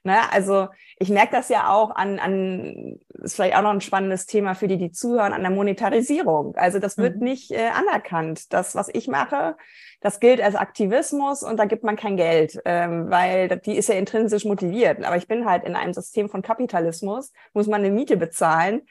Ne? 0.04 0.18
Also 0.32 0.68
ich 0.98 1.10
merke 1.10 1.36
das 1.36 1.50
ja 1.50 1.70
auch 1.70 1.92
an, 1.96 2.20
an, 2.20 3.00
ist 3.22 3.36
vielleicht 3.36 3.56
auch 3.56 3.62
noch 3.62 3.72
ein 3.72 3.82
spannendes 3.82 4.26
Thema 4.26 4.54
für 4.54 4.68
die, 4.68 4.78
die 4.78 4.92
zuhören, 4.92 5.34
an 5.34 5.42
der 5.42 5.52
Monetarisierung. 5.52 6.56
Also 6.56 6.80
das 6.80 6.98
wird 6.98 7.18
mhm. 7.18 7.24
nicht 7.24 7.52
äh, 7.52 7.70
anerkannt. 7.70 8.54
Das, 8.54 8.76
was 8.76 8.90
ich 8.94 9.08
mache, 9.08 9.56
das 10.04 10.20
gilt 10.20 10.42
als 10.42 10.56
Aktivismus 10.56 11.44
und 11.44 11.58
da 11.58 11.66
gibt 11.66 11.84
man 11.84 11.96
kein 11.96 12.18
Geld, 12.18 12.62
ähm, 12.66 13.10
weil 13.10 13.48
die 13.60 13.78
ist 13.78 13.88
ja 13.88 13.96
intrinsisch 13.96 14.44
motiviert. 14.44 15.02
Aber 15.04 15.16
ich 15.16 15.30
bin 15.30 15.46
halt 15.46 15.64
in 15.64 15.78
einem 15.78 15.94
System 15.94 16.28
von 16.28 16.42
Kapitalismus, 16.42 17.32
muss 17.54 17.68
man 17.68 17.82
eine 17.82 17.90
Miete 17.90 18.18
bezahlen 18.18 18.82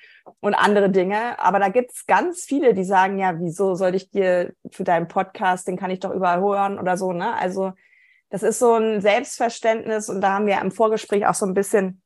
und 0.41 0.55
andere 0.55 0.89
Dinge. 0.89 1.39
Aber 1.39 1.59
da 1.59 1.69
gibt's 1.69 2.07
ganz 2.07 2.45
viele, 2.45 2.73
die 2.73 2.85
sagen, 2.85 3.19
ja, 3.19 3.39
wieso 3.39 3.75
soll 3.75 3.95
ich 3.95 4.11
dir 4.11 4.55
für 4.71 4.85
deinen 4.85 5.07
Podcast, 5.07 5.69
den 5.69 5.77
kann 5.77 5.91
ich 5.91 6.01
doch 6.01 6.15
überall 6.15 6.41
hören 6.41 6.79
oder 6.79 6.97
so, 6.97 7.13
ne? 7.13 7.35
Also 7.35 7.73
das 8.33 8.43
ist 8.43 8.59
so 8.59 8.77
ein 8.77 9.03
Selbstverständnis 9.03 10.09
und 10.09 10.23
da 10.23 10.33
haben 10.33 10.47
wir 10.47 10.59
im 10.59 10.73
Vorgespräch 10.73 11.27
auch 11.27 11.35
so 11.35 11.45
ein 11.45 11.53
bisschen 11.53 12.01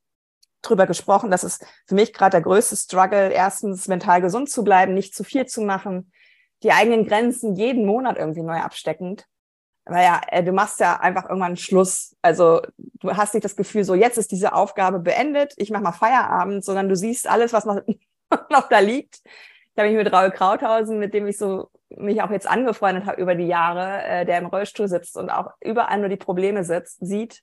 drüber 0.61 0.89
gesprochen. 0.89 1.31
Das 1.31 1.45
ist 1.45 1.65
für 1.87 1.95
mich 1.95 2.13
gerade 2.13 2.33
der 2.33 2.41
größte 2.41 2.75
Struggle. 2.75 3.31
Erstens, 3.31 3.87
mental 3.87 4.21
gesund 4.21 4.51
zu 4.51 4.65
bleiben, 4.65 4.93
nicht 4.93 5.15
zu 5.15 5.23
viel 5.23 5.47
zu 5.47 5.63
machen, 5.63 6.11
die 6.65 6.73
eigenen 6.73 7.07
Grenzen 7.07 7.55
jeden 7.55 7.87
Monat 7.87 8.19
irgendwie 8.19 8.43
neu 8.43 8.59
absteckend. 8.59 9.25
Weil 9.85 10.03
ja, 10.03 10.21
äh, 10.27 10.43
du 10.43 10.51
machst 10.51 10.81
ja 10.81 10.99
einfach 10.99 11.29
irgendwann 11.29 11.57
Schluss. 11.57 12.17
Also 12.23 12.61
du 12.77 13.17
hast 13.17 13.35
nicht 13.35 13.45
das 13.45 13.55
Gefühl, 13.55 13.85
so 13.85 13.95
jetzt 13.95 14.19
ist 14.19 14.33
diese 14.33 14.53
Aufgabe 14.53 14.99
beendet, 14.99 15.55
ich 15.59 15.71
mach 15.71 15.81
mal 15.81 15.93
Feierabend, 15.93 16.65
sondern 16.65 16.89
du 16.89 16.97
siehst 16.97 17.29
alles, 17.29 17.53
was 17.53 17.67
noch, 17.67 17.81
noch 18.51 18.69
da 18.69 18.81
liegt. 18.81 19.21
Da 19.77 19.85
habe 19.85 19.93
ich 19.93 19.97
mit 19.97 20.13
Raul 20.13 20.33
Krauthausen, 20.33 20.99
mit 20.99 21.15
dem 21.15 21.29
ich 21.29 21.39
so 21.39 21.71
mich 21.97 22.23
auch 22.23 22.31
jetzt 22.31 22.49
angefreundet 22.49 23.07
habe 23.07 23.21
über 23.21 23.35
die 23.35 23.47
Jahre, 23.47 24.03
äh, 24.05 24.25
der 24.25 24.39
im 24.39 24.47
Rollstuhl 24.47 24.89
sitzt 24.89 25.17
und 25.17 25.31
auch 25.31 25.51
überall 25.61 25.99
nur 25.99 26.09
die 26.09 26.17
Probleme 26.17 26.65
sitzt, 26.65 27.05
sieht. 27.05 27.43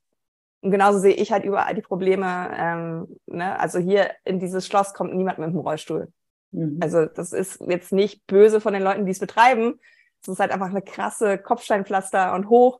Und 0.61 0.71
genauso 0.71 0.99
sehe 0.99 1.13
ich 1.13 1.31
halt 1.31 1.43
überall 1.43 1.75
die 1.75 1.81
Probleme. 1.81 2.49
Ähm, 2.55 3.19
ne? 3.25 3.59
Also 3.59 3.79
hier 3.79 4.11
in 4.23 4.39
dieses 4.39 4.65
Schloss 4.65 4.93
kommt 4.93 5.13
niemand 5.13 5.37
mit 5.37 5.49
dem 5.49 5.57
Rollstuhl. 5.57 6.07
Mhm. 6.51 6.79
Also 6.81 7.05
das 7.05 7.33
ist 7.33 7.61
jetzt 7.67 7.91
nicht 7.91 8.25
böse 8.27 8.61
von 8.61 8.73
den 8.73 8.83
Leuten, 8.83 9.05
die 9.05 9.11
es 9.11 9.19
betreiben. 9.19 9.79
Es 10.21 10.29
ist 10.29 10.39
halt 10.39 10.51
einfach 10.51 10.69
eine 10.69 10.81
krasse 10.81 11.37
Kopfsteinpflaster 11.37 12.33
und 12.33 12.47
hoch. 12.47 12.79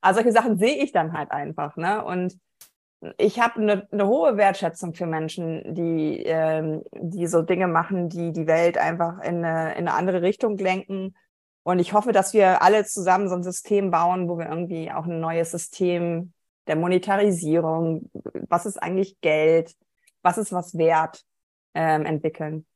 Also 0.00 0.18
solche 0.18 0.32
Sachen 0.32 0.58
sehe 0.58 0.82
ich 0.82 0.92
dann 0.92 1.12
halt 1.12 1.30
einfach. 1.30 1.76
Ne? 1.76 2.04
Und 2.04 2.36
ich 3.16 3.40
habe 3.40 3.60
eine, 3.60 3.88
eine 3.90 4.06
hohe 4.06 4.36
Wertschätzung 4.36 4.94
für 4.94 5.06
Menschen, 5.06 5.74
die, 5.74 6.22
ähm, 6.24 6.82
die 6.92 7.26
so 7.26 7.42
Dinge 7.42 7.66
machen, 7.66 8.08
die 8.08 8.32
die 8.32 8.46
Welt 8.46 8.76
einfach 8.76 9.18
in 9.20 9.44
eine, 9.44 9.72
in 9.72 9.88
eine 9.88 9.94
andere 9.94 10.22
Richtung 10.22 10.58
lenken. 10.58 11.14
Und 11.62 11.78
ich 11.78 11.92
hoffe, 11.92 12.12
dass 12.12 12.34
wir 12.34 12.62
alle 12.62 12.84
zusammen 12.84 13.28
so 13.28 13.34
ein 13.34 13.42
System 13.42 13.90
bauen, 13.90 14.28
wo 14.28 14.38
wir 14.38 14.48
irgendwie 14.48 14.90
auch 14.90 15.06
ein 15.06 15.20
neues 15.20 15.50
System 15.50 16.32
der 16.66 16.76
Monetarisierung, 16.76 18.10
was 18.48 18.66
ist 18.66 18.82
eigentlich 18.82 19.20
Geld, 19.20 19.74
was 20.22 20.38
ist 20.38 20.52
was 20.52 20.76
wert, 20.76 21.24
ähm, 21.74 22.04
entwickeln. 22.04 22.66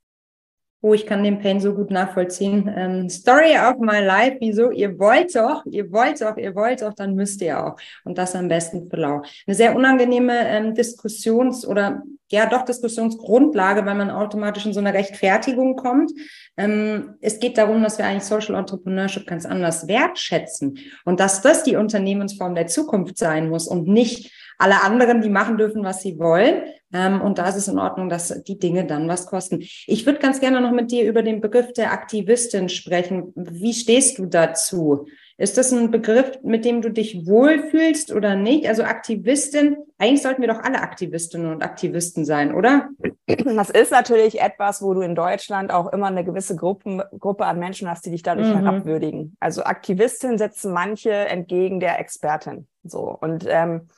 Oh, 0.87 0.93
ich 0.93 1.07
kann 1.07 1.25
den 1.25 1.39
Pain 1.39 1.61
so 1.61 1.73
gut 1.73 1.91
nachvollziehen. 1.91 2.71
Ähm, 2.77 3.09
Story 3.09 3.57
of 3.57 3.79
my 3.79 4.05
life. 4.05 4.37
Wieso? 4.39 4.71
Ihr 4.71 4.99
wollt 4.99 5.35
doch, 5.35 5.65
ihr 5.65 5.91
wollt 5.91 6.21
doch, 6.21 6.37
ihr 6.37 6.55
wollt 6.55 6.83
doch, 6.83 6.93
dann 6.93 7.15
müsst 7.15 7.41
ihr 7.41 7.59
auch. 7.59 7.77
Und 8.05 8.19
das 8.19 8.35
am 8.37 8.49
besten 8.49 8.91
für 8.91 8.97
lau. 8.97 9.23
Eine 9.47 9.57
sehr 9.57 9.75
unangenehme 9.75 10.47
ähm, 10.47 10.75
Diskussions- 10.75 11.67
oder 11.67 12.03
ja 12.31 12.45
doch 12.45 12.67
Diskussionsgrundlage, 12.67 13.87
weil 13.87 13.95
man 13.95 14.11
automatisch 14.11 14.67
in 14.67 14.75
so 14.75 14.81
eine 14.81 14.93
Rechtfertigung 14.93 15.77
kommt. 15.77 16.13
Ähm, 16.59 17.15
es 17.23 17.41
geht 17.41 17.57
darum, 17.57 17.83
dass 17.83 17.97
wir 17.97 18.05
eigentlich 18.05 18.25
Social 18.25 18.55
Entrepreneurship 18.55 19.27
ganz 19.27 19.47
anders 19.47 19.89
wertschätzen 19.89 20.77
und 21.07 21.19
dass 21.19 21.41
das 21.41 21.63
die 21.63 21.77
Unternehmensform 21.77 22.55
der 22.55 22.67
Zukunft 22.67 23.17
sein 23.17 23.49
muss 23.49 23.69
und 23.69 23.89
nicht 23.89 24.35
alle 24.59 24.83
anderen, 24.83 25.21
die 25.21 25.31
machen 25.31 25.57
dürfen, 25.57 25.83
was 25.83 26.03
sie 26.03 26.19
wollen. 26.19 26.63
Ähm, 26.95 27.21
und 27.21 27.39
da 27.39 27.49
ist 27.49 27.57
es 27.57 27.69
in 27.69 27.79
Ordnung, 27.79 28.09
dass 28.09 28.29
die 28.45 28.59
Dinge 28.59 28.87
dann 28.87 29.09
was 29.09 29.27
kosten. 29.27 29.61
Ich 29.87 30.07
würde 30.07 30.21
ganz 30.21 30.41
gerne 30.41 30.61
noch 30.61 30.71
mit 30.71 30.93
dir 30.93 31.05
über 31.05 31.23
den 31.23 31.41
Begriff 31.41 31.73
der 31.73 31.93
Aktivistin 31.93 32.69
sprechen. 32.69 33.33
Wie 33.35 33.75
stehst 33.75 34.19
du 34.19 34.27
dazu? 34.27 35.07
Ist 35.37 35.59
das 35.59 35.73
ein 35.73 35.91
Begriff, 35.91 36.39
mit 36.45 36.65
dem 36.65 36.81
du 36.81 36.91
dich 36.91 37.27
wohlfühlst 37.27 38.13
oder 38.13 38.37
nicht? 38.37 38.69
Also 38.69 38.85
Aktivistin, 38.85 39.77
eigentlich 39.99 40.23
sollten 40.23 40.43
wir 40.43 40.49
doch 40.49 40.63
alle 40.63 40.81
Aktivistinnen 40.81 41.53
und 41.53 41.65
Aktivisten 41.65 42.25
sein, 42.25 42.55
oder? 42.55 42.89
Das 43.27 43.71
ist 43.71 43.91
natürlich 43.91 44.41
etwas, 44.41 44.81
wo 44.81 44.95
du 44.95 45.01
in 45.01 45.17
Deutschland 45.17 45.73
auch 45.73 45.93
immer 45.93 46.07
eine 46.07 46.25
gewisse 46.25 46.55
Gruppen, 46.55 47.03
Gruppe 47.19 47.47
an 47.47 47.59
Menschen 47.59 47.91
hast, 47.91 48.07
die 48.07 48.13
dich 48.13 48.23
dadurch 48.23 48.47
mhm. 48.47 48.61
herabwürdigen. 48.61 49.37
Also 49.41 49.65
Aktivistin 49.65 50.39
setzen 50.39 50.73
manche 50.73 51.11
entgegen 51.11 51.81
der 51.81 51.99
Expertin. 51.99 52.69
So. 52.85 53.19
Und 53.21 53.45
ähm, 53.49 53.89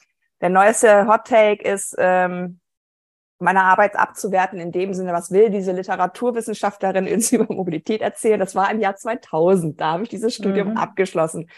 der 0.40 0.48
neueste 0.48 1.06
Hot 1.06 1.26
Take 1.26 1.62
ist, 1.62 1.94
ähm, 1.98 2.61
meine 3.38 3.62
Arbeit 3.62 3.96
abzuwerten, 3.96 4.59
in 4.59 4.72
dem 4.72 4.94
Sinne, 4.94 5.12
was 5.12 5.31
will 5.31 5.51
diese 5.51 5.72
Literaturwissenschaftlerin 5.72 7.09
uns 7.12 7.33
über 7.33 7.53
Mobilität 7.53 8.01
erzählen? 8.01 8.40
Das 8.40 8.55
war 8.55 8.70
im 8.70 8.81
Jahr 8.81 8.96
2000. 8.96 9.81
Da 9.81 9.92
habe 9.92 10.05
ich 10.05 10.09
dieses 10.09 10.35
Studium 10.35 10.70
mhm. 10.70 10.77
abgeschlossen. 10.77 11.51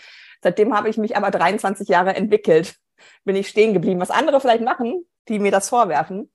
Seitdem 0.43 0.77
habe 0.77 0.89
ich 0.89 0.99
mich 0.99 1.17
aber 1.17 1.31
23 1.31 1.89
Jahre 1.89 2.15
entwickelt. 2.15 2.77
Bin 3.25 3.37
ich 3.37 3.49
stehen 3.49 3.75
geblieben. 3.75 4.01
Was 4.01 4.11
andere 4.11 4.41
vielleicht 4.41 4.63
machen, 4.63 5.05
die 5.29 5.39
mir 5.39 5.51
das 5.51 5.69
vorwerfen. 5.69 6.31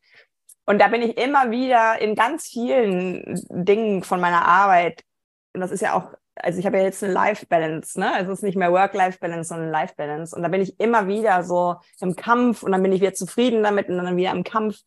Und 0.65 0.79
da 0.79 0.87
bin 0.87 1.01
ich 1.01 1.17
immer 1.17 1.51
wieder 1.51 1.99
in 1.99 2.15
ganz 2.15 2.47
vielen 2.47 3.41
Dingen 3.49 4.03
von 4.03 4.21
meiner 4.21 4.45
Arbeit. 4.45 5.03
Und 5.53 5.61
das 5.61 5.71
ist 5.71 5.81
ja 5.81 5.93
auch, 5.93 6.13
also 6.35 6.57
ich 6.57 6.65
habe 6.65 6.77
ja 6.77 6.83
jetzt 6.83 7.03
eine 7.03 7.13
Life-Balance, 7.13 7.99
ne? 7.99 8.13
Also 8.13 8.31
es 8.31 8.39
ist 8.39 8.43
nicht 8.43 8.57
mehr 8.57 8.71
Work-Life-Balance, 8.71 9.49
sondern 9.49 9.69
Life-Balance. 9.69 10.35
Und 10.35 10.41
da 10.41 10.47
bin 10.47 10.61
ich 10.61 10.79
immer 10.79 11.07
wieder 11.07 11.43
so 11.43 11.75
im 11.99 12.15
Kampf 12.15 12.63
und 12.63 12.71
dann 12.71 12.81
bin 12.81 12.93
ich 12.93 13.01
wieder 13.01 13.13
zufrieden 13.13 13.61
damit 13.61 13.89
und 13.89 13.97
dann 13.97 14.15
wieder 14.15 14.31
im 14.31 14.43
Kampf. 14.43 14.77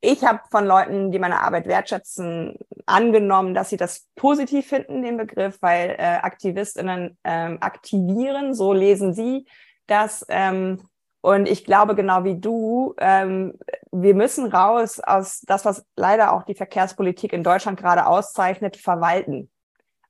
Ich 0.00 0.24
habe 0.24 0.40
von 0.50 0.64
Leuten, 0.64 1.10
die 1.10 1.18
meine 1.18 1.40
Arbeit 1.40 1.66
wertschätzen, 1.66 2.56
angenommen, 2.86 3.54
dass 3.54 3.70
sie 3.70 3.76
das 3.76 4.06
positiv 4.14 4.68
finden, 4.68 5.02
den 5.02 5.16
Begriff, 5.16 5.58
weil 5.60 5.96
äh, 5.98 6.18
AktivistInnen 6.22 7.18
ähm, 7.24 7.58
aktivieren, 7.60 8.54
so 8.54 8.72
lesen 8.72 9.12
sie 9.12 9.46
das. 9.88 10.24
Ähm, 10.28 10.80
und 11.20 11.48
ich 11.48 11.64
glaube, 11.64 11.96
genau 11.96 12.22
wie 12.22 12.38
du, 12.38 12.94
ähm, 12.98 13.58
wir 13.90 14.14
müssen 14.14 14.46
raus 14.46 15.00
aus 15.00 15.40
das, 15.40 15.64
was 15.64 15.84
leider 15.96 16.32
auch 16.32 16.44
die 16.44 16.54
Verkehrspolitik 16.54 17.32
in 17.32 17.42
Deutschland 17.42 17.78
gerade 17.78 18.06
auszeichnet, 18.06 18.76
verwalten. 18.76 19.50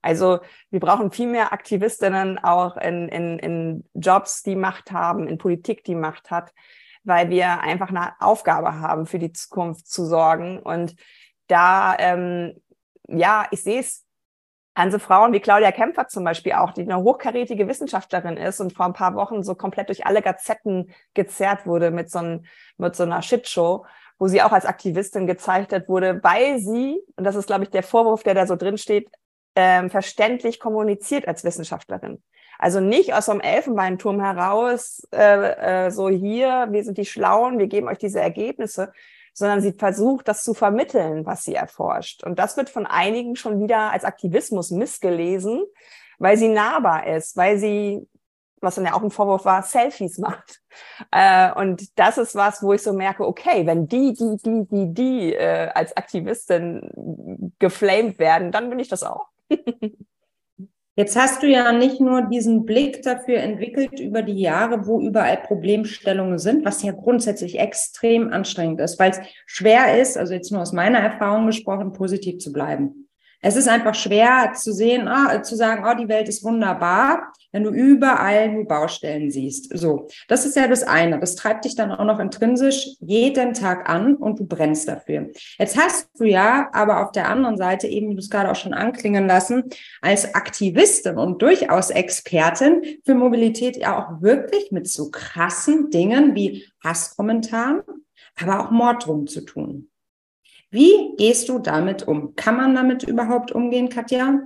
Also 0.03 0.40
wir 0.70 0.81
brauchen 0.81 1.11
viel 1.11 1.27
mehr 1.27 1.53
Aktivistinnen 1.53 2.38
auch 2.38 2.77
in, 2.77 3.09
in, 3.09 3.38
in 3.38 3.85
Jobs, 3.94 4.42
die 4.42 4.55
Macht 4.55 4.92
haben, 4.92 5.27
in 5.27 5.38
Politik, 5.38 5.83
die 5.85 5.94
Macht 5.94 6.31
hat, 6.31 6.53
weil 7.08 7.30
wir 7.30 7.60
einfach 7.60 7.88
eine 7.88 8.12
Aufgabe 8.20 8.80
haben, 8.80 9.06
für 9.06 9.18
die 9.18 9.32
Zukunft 9.32 9.88
zu 9.88 10.04
sorgen. 10.04 10.60
Und 10.60 10.94
da, 11.48 11.96
ähm, 11.98 12.60
ja, 13.08 13.46
ich 13.50 13.62
sehe 13.62 13.80
es 13.80 14.04
an 14.74 14.92
so 14.92 15.00
Frauen 15.00 15.32
wie 15.32 15.40
Claudia 15.40 15.72
Kempfer 15.72 16.06
zum 16.06 16.22
Beispiel 16.22 16.52
auch, 16.52 16.72
die 16.72 16.82
eine 16.82 16.98
hochkarätige 16.98 17.66
Wissenschaftlerin 17.66 18.36
ist 18.36 18.60
und 18.60 18.74
vor 18.74 18.86
ein 18.86 18.92
paar 18.92 19.16
Wochen 19.16 19.42
so 19.42 19.56
komplett 19.56 19.88
durch 19.88 20.06
alle 20.06 20.22
Gazetten 20.22 20.92
gezerrt 21.14 21.66
wurde 21.66 21.90
mit 21.90 22.10
so, 22.10 22.20
ein, 22.20 22.46
mit 22.76 22.94
so 22.94 23.02
einer 23.02 23.22
Shitshow, 23.22 23.86
wo 24.18 24.28
sie 24.28 24.42
auch 24.42 24.52
als 24.52 24.66
Aktivistin 24.66 25.26
gezeichnet 25.26 25.88
wurde, 25.88 26.22
weil 26.22 26.60
sie, 26.60 27.00
und 27.16 27.24
das 27.24 27.34
ist, 27.34 27.46
glaube 27.46 27.64
ich, 27.64 27.70
der 27.70 27.82
Vorwurf, 27.82 28.22
der 28.22 28.34
da 28.34 28.46
so 28.46 28.54
drin 28.54 28.78
steht, 28.78 29.10
ähm, 29.56 29.90
verständlich 29.90 30.60
kommuniziert 30.60 31.26
als 31.26 31.42
Wissenschaftlerin. 31.42 32.22
Also 32.58 32.80
nicht 32.80 33.14
aus 33.14 33.26
so 33.26 33.32
einem 33.32 33.40
Elfenbeinturm 33.40 34.20
heraus, 34.20 35.06
äh, 35.12 35.86
äh, 35.86 35.90
so 35.90 36.08
hier, 36.08 36.66
wir 36.70 36.82
sind 36.82 36.98
die 36.98 37.06
Schlauen, 37.06 37.58
wir 37.58 37.68
geben 37.68 37.86
euch 37.86 37.98
diese 37.98 38.20
Ergebnisse, 38.20 38.92
sondern 39.32 39.60
sie 39.60 39.72
versucht, 39.72 40.26
das 40.26 40.42
zu 40.42 40.52
vermitteln, 40.52 41.24
was 41.24 41.44
sie 41.44 41.54
erforscht. 41.54 42.24
Und 42.24 42.40
das 42.40 42.56
wird 42.56 42.68
von 42.68 42.86
einigen 42.86 43.36
schon 43.36 43.60
wieder 43.60 43.92
als 43.92 44.04
Aktivismus 44.04 44.72
missgelesen, 44.72 45.64
weil 46.18 46.36
sie 46.36 46.48
nahbar 46.48 47.06
ist, 47.06 47.36
weil 47.36 47.58
sie, 47.58 48.08
was 48.60 48.74
dann 48.74 48.86
ja 48.86 48.94
auch 48.94 49.04
ein 49.04 49.12
Vorwurf 49.12 49.44
war, 49.44 49.62
Selfies 49.62 50.18
macht. 50.18 50.60
Äh, 51.10 51.52
und 51.54 51.98
das 51.98 52.18
ist 52.18 52.36
was, 52.36 52.62
wo 52.62 52.72
ich 52.72 52.82
so 52.82 52.92
merke, 52.92 53.26
okay, 53.26 53.66
wenn 53.66 53.88
die, 53.88 54.12
die, 54.12 54.36
die, 54.36 54.64
die, 54.70 54.94
die 54.94 55.34
äh, 55.34 55.70
als 55.74 55.96
Aktivistin 55.96 57.52
geflamed 57.58 58.20
werden, 58.20 58.52
dann 58.52 58.70
bin 58.70 58.78
ich 58.78 58.88
das 58.88 59.02
auch. 59.02 59.26
Jetzt 60.98 61.14
hast 61.14 61.44
du 61.44 61.46
ja 61.46 61.70
nicht 61.70 62.00
nur 62.00 62.22
diesen 62.22 62.66
Blick 62.66 63.02
dafür 63.02 63.37
entwickelt 63.37 64.00
über 64.00 64.22
die 64.22 64.40
Jahre, 64.40 64.84
wo 64.88 65.00
überall 65.00 65.37
Problemstellungen 65.37 66.40
sind, 66.40 66.64
was 66.64 66.82
ja 66.82 66.90
grundsätzlich 66.90 67.61
extrem 67.61 68.32
anstrengend 68.32 68.80
ist, 68.80 68.98
weil 68.98 69.12
es 69.12 69.20
schwer 69.46 70.00
ist, 70.00 70.18
also 70.18 70.34
jetzt 70.34 70.50
nur 70.50 70.61
aus 70.61 70.72
meiner 70.72 70.98
Erfahrung 70.98 71.46
gesprochen, 71.46 71.92
positiv 71.92 72.38
zu 72.38 72.52
bleiben. 72.52 73.07
Es 73.40 73.55
ist 73.55 73.68
einfach 73.68 73.94
schwer 73.94 74.53
zu 74.55 74.72
sehen, 74.72 75.07
ah, 75.07 75.42
zu 75.42 75.55
sagen, 75.55 75.85
oh, 75.88 75.94
die 75.96 76.09
Welt 76.09 76.29
ist 76.29 76.42
wunderbar, 76.42 77.33
wenn 77.53 77.62
du 77.62 77.70
überall 77.70 78.48
nur 78.48 78.66
Baustellen 78.66 79.31
siehst. 79.31 79.70
So, 79.79 80.09
das 80.27 80.44
ist 80.44 80.57
ja 80.57 80.66
das 80.66 80.83
eine. 80.83 81.20
Das 81.20 81.37
treibt 81.37 81.64
dich 81.64 81.77
dann 81.77 81.92
auch 81.92 82.05
noch 82.05 82.18
intrinsisch 82.18 82.88
jeden 83.01 83.55
Tag 83.55 83.88
an 83.88 84.16
und 84.16 84.40
du 84.40 84.46
brennst 84.46 84.88
dafür. 84.88 85.31
Jetzt 85.57 85.79
hast 85.79 86.09
du 86.18 86.24
ja 86.24 86.68
aber 86.72 87.05
auf 87.05 87.12
der 87.12 87.29
anderen 87.29 87.57
Seite 87.57 87.87
eben, 87.87 88.11
wie 88.11 88.14
du 88.14 88.20
es 88.20 88.31
gerade 88.31 88.51
auch 88.51 88.57
schon 88.57 88.74
anklingen 88.74 89.29
lassen, 89.29 89.64
als 90.03 90.35
Aktivistin 90.35 91.16
und 91.16 91.40
durchaus 91.40 91.90
Expertin 91.90 92.83
für 93.05 93.14
Mobilität 93.14 93.77
ja 93.77 93.98
auch 93.98 94.20
wirklich 94.20 94.72
mit 94.72 94.88
so 94.88 95.11
krassen 95.11 95.90
Dingen 95.90 96.35
wie 96.35 96.66
Hasskommentaren, 96.83 97.83
aber 98.40 98.61
auch 98.61 98.70
Morddrohungen 98.72 99.29
zu 99.29 99.42
tun. 99.42 99.88
Wie 100.70 101.16
gehst 101.16 101.48
du 101.48 101.59
damit 101.59 102.07
um? 102.07 102.35
Kann 102.37 102.57
man 102.57 102.74
damit 102.74 103.02
überhaupt 103.02 103.52
umgehen, 103.52 103.88
Katja? 103.88 104.40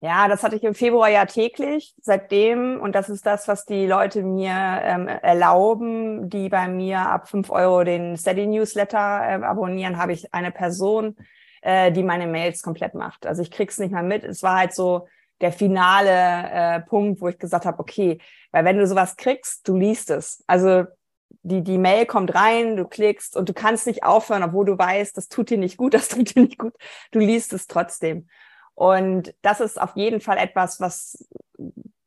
Ja, 0.00 0.28
das 0.28 0.44
hatte 0.44 0.54
ich 0.54 0.62
im 0.62 0.76
Februar 0.76 1.08
ja 1.08 1.26
täglich. 1.26 1.92
Seitdem, 2.00 2.80
und 2.80 2.94
das 2.94 3.08
ist 3.08 3.26
das, 3.26 3.48
was 3.48 3.64
die 3.64 3.86
Leute 3.86 4.22
mir 4.22 4.52
ähm, 4.52 5.08
erlauben, 5.08 6.30
die 6.30 6.48
bei 6.48 6.68
mir 6.68 7.00
ab 7.00 7.28
fünf 7.28 7.50
Euro 7.50 7.82
den 7.82 8.16
Steady 8.16 8.46
Newsletter 8.46 8.98
äh, 8.98 9.44
abonnieren, 9.44 9.98
habe 9.98 10.12
ich 10.12 10.32
eine 10.32 10.52
Person, 10.52 11.16
äh, 11.62 11.90
die 11.90 12.04
meine 12.04 12.28
Mails 12.28 12.62
komplett 12.62 12.94
macht. 12.94 13.26
Also 13.26 13.42
ich 13.42 13.50
krieg's 13.50 13.78
nicht 13.80 13.90
mehr 13.90 14.04
mit. 14.04 14.22
Es 14.22 14.44
war 14.44 14.58
halt 14.58 14.72
so 14.72 15.08
der 15.40 15.50
finale 15.50 16.10
äh, 16.10 16.80
Punkt, 16.80 17.20
wo 17.20 17.26
ich 17.26 17.38
gesagt 17.38 17.66
habe, 17.66 17.80
okay, 17.80 18.20
weil 18.52 18.64
wenn 18.64 18.78
du 18.78 18.86
sowas 18.86 19.16
kriegst, 19.16 19.66
du 19.66 19.76
liest 19.76 20.10
es. 20.10 20.44
Also 20.46 20.84
die, 21.48 21.62
die 21.62 21.78
Mail 21.78 22.06
kommt 22.06 22.34
rein, 22.34 22.76
du 22.76 22.86
klickst 22.86 23.36
und 23.36 23.48
du 23.48 23.52
kannst 23.52 23.86
nicht 23.86 24.04
aufhören, 24.04 24.42
obwohl 24.42 24.66
du 24.66 24.78
weißt, 24.78 25.16
das 25.16 25.28
tut 25.28 25.50
dir 25.50 25.58
nicht 25.58 25.76
gut, 25.76 25.94
das 25.94 26.08
tut 26.08 26.34
dir 26.34 26.42
nicht 26.42 26.58
gut. 26.58 26.74
Du 27.10 27.18
liest 27.18 27.52
es 27.52 27.66
trotzdem. 27.66 28.28
Und 28.74 29.34
das 29.42 29.60
ist 29.60 29.80
auf 29.80 29.96
jeden 29.96 30.20
Fall 30.20 30.38
etwas, 30.38 30.80
was, 30.80 31.28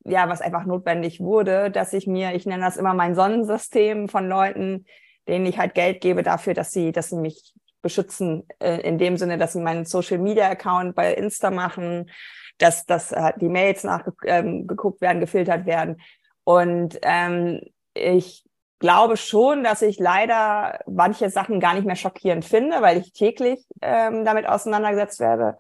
ja, 0.06 0.30
was 0.30 0.42
einfach 0.42 0.66
notwendig 0.66 1.20
wurde, 1.20 1.70
dass 1.70 1.92
ich 1.92 2.08
mir, 2.08 2.34
ich 2.34 2.46
nenne 2.46 2.64
das 2.64 2.78
immer 2.78 2.94
mein 2.94 3.14
Sonnensystem 3.14 4.08
von 4.08 4.30
Leuten, 4.30 4.86
denen 5.28 5.46
ich 5.46 5.58
halt 5.58 5.74
Geld 5.74 6.00
gebe 6.02 6.24
dafür, 6.24 6.54
dass 6.54 6.72
sie, 6.72 6.94
dass 6.94 7.10
sie 7.10 7.18
mich 7.18 7.54
beschützen, 7.82 8.48
äh, 8.60 8.80
in 8.82 8.98
dem 8.98 9.18
Sinne, 9.18 9.38
dass 9.38 9.54
sie 9.54 9.60
meinen 9.60 9.86
Social 9.86 10.20
Media 10.20 10.50
Account 10.50 10.96
bei 10.96 11.14
Insta 11.14 11.52
machen, 11.52 12.10
dass, 12.58 12.86
dass 12.86 13.12
äh, 13.12 13.34
die 13.42 13.50
Mails 13.50 13.84
nachgeguckt 13.84 14.24
ähm, 14.26 14.68
werden, 15.02 15.20
gefiltert 15.20 15.66
werden. 15.66 16.02
Und 16.44 17.00
ähm, 17.02 17.62
ich 17.94 18.46
glaube 18.82 19.16
schon, 19.16 19.64
dass 19.64 19.82
ich 19.82 20.00
leider 20.00 20.80
manche 20.86 21.30
Sachen 21.30 21.62
gar 21.62 21.76
nicht 21.76 21.86
mehr 21.86 21.96
schockierend 21.96 22.44
finde, 22.44 22.82
weil 22.82 22.98
ich 22.98 23.14
täglich 23.14 23.66
ähm, 23.82 24.26
damit 24.26 24.48
auseinandergesetzt 24.48 25.22
werde, 25.22 25.58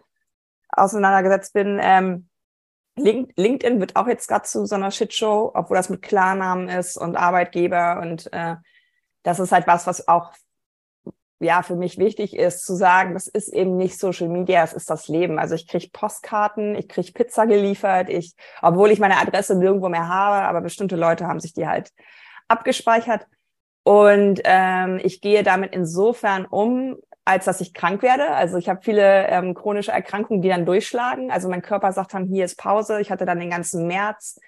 auseinandergesetzt 0.69 1.53
bin. 1.53 1.79
Ähm, 1.81 2.27
LinkedIn 2.97 3.79
wird 3.79 3.95
auch 3.95 4.07
jetzt 4.07 4.27
gerade 4.27 4.43
zu 4.43 4.65
so 4.65 4.75
einer 4.75 4.91
Shitshow, 4.91 5.51
obwohl 5.53 5.77
das 5.77 5.89
mit 5.89 6.01
Klarnamen 6.01 6.67
ist 6.67 6.97
und 6.97 7.15
Arbeitgeber 7.15 7.99
und 8.01 8.31
äh, 8.33 8.55
das 9.23 9.39
ist 9.39 9.51
halt 9.51 9.67
was, 9.67 9.87
was 9.87 10.07
auch 10.07 10.33
ja 11.39 11.61
für 11.63 11.75
mich 11.75 11.97
wichtig 11.97 12.35
ist 12.35 12.65
zu 12.65 12.75
sagen, 12.75 13.13
das 13.13 13.27
ist 13.27 13.49
eben 13.49 13.77
nicht 13.77 13.99
Social 13.99 14.29
Media, 14.29 14.63
es 14.63 14.73
ist 14.73 14.89
das 14.89 15.07
Leben. 15.07 15.39
Also 15.39 15.55
ich 15.55 15.67
kriege 15.67 15.89
Postkarten, 15.91 16.75
ich 16.75 16.87
kriege 16.89 17.11
Pizza 17.13 17.45
geliefert, 17.45 18.09
ich, 18.09 18.35
obwohl 18.61 18.91
ich 18.91 18.99
meine 18.99 19.17
Adresse 19.17 19.55
nirgendwo 19.55 19.89
mehr 19.89 20.07
habe, 20.07 20.47
aber 20.47 20.61
bestimmte 20.61 20.95
Leute 20.95 21.27
haben 21.27 21.39
sich 21.39 21.53
die 21.53 21.67
halt 21.67 21.91
abgespeichert. 22.51 23.27
Und 23.83 24.41
ähm, 24.43 24.99
ich 25.03 25.21
gehe 25.21 25.43
damit 25.43 25.73
insofern 25.73 26.45
um, 26.45 26.97
als 27.25 27.45
dass 27.45 27.61
ich 27.61 27.73
krank 27.73 28.03
werde. 28.03 28.31
Also 28.31 28.57
ich 28.57 28.69
habe 28.69 28.81
viele 28.83 29.27
ähm, 29.27 29.53
chronische 29.53 29.91
Erkrankungen, 29.91 30.41
die 30.41 30.49
dann 30.49 30.65
durchschlagen. 30.65 31.31
Also 31.31 31.49
mein 31.49 31.61
Körper 31.61 31.91
sagt 31.91 32.13
dann, 32.13 32.25
hier 32.25 32.45
ist 32.45 32.57
Pause. 32.57 33.01
Ich 33.01 33.09
hatte 33.09 33.25
dann 33.25 33.39
den 33.39 33.49
ganzen 33.49 33.87
März 33.87 34.39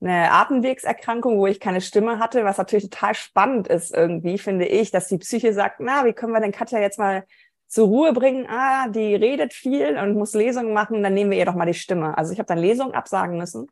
eine 0.00 0.32
Atemwegserkrankung, 0.32 1.38
wo 1.38 1.46
ich 1.46 1.60
keine 1.60 1.80
Stimme 1.80 2.18
hatte, 2.18 2.44
was 2.44 2.58
natürlich 2.58 2.90
total 2.90 3.14
spannend 3.14 3.68
ist 3.68 3.94
irgendwie, 3.94 4.36
finde 4.36 4.66
ich, 4.66 4.90
dass 4.90 5.06
die 5.06 5.18
Psyche 5.18 5.52
sagt, 5.52 5.76
na, 5.78 6.04
wie 6.04 6.12
können 6.12 6.32
wir 6.32 6.40
denn 6.40 6.50
Katja 6.50 6.80
jetzt 6.80 6.98
mal 6.98 7.24
zur 7.68 7.86
Ruhe 7.86 8.12
bringen? 8.12 8.46
Ah, 8.48 8.88
die 8.88 9.14
redet 9.14 9.52
viel 9.52 9.96
und 9.96 10.14
muss 10.14 10.34
Lesungen 10.34 10.72
machen, 10.72 11.04
dann 11.04 11.14
nehmen 11.14 11.30
wir 11.30 11.38
ihr 11.38 11.44
doch 11.44 11.54
mal 11.54 11.66
die 11.66 11.74
Stimme. 11.74 12.18
Also 12.18 12.32
ich 12.32 12.40
habe 12.40 12.48
dann 12.48 12.58
Lesungen 12.58 12.94
absagen 12.94 13.36
müssen 13.36 13.68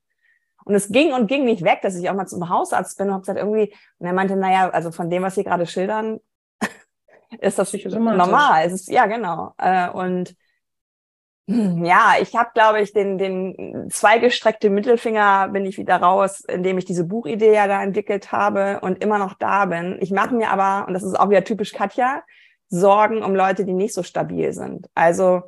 und 0.65 0.75
es 0.75 0.89
ging 0.89 1.13
und 1.13 1.27
ging 1.27 1.45
nicht 1.45 1.65
weg, 1.65 1.81
dass 1.83 1.97
ich 1.97 2.09
auch 2.11 2.15
mal 2.15 2.27
zum 2.27 2.49
Hausarzt 2.49 2.99
bin 2.99 3.09
und 3.09 3.15
habe 3.15 3.23
gesagt, 3.23 3.39
irgendwie, 3.39 3.75
und 3.99 4.07
er 4.07 4.13
meinte, 4.13 4.37
naja, 4.37 4.71
also 4.71 4.91
von 4.91 5.11
dem, 5.11 5.23
was 5.23 5.35
Sie 5.35 5.45
gerade 5.45 5.67
schildern, 5.67 6.21
ist 7.41 7.59
das 7.59 7.73
normal. 7.73 8.67
Es 8.67 8.73
ist, 8.73 8.89
ja, 8.91 9.07
genau. 9.07 9.55
Äh, 9.59 9.91
und 9.91 10.35
ja, 11.47 12.15
ich 12.21 12.37
habe, 12.37 12.51
glaube 12.55 12.81
ich, 12.81 12.93
den, 12.93 13.19
den 13.19 13.89
zweigestreckte 13.91 14.71
Mittelfinger 14.71 15.49
bin 15.49 15.67
ich 15.67 15.79
wieder 15.79 15.97
raus, 15.97 16.45
indem 16.47 16.79
ich 16.79 16.85
diese 16.85 17.05
Buchidee 17.05 17.55
ja 17.55 17.67
da 17.67 17.83
entwickelt 17.83 18.31
habe 18.31 18.79
und 18.83 19.03
immer 19.03 19.19
noch 19.19 19.35
da 19.35 19.65
bin. 19.65 19.99
Ich 20.01 20.13
mache 20.13 20.35
mir 20.35 20.51
aber, 20.51 20.87
und 20.87 20.95
das 20.95 21.03
ist 21.03 21.19
auch 21.19 21.29
wieder 21.29 21.43
typisch 21.43 21.73
Katja, 21.73 22.23
Sorgen 22.69 23.25
um 23.25 23.35
Leute, 23.35 23.65
die 23.65 23.73
nicht 23.73 23.95
so 23.95 24.05
stabil 24.05 24.53
sind. 24.53 24.89
Also 24.95 25.43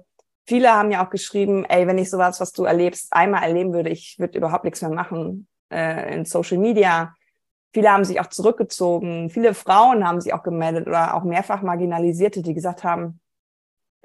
viele 0.47 0.73
haben 0.73 0.91
ja 0.91 1.05
auch 1.05 1.11
geschrieben, 1.11 1.65
ey, 1.65 1.87
wenn 1.87 1.99
ich 1.99 2.11
sowas, 2.11 2.41
was 2.41 2.53
du 2.53 2.65
erlebst, 2.65 3.13
einmal 3.13 3.43
erleben 3.43 3.73
würde, 3.73 3.91
ich 3.91 4.17
würde 4.19 4.39
überhaupt 4.39 4.65
nichts 4.65 4.83
mehr 4.83 4.91
machen 4.91 5.47
äh, 5.71 6.15
in 6.15 6.25
Social 6.25 6.59
Media. 6.59 7.15
Viele 7.73 7.91
haben 7.91 8.05
sich 8.05 8.21
auch 8.21 8.27
zurückgezogen. 8.27 9.31
Viele 9.31 9.55
Frauen 9.55 10.07
haben 10.07 10.21
sich 10.21 10.35
auch 10.35 10.43
gemeldet 10.43 10.87
oder 10.87 11.15
auch 11.15 11.25
mehrfach 11.25 11.63
Marginalisierte, 11.63 12.43
die 12.43 12.55
gesagt 12.55 12.85
haben, 12.85 13.21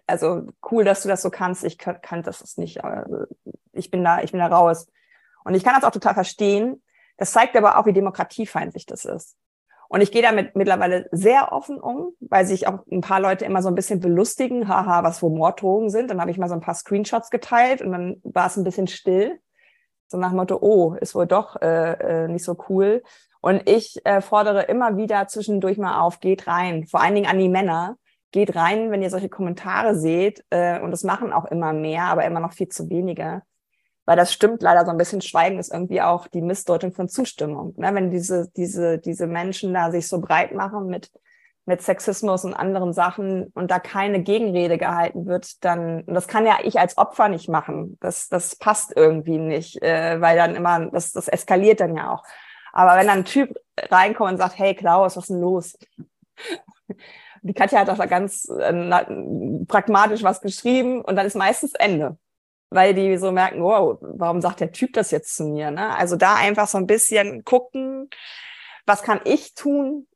also 0.06 0.47
cool, 0.71 0.86
dass 0.86 1.04
du 1.04 1.10
das 1.10 1.21
so 1.21 1.30
kannst. 1.30 1.65
Ich 1.65 1.78
kann, 1.78 2.02
kann 2.02 2.23
das 2.23 2.58
nicht. 2.58 2.80
Ich 3.73 3.91
bin 3.91 4.04
da, 4.04 4.21
ich 4.21 4.32
bin 4.32 4.39
da 4.39 4.47
raus. 4.47 4.88
Und 5.43 5.54
ich 5.54 5.63
kann 5.63 5.76
das 5.76 5.84
auch 5.84 5.91
total 5.91 6.13
verstehen. 6.13 6.82
Das 7.17 7.32
zeigt 7.32 7.56
aber 7.58 7.78
auch, 7.78 7.86
wie 7.86 7.93
demokratiefeindlich 7.93 8.86
das 8.86 9.04
ist. 9.04 9.36
Und 9.89 10.02
ich 10.02 10.12
gehe 10.12 10.21
damit 10.21 10.56
mittlerweile 10.56 11.08
sehr 11.12 11.52
offen 11.52 11.80
um, 11.80 12.12
weil 12.19 12.45
sich 12.45 12.67
auch 12.67 12.80
ein 12.91 13.02
paar 13.02 13.19
Leute 13.19 13.45
immer 13.45 13.62
so 13.62 13.69
ein 13.69 13.76
bisschen 13.76 14.00
belustigen, 14.00 14.67
haha, 14.67 15.04
was 15.04 15.21
wo 15.21 15.30
Morddrogen 15.30 15.89
sind. 15.89 16.10
Dann 16.10 16.19
habe 16.19 16.32
ich 16.32 16.38
mal 16.38 16.50
so 16.50 16.56
ein 16.56 16.62
paar 16.62 16.76
Screenshots 16.76 17.30
geteilt 17.30 17.82
und 17.82 17.91
dann 17.91 18.21
war 18.23 18.47
es 18.47 18.58
ein 18.58 18.63
bisschen 18.63 18.88
still. 18.88 19.39
So 20.08 20.17
nach 20.17 20.30
dem 20.30 20.38
Motto, 20.38 20.58
oh, 20.62 20.95
ist 20.95 21.15
wohl 21.15 21.28
doch 21.28 21.62
äh, 21.62 22.26
äh, 22.26 22.28
nicht 22.28 22.43
so 22.43 22.58
cool. 22.69 23.04
Und 23.41 23.69
ich 23.69 23.97
äh, 24.06 24.21
fordere 24.21 24.63
immer 24.63 24.97
wieder 24.97 25.28
zwischendurch 25.28 25.78
mal 25.78 26.02
auf, 26.02 26.19
geht 26.19 26.47
rein, 26.47 26.86
vor 26.88 27.02
allen 27.02 27.15
Dingen 27.15 27.30
an 27.30 27.39
die 27.39 27.50
Männer. 27.50 27.97
Geht 28.32 28.56
rein, 28.56 28.91
wenn 28.91 29.02
ihr 29.02 29.10
solche 29.10 29.30
Kommentare 29.30 29.95
seht. 29.95 30.43
Äh, 30.50 30.82
und 30.82 30.91
das 30.91 31.04
machen 31.04 31.32
auch 31.32 31.45
immer 31.45 31.71
mehr, 31.71 32.04
aber 32.04 32.26
immer 32.26 32.41
noch 32.41 32.52
viel 32.52 32.67
zu 32.67 32.89
wenige 32.89 33.41
weil 34.07 34.15
das 34.15 34.31
stimmt 34.31 34.61
leider 34.61 34.85
so 34.85 34.91
ein 34.91 34.97
bisschen. 34.97 35.21
Schweigen 35.21 35.59
ist 35.59 35.71
irgendwie 35.71 36.01
auch 36.01 36.27
die 36.27 36.41
Missdeutung 36.41 36.93
von 36.93 37.09
Zustimmung. 37.09 37.73
Ne? 37.75 37.93
Wenn 37.93 38.09
diese, 38.09 38.49
diese, 38.55 38.99
diese 38.99 39.27
Menschen 39.27 39.73
da 39.73 39.91
sich 39.91 40.07
so 40.07 40.21
breit 40.21 40.53
machen 40.53 40.87
mit, 40.87 41.11
mit 41.65 41.81
Sexismus 41.81 42.45
und 42.45 42.53
anderen 42.53 42.93
Sachen 42.93 43.47
und 43.53 43.69
da 43.69 43.79
keine 43.79 44.23
Gegenrede 44.23 44.77
gehalten 44.77 45.25
wird, 45.25 45.61
dann, 45.65 46.03
und 46.03 46.13
das 46.13 46.29
kann 46.29 46.45
ja 46.45 46.59
ich 46.63 46.79
als 46.79 46.97
Opfer 46.97 47.27
nicht 47.27 47.49
machen. 47.49 47.97
Das, 47.99 48.29
das 48.29 48.55
passt 48.55 48.93
irgendwie 48.95 49.39
nicht, 49.39 49.83
äh, 49.83 50.21
weil 50.21 50.37
dann 50.37 50.55
immer, 50.55 50.89
das, 50.89 51.11
das 51.11 51.27
eskaliert 51.27 51.81
dann 51.81 51.97
ja 51.97 52.13
auch. 52.13 52.23
Aber 52.71 52.95
wenn 52.95 53.07
dann 53.07 53.19
ein 53.19 53.25
Typ 53.25 53.57
reinkommt 53.91 54.31
und 54.31 54.37
sagt, 54.37 54.57
hey 54.57 54.73
Klaus, 54.73 55.17
was 55.17 55.25
ist 55.25 55.31
denn 55.31 55.41
los? 55.41 55.77
Die 57.41 57.53
Katja 57.53 57.79
hat 57.79 57.89
auch 57.89 57.97
da 57.97 58.05
ganz 58.05 58.49
äh, 58.49 59.05
pragmatisch 59.67 60.23
was 60.23 60.39
geschrieben 60.39 61.01
und 61.01 61.17
dann 61.17 61.25
ist 61.25 61.35
meistens 61.35 61.73
Ende 61.73 62.17
weil 62.69 62.93
die 62.93 63.17
so 63.17 63.32
merken, 63.32 63.62
wow, 63.62 63.97
warum 64.01 64.41
sagt 64.41 64.60
der 64.60 64.71
Typ 64.71 64.93
das 64.93 65.12
jetzt 65.12 65.36
zu 65.36 65.45
mir? 65.45 65.71
Ne? 65.71 65.95
Also 65.95 66.15
da 66.15 66.36
einfach 66.36 66.67
so 66.67 66.77
ein 66.77 66.88
bisschen 66.88 67.43
gucken, 67.43 68.10
was 68.86 69.03
kann 69.03 69.19
ich 69.25 69.53
tun? 69.53 70.08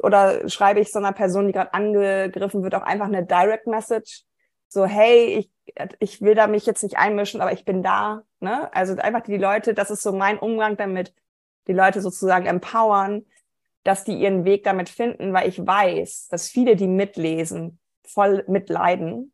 Oder 0.00 0.48
schreibe 0.48 0.80
ich 0.80 0.92
so 0.92 0.98
einer 0.98 1.12
Person, 1.12 1.46
die 1.46 1.52
gerade 1.52 1.74
angegriffen 1.74 2.62
wird, 2.62 2.74
auch 2.74 2.82
einfach 2.82 3.06
eine 3.06 3.26
Direct 3.26 3.66
Message? 3.66 4.22
So, 4.68 4.86
hey, 4.86 5.36
ich, 5.36 5.50
ich 5.98 6.20
will 6.22 6.34
da 6.34 6.46
mich 6.46 6.64
jetzt 6.66 6.82
nicht 6.82 6.96
einmischen, 6.96 7.40
aber 7.40 7.52
ich 7.52 7.64
bin 7.64 7.82
da. 7.82 8.22
Ne? 8.40 8.72
Also 8.72 8.96
einfach 8.96 9.22
die 9.22 9.36
Leute, 9.36 9.74
das 9.74 9.90
ist 9.90 10.02
so 10.02 10.12
mein 10.12 10.38
Umgang 10.38 10.76
damit, 10.76 11.12
die 11.66 11.72
Leute 11.72 12.00
sozusagen 12.00 12.46
empowern, 12.46 13.24
dass 13.82 14.04
die 14.04 14.14
ihren 14.14 14.44
Weg 14.44 14.64
damit 14.64 14.88
finden, 14.88 15.32
weil 15.32 15.48
ich 15.48 15.64
weiß, 15.64 16.28
dass 16.28 16.48
viele, 16.48 16.76
die 16.76 16.88
mitlesen, 16.88 17.78
voll 18.04 18.44
mitleiden 18.46 19.33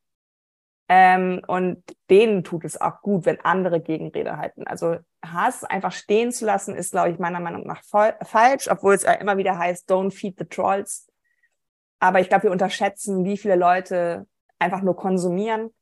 ähm, 0.93 1.41
und 1.47 1.85
denen 2.11 2.43
tut 2.43 2.65
es 2.65 2.81
auch 2.81 3.01
gut, 3.01 3.25
wenn 3.25 3.41
andere 3.43 3.81
Gegenrede 3.81 4.37
halten. 4.37 4.67
Also 4.67 4.97
Hass 5.25 5.63
einfach 5.63 5.93
stehen 5.93 6.33
zu 6.33 6.45
lassen, 6.45 6.75
ist, 6.75 6.91
glaube 6.91 7.11
ich, 7.11 7.21
meiner 7.21 7.39
Meinung 7.39 7.65
nach 7.65 7.81
falsch, 7.85 8.69
obwohl 8.69 8.95
es 8.95 9.05
ja 9.05 9.13
immer 9.13 9.37
wieder 9.37 9.57
heißt, 9.57 9.89
don't 9.89 10.11
feed 10.11 10.37
the 10.37 10.47
trolls. 10.47 11.09
Aber 12.01 12.19
ich 12.19 12.29
glaube, 12.29 12.45
wir 12.45 12.51
unterschätzen, 12.51 13.25
wie 13.25 13.37
viele 13.37 13.55
Leute 13.55 14.27
einfach 14.59 14.83
nur 14.83 14.97
konsumieren. 14.97 15.73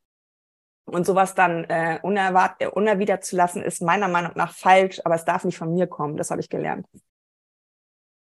Und 0.84 1.06
sowas 1.06 1.34
dann 1.34 1.64
äh, 1.64 1.98
unerwart 2.02 2.56
äh, 2.58 2.66
unerwidert 2.66 3.24
zu 3.24 3.34
lassen, 3.34 3.62
ist 3.62 3.80
meiner 3.80 4.08
Meinung 4.08 4.32
nach 4.34 4.52
falsch, 4.52 5.00
aber 5.06 5.14
es 5.14 5.24
darf 5.24 5.42
nicht 5.44 5.56
von 5.56 5.72
mir 5.72 5.86
kommen. 5.86 6.18
Das 6.18 6.30
habe 6.30 6.42
ich 6.42 6.50
gelernt. 6.50 6.86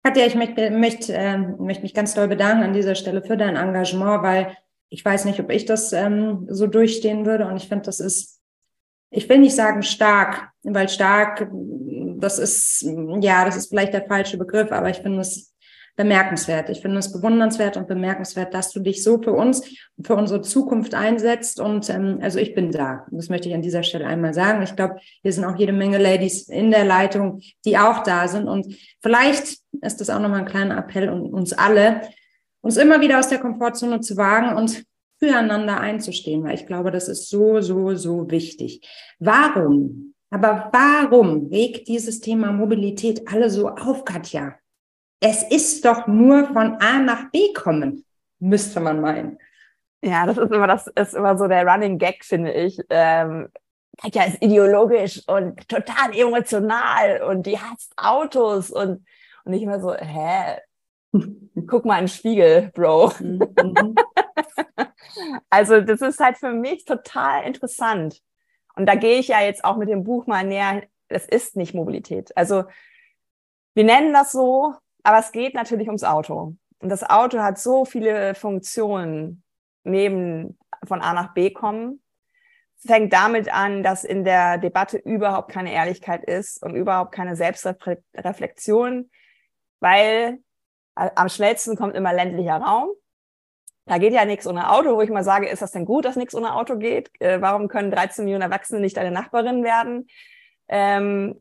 Katja, 0.04 0.24
ich 0.24 0.36
möchte, 0.36 0.70
möchte, 0.70 1.14
äh, 1.14 1.36
möchte 1.36 1.82
mich 1.82 1.94
ganz 1.94 2.14
doll 2.14 2.28
bedanken 2.28 2.62
an 2.62 2.74
dieser 2.74 2.94
Stelle 2.94 3.22
für 3.22 3.36
dein 3.36 3.56
Engagement, 3.56 4.22
weil 4.22 4.56
ich 4.90 5.04
weiß 5.04 5.24
nicht, 5.24 5.40
ob 5.40 5.50
ich 5.50 5.64
das 5.64 5.92
ähm, 5.92 6.46
so 6.50 6.66
durchstehen 6.66 7.24
würde. 7.24 7.46
Und 7.46 7.56
ich 7.56 7.68
finde, 7.68 7.84
das 7.84 8.00
ist, 8.00 8.40
ich 9.10 9.28
will 9.28 9.38
nicht 9.38 9.54
sagen 9.54 9.82
stark, 9.82 10.50
weil 10.62 10.88
stark, 10.88 11.48
das 12.18 12.38
ist, 12.38 12.82
ja, 13.20 13.44
das 13.44 13.56
ist 13.56 13.68
vielleicht 13.68 13.94
der 13.94 14.06
falsche 14.06 14.36
Begriff, 14.36 14.72
aber 14.72 14.90
ich 14.90 14.98
finde 14.98 15.20
es 15.20 15.54
bemerkenswert. 15.96 16.70
Ich 16.70 16.80
finde 16.80 16.98
es 16.98 17.12
bewundernswert 17.12 17.76
und 17.76 17.86
bemerkenswert, 17.86 18.54
dass 18.54 18.72
du 18.72 18.80
dich 18.80 19.04
so 19.04 19.20
für 19.22 19.32
uns, 19.32 19.62
für 20.02 20.14
unsere 20.14 20.40
Zukunft 20.40 20.94
einsetzt. 20.94 21.60
Und 21.60 21.88
ähm, 21.90 22.18
also 22.22 22.38
ich 22.38 22.54
bin 22.54 22.72
da. 22.72 23.06
Das 23.10 23.28
möchte 23.28 23.48
ich 23.48 23.54
an 23.54 23.62
dieser 23.62 23.82
Stelle 23.82 24.06
einmal 24.06 24.34
sagen. 24.34 24.62
Ich 24.62 24.74
glaube, 24.74 24.96
hier 25.22 25.32
sind 25.32 25.44
auch 25.44 25.56
jede 25.56 25.72
Menge 25.72 25.98
Ladies 25.98 26.48
in 26.48 26.70
der 26.70 26.84
Leitung, 26.84 27.42
die 27.64 27.78
auch 27.78 28.02
da 28.02 28.28
sind. 28.28 28.48
Und 28.48 28.74
vielleicht 29.02 29.58
ist 29.82 30.00
das 30.00 30.10
auch 30.10 30.20
nochmal 30.20 30.40
ein 30.40 30.46
kleiner 30.46 30.78
Appell 30.78 31.08
an 31.08 31.20
uns 31.22 31.52
alle, 31.52 32.00
uns 32.62 32.76
immer 32.76 33.00
wieder 33.00 33.18
aus 33.18 33.28
der 33.28 33.38
Komfortzone 33.38 34.00
zu 34.00 34.16
wagen 34.16 34.56
und 34.56 34.84
füreinander 35.18 35.78
einzustehen, 35.78 36.42
weil 36.44 36.54
ich 36.54 36.66
glaube, 36.66 36.90
das 36.90 37.08
ist 37.08 37.28
so, 37.28 37.60
so, 37.60 37.94
so 37.94 38.30
wichtig. 38.30 38.88
Warum? 39.18 40.14
Aber 40.30 40.70
warum 40.72 41.48
regt 41.48 41.88
dieses 41.88 42.20
Thema 42.20 42.52
Mobilität 42.52 43.28
alle 43.28 43.50
so 43.50 43.68
auf, 43.68 44.04
Katja? 44.04 44.54
Es 45.20 45.42
ist 45.42 45.84
doch 45.84 46.06
nur 46.06 46.46
von 46.46 46.76
A 46.80 46.98
nach 46.98 47.30
B 47.30 47.52
kommen, 47.52 48.04
müsste 48.38 48.80
man 48.80 49.00
meinen. 49.00 49.38
Ja, 50.02 50.24
das 50.24 50.38
ist 50.38 50.50
immer, 50.50 50.66
das 50.66 50.86
ist 50.86 51.14
immer 51.14 51.36
so 51.36 51.46
der 51.46 51.66
Running 51.66 51.98
Gag, 51.98 52.24
finde 52.24 52.52
ich. 52.52 52.80
Ähm, 52.88 53.48
Katja 54.00 54.24
ist 54.24 54.40
ideologisch 54.40 55.22
und 55.26 55.68
total 55.68 56.16
emotional 56.16 57.22
und 57.22 57.44
die 57.44 57.58
hasst 57.58 57.92
Autos 57.96 58.70
und, 58.70 59.04
und 59.44 59.52
ich 59.52 59.62
immer 59.62 59.80
so, 59.80 59.94
hä? 59.94 60.56
Guck 61.66 61.84
mal 61.84 61.98
in 61.98 62.04
den 62.04 62.08
Spiegel, 62.08 62.70
Bro. 62.74 63.12
Mhm. 63.20 63.40
also 65.50 65.80
das 65.80 66.00
ist 66.00 66.20
halt 66.20 66.38
für 66.38 66.52
mich 66.52 66.84
total 66.84 67.44
interessant. 67.44 68.20
Und 68.76 68.86
da 68.86 68.94
gehe 68.94 69.18
ich 69.18 69.28
ja 69.28 69.40
jetzt 69.40 69.64
auch 69.64 69.76
mit 69.76 69.88
dem 69.88 70.04
Buch 70.04 70.26
mal 70.26 70.44
näher. 70.44 70.82
Das 71.08 71.26
ist 71.26 71.56
nicht 71.56 71.74
Mobilität. 71.74 72.36
Also 72.36 72.64
wir 73.74 73.84
nennen 73.84 74.12
das 74.12 74.32
so, 74.32 74.74
aber 75.02 75.18
es 75.18 75.32
geht 75.32 75.54
natürlich 75.54 75.88
ums 75.88 76.04
Auto. 76.04 76.56
Und 76.78 76.88
das 76.88 77.08
Auto 77.08 77.40
hat 77.40 77.58
so 77.58 77.84
viele 77.84 78.34
Funktionen 78.34 79.42
neben 79.84 80.58
von 80.86 81.02
A 81.02 81.12
nach 81.12 81.34
B 81.34 81.50
kommen. 81.50 82.02
Fängt 82.78 83.12
damit 83.12 83.52
an, 83.52 83.82
dass 83.82 84.04
in 84.04 84.24
der 84.24 84.56
Debatte 84.56 84.96
überhaupt 84.98 85.50
keine 85.50 85.72
Ehrlichkeit 85.72 86.24
ist 86.24 86.62
und 86.62 86.74
überhaupt 86.74 87.12
keine 87.12 87.36
Selbstreflexion, 87.36 89.10
weil 89.80 90.38
am 91.00 91.28
schnellsten 91.28 91.76
kommt 91.76 91.94
immer 91.94 92.12
ländlicher 92.12 92.56
Raum. 92.56 92.90
Da 93.86 93.98
geht 93.98 94.12
ja 94.12 94.24
nichts 94.24 94.46
ohne 94.46 94.70
Auto, 94.70 94.94
wo 94.94 95.02
ich 95.02 95.10
mal 95.10 95.24
sage, 95.24 95.48
ist 95.48 95.62
das 95.62 95.72
denn 95.72 95.84
gut, 95.84 96.04
dass 96.04 96.16
nichts 96.16 96.34
ohne 96.34 96.54
Auto 96.54 96.76
geht? 96.76 97.10
Äh, 97.20 97.40
warum 97.40 97.68
können 97.68 97.90
13 97.90 98.24
Millionen 98.24 98.42
Erwachsene 98.42 98.80
nicht 98.80 98.96
deine 98.96 99.10
Nachbarin 99.10 99.64
werden? 99.64 100.08
Ähm, 100.68 101.40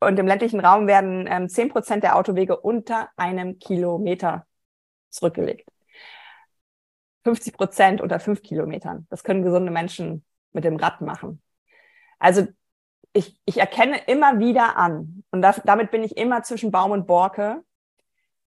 und 0.00 0.18
im 0.18 0.26
ländlichen 0.26 0.60
Raum 0.60 0.86
werden 0.86 1.26
ähm, 1.28 1.48
10 1.48 1.70
Prozent 1.70 2.04
der 2.04 2.16
Autowege 2.16 2.58
unter 2.60 3.08
einem 3.16 3.58
Kilometer 3.58 4.46
zurückgelegt. 5.08 5.68
50 7.24 7.56
Prozent 7.56 8.00
unter 8.02 8.20
fünf 8.20 8.42
Kilometern. 8.42 9.06
Das 9.08 9.24
können 9.24 9.42
gesunde 9.42 9.72
Menschen 9.72 10.24
mit 10.52 10.64
dem 10.64 10.76
Rad 10.76 11.00
machen. 11.00 11.40
Also 12.18 12.46
ich, 13.14 13.40
ich 13.46 13.58
erkenne 13.58 13.98
immer 14.06 14.38
wieder 14.38 14.76
an, 14.76 15.24
und 15.30 15.40
das, 15.40 15.62
damit 15.64 15.90
bin 15.90 16.02
ich 16.02 16.16
immer 16.16 16.42
zwischen 16.42 16.70
Baum 16.70 16.90
und 16.90 17.06
Borke, 17.06 17.62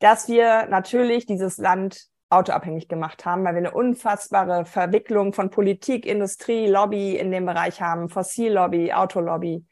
dass 0.02 0.26
wir 0.26 0.66
natürlich 0.66 1.26
dieses 1.26 1.58
Land 1.58 2.08
autoabhängig 2.28 2.88
gemacht 2.88 3.24
haben, 3.24 3.44
weil 3.44 3.54
wir 3.54 3.58
eine 3.58 3.70
unfassbare 3.70 4.64
Verwicklung 4.64 5.32
von 5.32 5.50
Politik, 5.50 6.06
Industrie, 6.06 6.66
Lobby 6.66 7.16
in 7.16 7.30
dem 7.30 7.46
Bereich 7.46 7.80
haben, 7.80 8.08
Fossillobby, 8.08 8.92
Autolobby. 8.92 9.64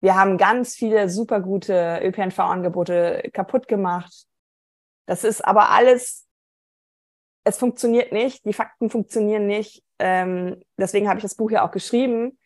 Wir 0.00 0.16
haben 0.16 0.38
ganz 0.38 0.74
viele 0.74 1.08
super 1.08 1.40
gute 1.40 2.00
ÖPNV-Angebote 2.02 3.30
kaputt 3.32 3.68
gemacht. 3.68 4.26
Das 5.06 5.22
ist 5.22 5.44
aber 5.44 5.70
alles, 5.70 6.26
es 7.44 7.56
funktioniert 7.56 8.10
nicht, 8.10 8.44
die 8.44 8.54
Fakten 8.54 8.90
funktionieren 8.90 9.46
nicht. 9.46 9.84
Ähm, 10.00 10.64
deswegen 10.76 11.08
habe 11.08 11.18
ich 11.18 11.22
das 11.22 11.36
Buch 11.36 11.52
ja 11.52 11.64
auch 11.64 11.70
geschrieben, 11.70 12.40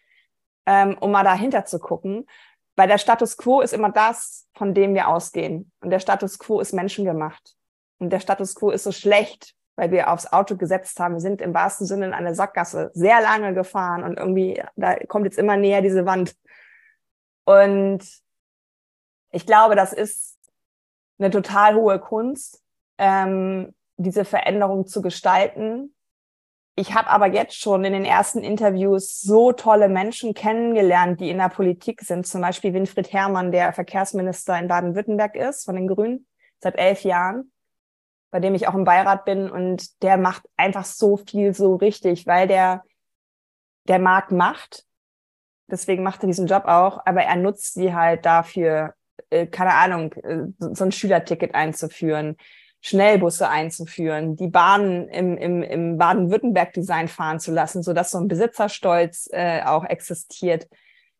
ähm, 0.66 0.98
um 1.00 1.10
mal 1.10 1.24
dahinter 1.24 1.64
zu 1.64 1.78
gucken. 1.78 2.26
Weil 2.78 2.86
der 2.86 2.98
Status 2.98 3.36
quo 3.36 3.60
ist 3.60 3.72
immer 3.72 3.90
das, 3.90 4.46
von 4.54 4.72
dem 4.72 4.94
wir 4.94 5.08
ausgehen. 5.08 5.72
Und 5.80 5.90
der 5.90 5.98
Status 5.98 6.38
quo 6.38 6.60
ist 6.60 6.72
menschengemacht. 6.72 7.56
Und 7.98 8.10
der 8.10 8.20
Status 8.20 8.54
quo 8.54 8.70
ist 8.70 8.84
so 8.84 8.92
schlecht, 8.92 9.56
weil 9.74 9.90
wir 9.90 10.12
aufs 10.12 10.32
Auto 10.32 10.56
gesetzt 10.56 11.00
haben. 11.00 11.14
Wir 11.14 11.20
sind 11.20 11.42
im 11.42 11.52
wahrsten 11.52 11.88
Sinne 11.88 12.06
in 12.06 12.14
eine 12.14 12.36
Sackgasse 12.36 12.92
sehr 12.94 13.20
lange 13.20 13.52
gefahren 13.52 14.04
und 14.04 14.16
irgendwie, 14.16 14.62
da 14.76 14.94
kommt 15.08 15.24
jetzt 15.24 15.38
immer 15.38 15.56
näher 15.56 15.82
diese 15.82 16.06
Wand. 16.06 16.36
Und 17.44 18.04
ich 19.32 19.44
glaube, 19.44 19.74
das 19.74 19.92
ist 19.92 20.38
eine 21.18 21.30
total 21.30 21.74
hohe 21.74 21.98
Kunst, 21.98 22.62
ähm, 22.98 23.74
diese 23.96 24.24
Veränderung 24.24 24.86
zu 24.86 25.02
gestalten, 25.02 25.96
ich 26.78 26.94
habe 26.94 27.10
aber 27.10 27.26
jetzt 27.26 27.60
schon 27.60 27.84
in 27.84 27.92
den 27.92 28.04
ersten 28.04 28.38
Interviews 28.38 29.20
so 29.20 29.50
tolle 29.50 29.88
Menschen 29.88 30.32
kennengelernt, 30.32 31.20
die 31.20 31.28
in 31.28 31.38
der 31.38 31.48
Politik 31.48 32.02
sind. 32.02 32.24
Zum 32.24 32.40
Beispiel 32.40 32.72
Winfried 32.72 33.12
Herrmann, 33.12 33.50
der 33.50 33.72
Verkehrsminister 33.72 34.56
in 34.56 34.68
Baden-Württemberg 34.68 35.34
ist, 35.34 35.64
von 35.64 35.74
den 35.74 35.88
Grünen, 35.88 36.28
seit 36.60 36.78
elf 36.78 37.02
Jahren, 37.02 37.50
bei 38.30 38.38
dem 38.38 38.54
ich 38.54 38.68
auch 38.68 38.76
im 38.76 38.84
Beirat 38.84 39.24
bin. 39.24 39.50
Und 39.50 40.02
der 40.04 40.18
macht 40.18 40.44
einfach 40.56 40.84
so 40.84 41.16
viel 41.16 41.52
so 41.52 41.74
richtig, 41.74 42.28
weil 42.28 42.46
der, 42.46 42.84
der 43.88 43.98
mag 43.98 44.30
Macht. 44.30 44.84
Deswegen 45.66 46.04
macht 46.04 46.22
er 46.22 46.28
diesen 46.28 46.46
Job 46.46 46.66
auch, 46.66 47.04
aber 47.04 47.24
er 47.24 47.36
nutzt 47.36 47.74
sie 47.74 47.92
halt 47.92 48.24
dafür, 48.24 48.94
äh, 49.30 49.48
keine 49.48 49.74
Ahnung, 49.74 50.12
äh, 50.12 50.44
so 50.60 50.84
ein 50.84 50.92
Schülerticket 50.92 51.56
einzuführen, 51.56 52.36
Schnellbusse 52.80 53.48
einzuführen, 53.48 54.36
die 54.36 54.48
Bahnen 54.48 55.08
im, 55.08 55.36
im, 55.36 55.62
im 55.62 55.98
Baden-Württemberg-Design 55.98 57.08
fahren 57.08 57.40
zu 57.40 57.52
lassen, 57.52 57.82
sodass 57.82 58.12
so 58.12 58.18
ein 58.18 58.28
Besitzerstolz 58.28 59.28
äh, 59.32 59.62
auch 59.64 59.84
existiert. 59.84 60.68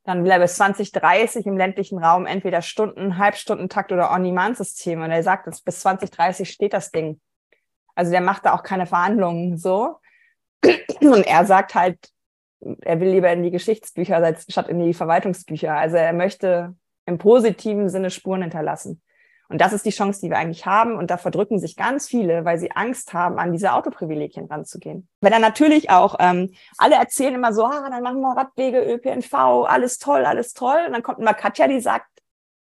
Dann 0.05 0.25
will 0.25 0.31
er 0.31 0.39
bis 0.39 0.55
2030 0.55 1.47
im 1.47 1.57
ländlichen 1.57 2.03
Raum 2.03 2.27
entweder 2.27 2.63
Stunden, 2.63 3.19
Halbstundentakt 3.19 3.93
oder 3.93 4.13
On-Demand-Systeme. 4.13 5.05
Und 5.05 5.11
er 5.11 5.23
sagt, 5.23 5.47
dass 5.47 5.61
bis 5.61 5.81
2030 5.81 6.49
steht 6.49 6.73
das 6.73 6.91
Ding. 6.91 7.21
Also 7.95 8.13
der 8.13 8.21
macht 8.21 8.47
da 8.47 8.55
auch 8.55 8.63
keine 8.63 8.87
Verhandlungen 8.87 9.59
so. 9.59 9.97
Und 11.01 11.27
er 11.27 11.45
sagt 11.45 11.75
halt, 11.75 11.99
er 12.81 13.01
will 13.01 13.11
lieber 13.11 13.31
in 13.33 13.43
die 13.43 13.51
Geschichtsbücher 13.51 14.37
statt 14.49 14.69
in 14.69 14.79
die 14.79 14.95
Verwaltungsbücher. 14.95 15.75
Also 15.75 15.97
er 15.97 16.13
möchte 16.13 16.75
im 17.07 17.19
positiven 17.19 17.89
Sinne 17.89 18.11
Spuren 18.11 18.43
hinterlassen. 18.43 19.03
Und 19.49 19.61
das 19.63 19.73
ist 19.73 19.87
die 19.87 19.91
Chance, 19.91 20.21
die 20.21 20.29
wir 20.29 20.37
eigentlich 20.37 20.67
haben. 20.67 20.97
Und 20.97 21.11
da 21.11 21.17
verdrücken 21.17 21.59
sich 21.59 21.75
ganz 21.75 22.07
viele, 22.07 22.45
weil 22.45 22.59
sie 22.59 22.71
Angst 22.73 23.15
haben, 23.15 23.39
an 23.39 23.53
diese 23.53 23.73
Autoprivilegien 23.73 24.47
ranzugehen. 24.47 25.09
Weil 25.21 25.31
dann 25.31 25.41
natürlich 25.41 25.91
auch, 25.91 26.17
ähm, 26.19 26.53
alle 26.77 26.97
erzählen 26.97 27.35
immer 27.35 27.55
so, 27.55 27.65
ah, 27.65 27.89
dann 27.89 28.03
machen 28.03 28.21
wir 28.21 28.37
Radwege, 28.37 28.81
ÖPNV, 28.81 29.33
alles 29.67 29.99
toll, 29.99 30.27
alles 30.27 30.53
toll. 30.53 30.85
Und 30.87 30.93
dann 30.93 31.03
kommt 31.03 31.19
immer 31.19 31.33
Katja, 31.33 31.67
die 31.67 31.81
sagt, 31.81 32.07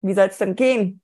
wie 0.02 0.14
soll 0.14 0.28
es 0.28 0.38
denn 0.38 0.54
gehen? 0.54 1.02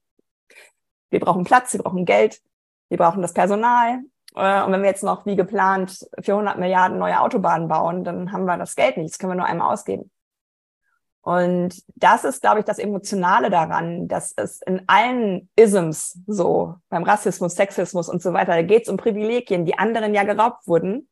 Wir 1.10 1.20
brauchen 1.20 1.44
Platz, 1.44 1.72
wir 1.72 1.82
brauchen 1.82 2.04
Geld, 2.04 2.40
wir 2.88 2.98
brauchen 2.98 3.22
das 3.22 3.32
Personal. 3.32 4.00
Äh, 4.36 4.62
und 4.62 4.72
wenn 4.72 4.82
wir 4.82 4.88
jetzt 4.88 5.02
noch 5.02 5.26
wie 5.26 5.34
geplant 5.34 6.06
400 6.20 6.58
Milliarden 6.58 6.98
neue 6.98 7.20
Autobahnen 7.20 7.66
bauen, 7.66 8.04
dann 8.04 8.30
haben 8.30 8.44
wir 8.44 8.56
das 8.56 8.76
Geld 8.76 8.96
nicht. 8.98 9.12
Das 9.12 9.18
können 9.18 9.32
wir 9.32 9.36
nur 9.36 9.46
einmal 9.46 9.72
ausgeben. 9.72 10.10
Und 11.26 11.82
das 11.96 12.22
ist, 12.22 12.40
glaube 12.40 12.60
ich, 12.60 12.66
das 12.66 12.78
Emotionale 12.78 13.50
daran, 13.50 14.06
dass 14.06 14.32
es 14.36 14.62
in 14.62 14.82
allen 14.86 15.50
Isms 15.56 16.20
so, 16.28 16.76
beim 16.88 17.02
Rassismus, 17.02 17.56
Sexismus 17.56 18.08
und 18.08 18.22
so 18.22 18.32
weiter, 18.32 18.52
da 18.52 18.62
geht 18.62 18.84
es 18.84 18.88
um 18.88 18.96
Privilegien, 18.96 19.64
die 19.64 19.76
anderen 19.76 20.14
ja 20.14 20.22
geraubt 20.22 20.68
wurden. 20.68 21.08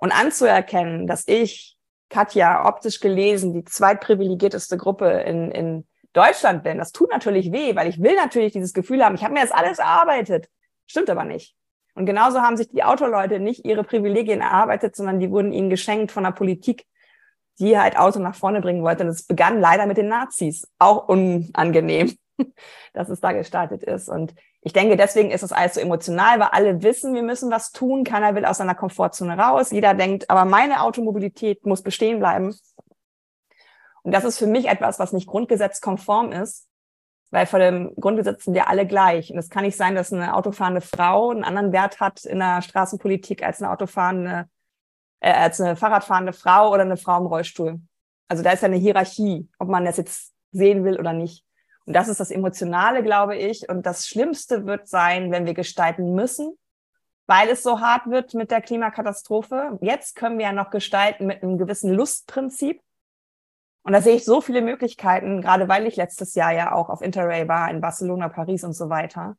Und 0.00 0.10
anzuerkennen, 0.10 1.06
dass 1.06 1.28
ich, 1.28 1.78
Katja, 2.10 2.66
optisch 2.66 2.98
gelesen, 2.98 3.54
die 3.54 3.64
zweitprivilegierteste 3.64 4.76
Gruppe 4.76 5.10
in, 5.20 5.52
in 5.52 5.86
Deutschland 6.12 6.64
bin, 6.64 6.78
das 6.78 6.90
tut 6.90 7.12
natürlich 7.12 7.52
weh, 7.52 7.76
weil 7.76 7.88
ich 7.88 8.02
will 8.02 8.16
natürlich 8.16 8.52
dieses 8.52 8.72
Gefühl 8.72 9.04
haben, 9.04 9.14
ich 9.14 9.22
habe 9.22 9.34
mir 9.34 9.42
das 9.42 9.52
alles 9.52 9.78
erarbeitet. 9.78 10.48
Stimmt 10.88 11.08
aber 11.08 11.22
nicht. 11.22 11.54
Und 11.94 12.06
genauso 12.06 12.40
haben 12.40 12.56
sich 12.56 12.68
die 12.70 12.82
Autoleute 12.82 13.38
nicht 13.38 13.64
ihre 13.64 13.84
Privilegien 13.84 14.40
erarbeitet, 14.40 14.96
sondern 14.96 15.20
die 15.20 15.30
wurden 15.30 15.52
ihnen 15.52 15.70
geschenkt 15.70 16.10
von 16.10 16.24
der 16.24 16.32
Politik 16.32 16.84
die 17.58 17.78
halt 17.78 17.98
Auto 17.98 18.18
nach 18.18 18.34
vorne 18.34 18.60
bringen 18.60 18.82
wollte. 18.82 19.04
Und 19.04 19.10
es 19.10 19.26
begann 19.26 19.60
leider 19.60 19.86
mit 19.86 19.96
den 19.96 20.08
Nazis. 20.08 20.66
Auch 20.78 21.08
unangenehm, 21.08 22.16
dass 22.92 23.08
es 23.08 23.20
da 23.20 23.32
gestartet 23.32 23.82
ist. 23.82 24.08
Und 24.08 24.34
ich 24.60 24.72
denke, 24.72 24.96
deswegen 24.96 25.30
ist 25.30 25.42
es 25.42 25.52
alles 25.52 25.74
so 25.74 25.80
emotional, 25.80 26.40
weil 26.40 26.48
alle 26.50 26.82
wissen, 26.82 27.14
wir 27.14 27.22
müssen 27.22 27.50
was 27.50 27.70
tun. 27.70 28.04
Keiner 28.04 28.34
will 28.34 28.44
aus 28.44 28.58
seiner 28.58 28.74
Komfortzone 28.74 29.38
raus. 29.38 29.70
Jeder 29.70 29.94
denkt, 29.94 30.28
aber 30.28 30.44
meine 30.44 30.82
Automobilität 30.82 31.64
muss 31.64 31.82
bestehen 31.82 32.18
bleiben. 32.18 32.54
Und 34.02 34.12
das 34.12 34.24
ist 34.24 34.38
für 34.38 34.46
mich 34.46 34.68
etwas, 34.68 34.98
was 34.98 35.12
nicht 35.12 35.26
grundgesetzkonform 35.26 36.32
ist, 36.32 36.68
weil 37.30 37.46
vor 37.46 37.58
dem 37.58 37.94
Grundgesetz 37.96 38.44
sind 38.44 38.54
wir 38.54 38.68
alle 38.68 38.86
gleich. 38.86 39.30
Und 39.30 39.38
es 39.38 39.50
kann 39.50 39.64
nicht 39.64 39.76
sein, 39.76 39.94
dass 39.94 40.12
eine 40.12 40.34
autofahrende 40.34 40.80
Frau 40.80 41.30
einen 41.30 41.44
anderen 41.44 41.72
Wert 41.72 42.00
hat 42.00 42.24
in 42.24 42.38
der 42.38 42.62
Straßenpolitik 42.62 43.42
als 43.42 43.62
eine 43.62 43.72
autofahrende 43.72 44.48
äh, 45.20 45.32
als 45.32 45.60
eine 45.60 45.76
Fahrradfahrende 45.76 46.32
Frau 46.32 46.72
oder 46.72 46.82
eine 46.82 46.96
Frau 46.96 47.18
im 47.18 47.26
Rollstuhl. 47.26 47.80
Also 48.28 48.42
da 48.42 48.50
ist 48.50 48.62
ja 48.62 48.66
eine 48.66 48.76
Hierarchie, 48.76 49.48
ob 49.58 49.68
man 49.68 49.84
das 49.84 49.96
jetzt 49.96 50.32
sehen 50.52 50.84
will 50.84 50.98
oder 50.98 51.12
nicht. 51.12 51.44
Und 51.84 51.92
das 51.94 52.08
ist 52.08 52.18
das 52.18 52.30
Emotionale, 52.30 53.02
glaube 53.02 53.36
ich. 53.36 53.68
Und 53.68 53.86
das 53.86 54.08
Schlimmste 54.08 54.66
wird 54.66 54.88
sein, 54.88 55.30
wenn 55.30 55.46
wir 55.46 55.54
gestalten 55.54 56.14
müssen, 56.14 56.56
weil 57.26 57.48
es 57.48 57.62
so 57.62 57.80
hart 57.80 58.10
wird 58.10 58.34
mit 58.34 58.50
der 58.50 58.60
Klimakatastrophe. 58.60 59.78
Jetzt 59.80 60.16
können 60.16 60.38
wir 60.38 60.46
ja 60.46 60.52
noch 60.52 60.70
gestalten 60.70 61.26
mit 61.26 61.42
einem 61.42 61.58
gewissen 61.58 61.92
Lustprinzip. 61.92 62.80
Und 63.82 63.92
da 63.92 64.02
sehe 64.02 64.16
ich 64.16 64.24
so 64.24 64.40
viele 64.40 64.62
Möglichkeiten, 64.62 65.40
gerade 65.40 65.68
weil 65.68 65.86
ich 65.86 65.94
letztes 65.94 66.34
Jahr 66.34 66.52
ja 66.52 66.72
auch 66.72 66.88
auf 66.88 67.02
Interrail 67.02 67.46
war 67.46 67.70
in 67.70 67.80
Barcelona, 67.80 68.28
Paris 68.28 68.64
und 68.64 68.72
so 68.72 68.90
weiter. 68.90 69.36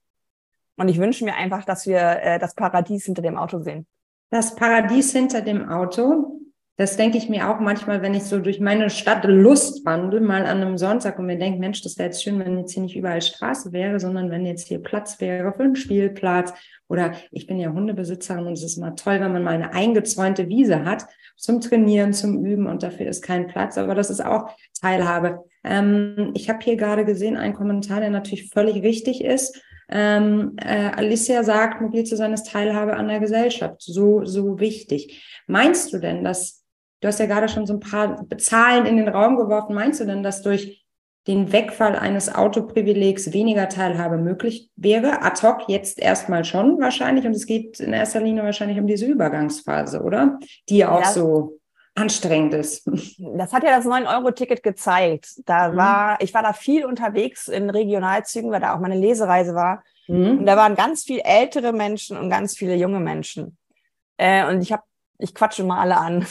Und 0.78 0.88
ich 0.88 1.00
wünsche 1.00 1.26
mir 1.26 1.36
einfach, 1.36 1.66
dass 1.66 1.86
wir 1.86 2.00
äh, 2.00 2.40
das 2.40 2.56
Paradies 2.56 3.04
hinter 3.04 3.22
dem 3.22 3.38
Auto 3.38 3.60
sehen. 3.60 3.88
Das 4.30 4.56
Paradies 4.56 5.13
hinter 5.13 5.42
dem 5.42 5.70
Auto, 5.70 6.42
das 6.76 6.98
denke 6.98 7.18
ich 7.18 7.30
mir 7.30 7.50
auch 7.50 7.60
manchmal, 7.60 8.02
wenn 8.02 8.13
ich 8.13 8.24
so 8.24 8.40
durch 8.40 8.60
meine 8.60 8.90
Stadt 8.90 9.24
Lust 9.24 9.86
wandle, 9.86 10.20
mal 10.20 10.46
an 10.46 10.62
einem 10.62 10.78
Sonntag 10.78 11.18
und 11.18 11.26
mir 11.26 11.38
denke, 11.38 11.60
Mensch, 11.60 11.82
das 11.82 11.98
wäre 11.98 12.10
jetzt 12.10 12.22
schön, 12.22 12.38
wenn 12.38 12.60
jetzt 12.60 12.74
hier 12.74 12.84
nicht 12.84 12.96
überall 12.96 13.22
Straße 13.22 13.72
wäre, 13.72 14.00
sondern 14.00 14.30
wenn 14.30 14.46
jetzt 14.46 14.68
hier 14.68 14.80
Platz 14.80 15.20
wäre 15.20 15.54
für 15.54 15.63
einen 15.63 15.76
Spielplatz. 15.76 16.54
Oder 16.88 17.13
ich 17.32 17.48
bin 17.48 17.58
ja 17.58 17.72
Hundebesitzerin 17.72 18.46
und 18.46 18.54
es 18.54 18.63
ist 18.63 18.78
immer 18.78 18.96
toll, 18.96 19.20
wenn 19.22 19.32
man 19.32 19.44
mal 19.44 19.56
eine 19.56 19.74
eingezäunte 19.74 20.50
Wiese 20.50 20.86
hat 20.86 21.08
zum 21.36 21.62
Trainieren, 21.62 22.13
zum 22.13 22.46
Üben 22.46 22.68
und 22.68 22.84
dafür 22.84 23.08
ist 23.08 23.24
kein 23.24 23.48
Platz. 23.48 23.78
Aber 23.78 23.96
das 23.96 24.10
ist 24.10 24.24
auch 24.24 24.50
Teilhabe. 24.80 25.46
Ähm, 25.63 26.32
ich 26.36 26.50
habe 26.50 26.60
hier 26.62 26.76
gerade 26.76 27.06
gesehen 27.06 27.38
einen 27.38 27.54
Kommentar, 27.54 28.02
der 28.02 28.10
natürlich 28.10 28.52
völlig 28.52 28.84
richtig 28.84 29.24
ist. 29.24 29.62
Ähm, 29.89 30.54
äh, 30.58 30.91
Alicia 30.95 31.43
sagt, 31.43 31.82
mobil 31.82 32.04
zu 32.04 32.17
sein 32.17 32.34
ist 32.34 32.47
Teilhabe 32.47 32.95
an 32.95 33.08
der 33.08 33.19
Gesellschaft. 33.19 33.82
So, 33.82 34.26
so 34.26 34.60
wichtig. 34.60 35.23
Meinst 35.47 35.93
du 35.93 36.00
denn, 36.00 36.23
dass, 36.23 36.63
du 37.02 37.08
hast 37.08 37.19
ja 37.19 37.26
gerade 37.26 37.47
schon 37.47 37.65
so 37.65 37.73
ein 37.73 37.80
paar 37.80 38.26
Zahlen 38.38 38.86
in 38.86 38.97
den 38.97 39.08
Raum 39.08 39.38
geworfen, 39.38 39.76
meinst 39.76 40.00
du 40.02 40.06
denn, 40.06 40.23
dass 40.23 40.41
durch 40.41 40.86
den 41.28 41.52
Wegfall 41.52 41.95
eines 41.95 42.34
Autoprivilegs 42.34 43.34
weniger 43.34 43.67
Teilhabe 43.67 44.17
möglich 44.17 44.69
wäre? 44.76 45.21
Ad 45.21 45.45
hoc 45.45 45.67
jetzt 45.67 46.00
erstmal 46.00 46.45
schon 46.45 46.80
wahrscheinlich. 46.80 47.26
Und 47.26 47.36
es 47.36 47.45
geht 47.45 47.80
in 47.80 47.93
erster 47.93 48.21
Linie 48.21 48.43
wahrscheinlich 48.43 48.80
um 48.80 48.88
diese 48.88 49.06
Übergangsphase, 49.06 50.02
oder? 50.02 50.39
Die 50.69 50.86
auch 50.86 51.02
ja. 51.02 51.12
so 51.12 51.57
anstrengend 51.98 52.54
ist. 52.54 52.88
Das 53.18 53.54
hat 53.54 53.64
ja 53.64 53.76
das 53.76 53.86
9-Euro-Ticket 53.86 54.62
gezeigt. 54.62 55.42
Da 55.46 55.70
mhm. 55.70 55.78
war, 55.78 56.22
ich 56.22 56.34
war 56.34 56.44
da 56.44 56.54
viel 56.54 56.86
unterwegs 56.86 57.48
in 57.48 57.70
Regionalzügen, 57.70 58.52
weil 58.52 58.62
da 58.62 58.76
auch 58.76 58.80
meine 58.80 58.98
Lesereise 58.98 59.56
war. 59.56 59.84
Mhm. 60.08 60.40
Und 60.40 60.46
da 60.46 60.56
waren 60.56 60.76
ganz 60.76 61.04
viel 61.04 61.20
ältere 61.24 61.74
Menschen 61.74 62.16
und 62.18 62.30
ganz 62.30 62.56
viele 62.56 62.76
junge 62.76 63.00
Menschen. 63.00 63.58
Äh, 64.18 64.48
und 64.48 64.62
ich 64.62 64.72
habe, 64.72 64.84
ich 65.18 65.34
quatsche 65.34 65.64
mal 65.64 65.80
alle 65.80 65.98
an, 65.98 66.28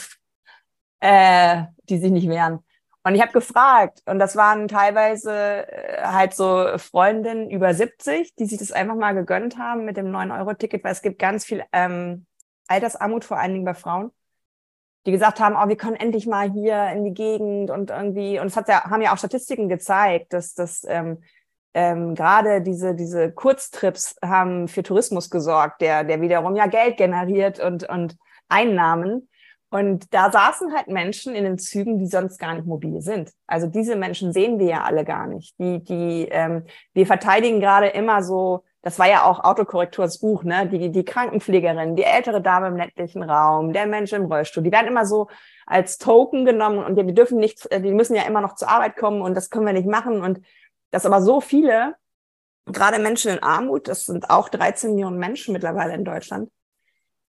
äh, 1.00 1.64
die 1.88 1.98
sich 1.98 2.12
nicht 2.12 2.28
wehren. 2.28 2.60
Und 3.02 3.14
ich 3.14 3.20
habe 3.20 3.32
gefragt, 3.32 4.02
und 4.06 4.18
das 4.18 4.36
waren 4.36 4.68
teilweise 4.68 5.32
äh, 5.68 6.02
halt 6.04 6.34
so 6.34 6.78
Freundinnen 6.78 7.50
über 7.50 7.74
70, 7.74 8.34
die 8.36 8.46
sich 8.46 8.58
das 8.58 8.72
einfach 8.72 8.96
mal 8.96 9.14
gegönnt 9.14 9.58
haben 9.58 9.84
mit 9.84 9.96
dem 9.96 10.06
9-Euro-Ticket, 10.06 10.84
weil 10.84 10.92
es 10.92 11.02
gibt 11.02 11.18
ganz 11.18 11.44
viel 11.44 11.64
ähm, 11.72 12.26
Altersarmut, 12.68 13.24
vor 13.24 13.38
allen 13.38 13.52
Dingen 13.52 13.64
bei 13.64 13.74
Frauen 13.74 14.12
die 15.06 15.12
gesagt 15.12 15.38
haben, 15.38 15.54
oh, 15.56 15.68
wir 15.68 15.76
können 15.76 15.96
endlich 15.96 16.26
mal 16.26 16.50
hier 16.50 16.90
in 16.90 17.04
die 17.04 17.14
Gegend 17.14 17.70
und 17.70 17.90
irgendwie, 17.90 18.40
und 18.40 18.48
es 18.48 18.56
hat 18.56 18.68
ja, 18.68 18.84
haben 18.84 19.02
ja 19.02 19.14
auch 19.14 19.18
Statistiken 19.18 19.68
gezeigt, 19.68 20.32
dass, 20.32 20.54
dass 20.54 20.84
ähm, 20.88 21.22
ähm, 21.74 22.14
gerade 22.14 22.60
diese, 22.60 22.94
diese 22.94 23.30
Kurztrips 23.30 24.16
haben 24.24 24.66
für 24.66 24.82
Tourismus 24.82 25.30
gesorgt, 25.30 25.80
der, 25.80 26.04
der 26.04 26.20
wiederum 26.20 26.56
ja 26.56 26.66
Geld 26.66 26.96
generiert 26.96 27.60
und, 27.60 27.88
und 27.88 28.16
Einnahmen. 28.48 29.28
Und 29.68 30.12
da 30.14 30.30
saßen 30.30 30.74
halt 30.74 30.88
Menschen 30.88 31.34
in 31.34 31.44
den 31.44 31.58
Zügen, 31.58 31.98
die 31.98 32.06
sonst 32.06 32.38
gar 32.38 32.54
nicht 32.54 32.66
mobil 32.66 33.00
sind. 33.00 33.30
Also 33.46 33.66
diese 33.66 33.94
Menschen 33.94 34.32
sehen 34.32 34.58
wir 34.58 34.66
ja 34.66 34.82
alle 34.84 35.04
gar 35.04 35.26
nicht. 35.26 35.54
Die, 35.58 35.84
die, 35.84 36.28
ähm, 36.30 36.64
wir 36.94 37.06
verteidigen 37.06 37.60
gerade 37.60 37.88
immer 37.88 38.22
so 38.22 38.64
das 38.82 38.98
war 38.98 39.08
ja 39.08 39.24
auch 39.24 39.42
Autokorrekturs 39.42 40.20
Buch, 40.20 40.44
ne? 40.44 40.68
Die, 40.68 40.90
die 40.90 41.04
Krankenpflegerin, 41.04 41.96
die 41.96 42.04
ältere 42.04 42.40
Dame 42.40 42.68
im 42.68 42.76
ländlichen 42.76 43.22
Raum, 43.22 43.72
der 43.72 43.86
Mensch 43.86 44.12
im 44.12 44.26
Rollstuhl, 44.26 44.62
die 44.62 44.72
werden 44.72 44.86
immer 44.86 45.06
so 45.06 45.28
als 45.66 45.98
Token 45.98 46.44
genommen 46.44 46.84
und 46.84 46.96
die 46.96 47.14
dürfen 47.14 47.38
nicht, 47.38 47.68
die 47.72 47.92
müssen 47.92 48.14
ja 48.14 48.22
immer 48.22 48.40
noch 48.40 48.54
zur 48.54 48.68
Arbeit 48.68 48.96
kommen 48.96 49.22
und 49.22 49.34
das 49.34 49.50
können 49.50 49.66
wir 49.66 49.72
nicht 49.72 49.88
machen. 49.88 50.22
Und 50.22 50.40
das 50.92 51.04
aber 51.04 51.20
so 51.20 51.40
viele, 51.40 51.96
gerade 52.66 53.00
Menschen 53.00 53.32
in 53.32 53.42
Armut, 53.42 53.88
das 53.88 54.06
sind 54.06 54.30
auch 54.30 54.48
13 54.48 54.92
Millionen 54.92 55.18
Menschen 55.18 55.52
mittlerweile 55.52 55.94
in 55.94 56.04
Deutschland, 56.04 56.50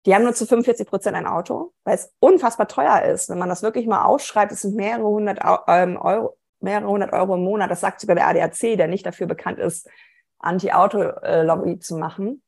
die 0.05 0.13
haben 0.13 0.24
nur 0.24 0.34
zu 0.34 0.45
45 0.45 0.88
Prozent 0.88 1.15
ein 1.15 1.26
Auto, 1.26 1.74
weil 1.84 1.95
es 1.95 2.13
unfassbar 2.20 2.67
teuer 2.67 3.01
ist. 3.03 3.30
Wenn 3.30 3.39
man 3.39 3.49
das 3.49 3.63
wirklich 3.63 3.88
mal 3.88 4.05
ausschreibt, 4.05 4.51
es 4.51 4.61
sind 4.61 4.76
mehrere 4.76 5.07
hundert 5.07 5.39
ähm, 5.67 5.97
Euro, 5.97 6.38
mehrere 6.59 6.89
hundert 6.89 7.11
Euro 7.11 7.36
im 7.36 7.43
Monat. 7.43 7.72
Das 7.72 7.82
sagt 7.82 8.01
sogar 8.01 8.15
der 8.15 8.28
ADAC, 8.28 8.78
der 8.78 8.88
nicht 8.88 9.05
dafür 9.05 9.26
bekannt 9.26 9.57
ist, 9.57 9.89
Anti-Auto-Lobby 10.39 11.79
zu 11.79 11.97
machen. 11.97 12.41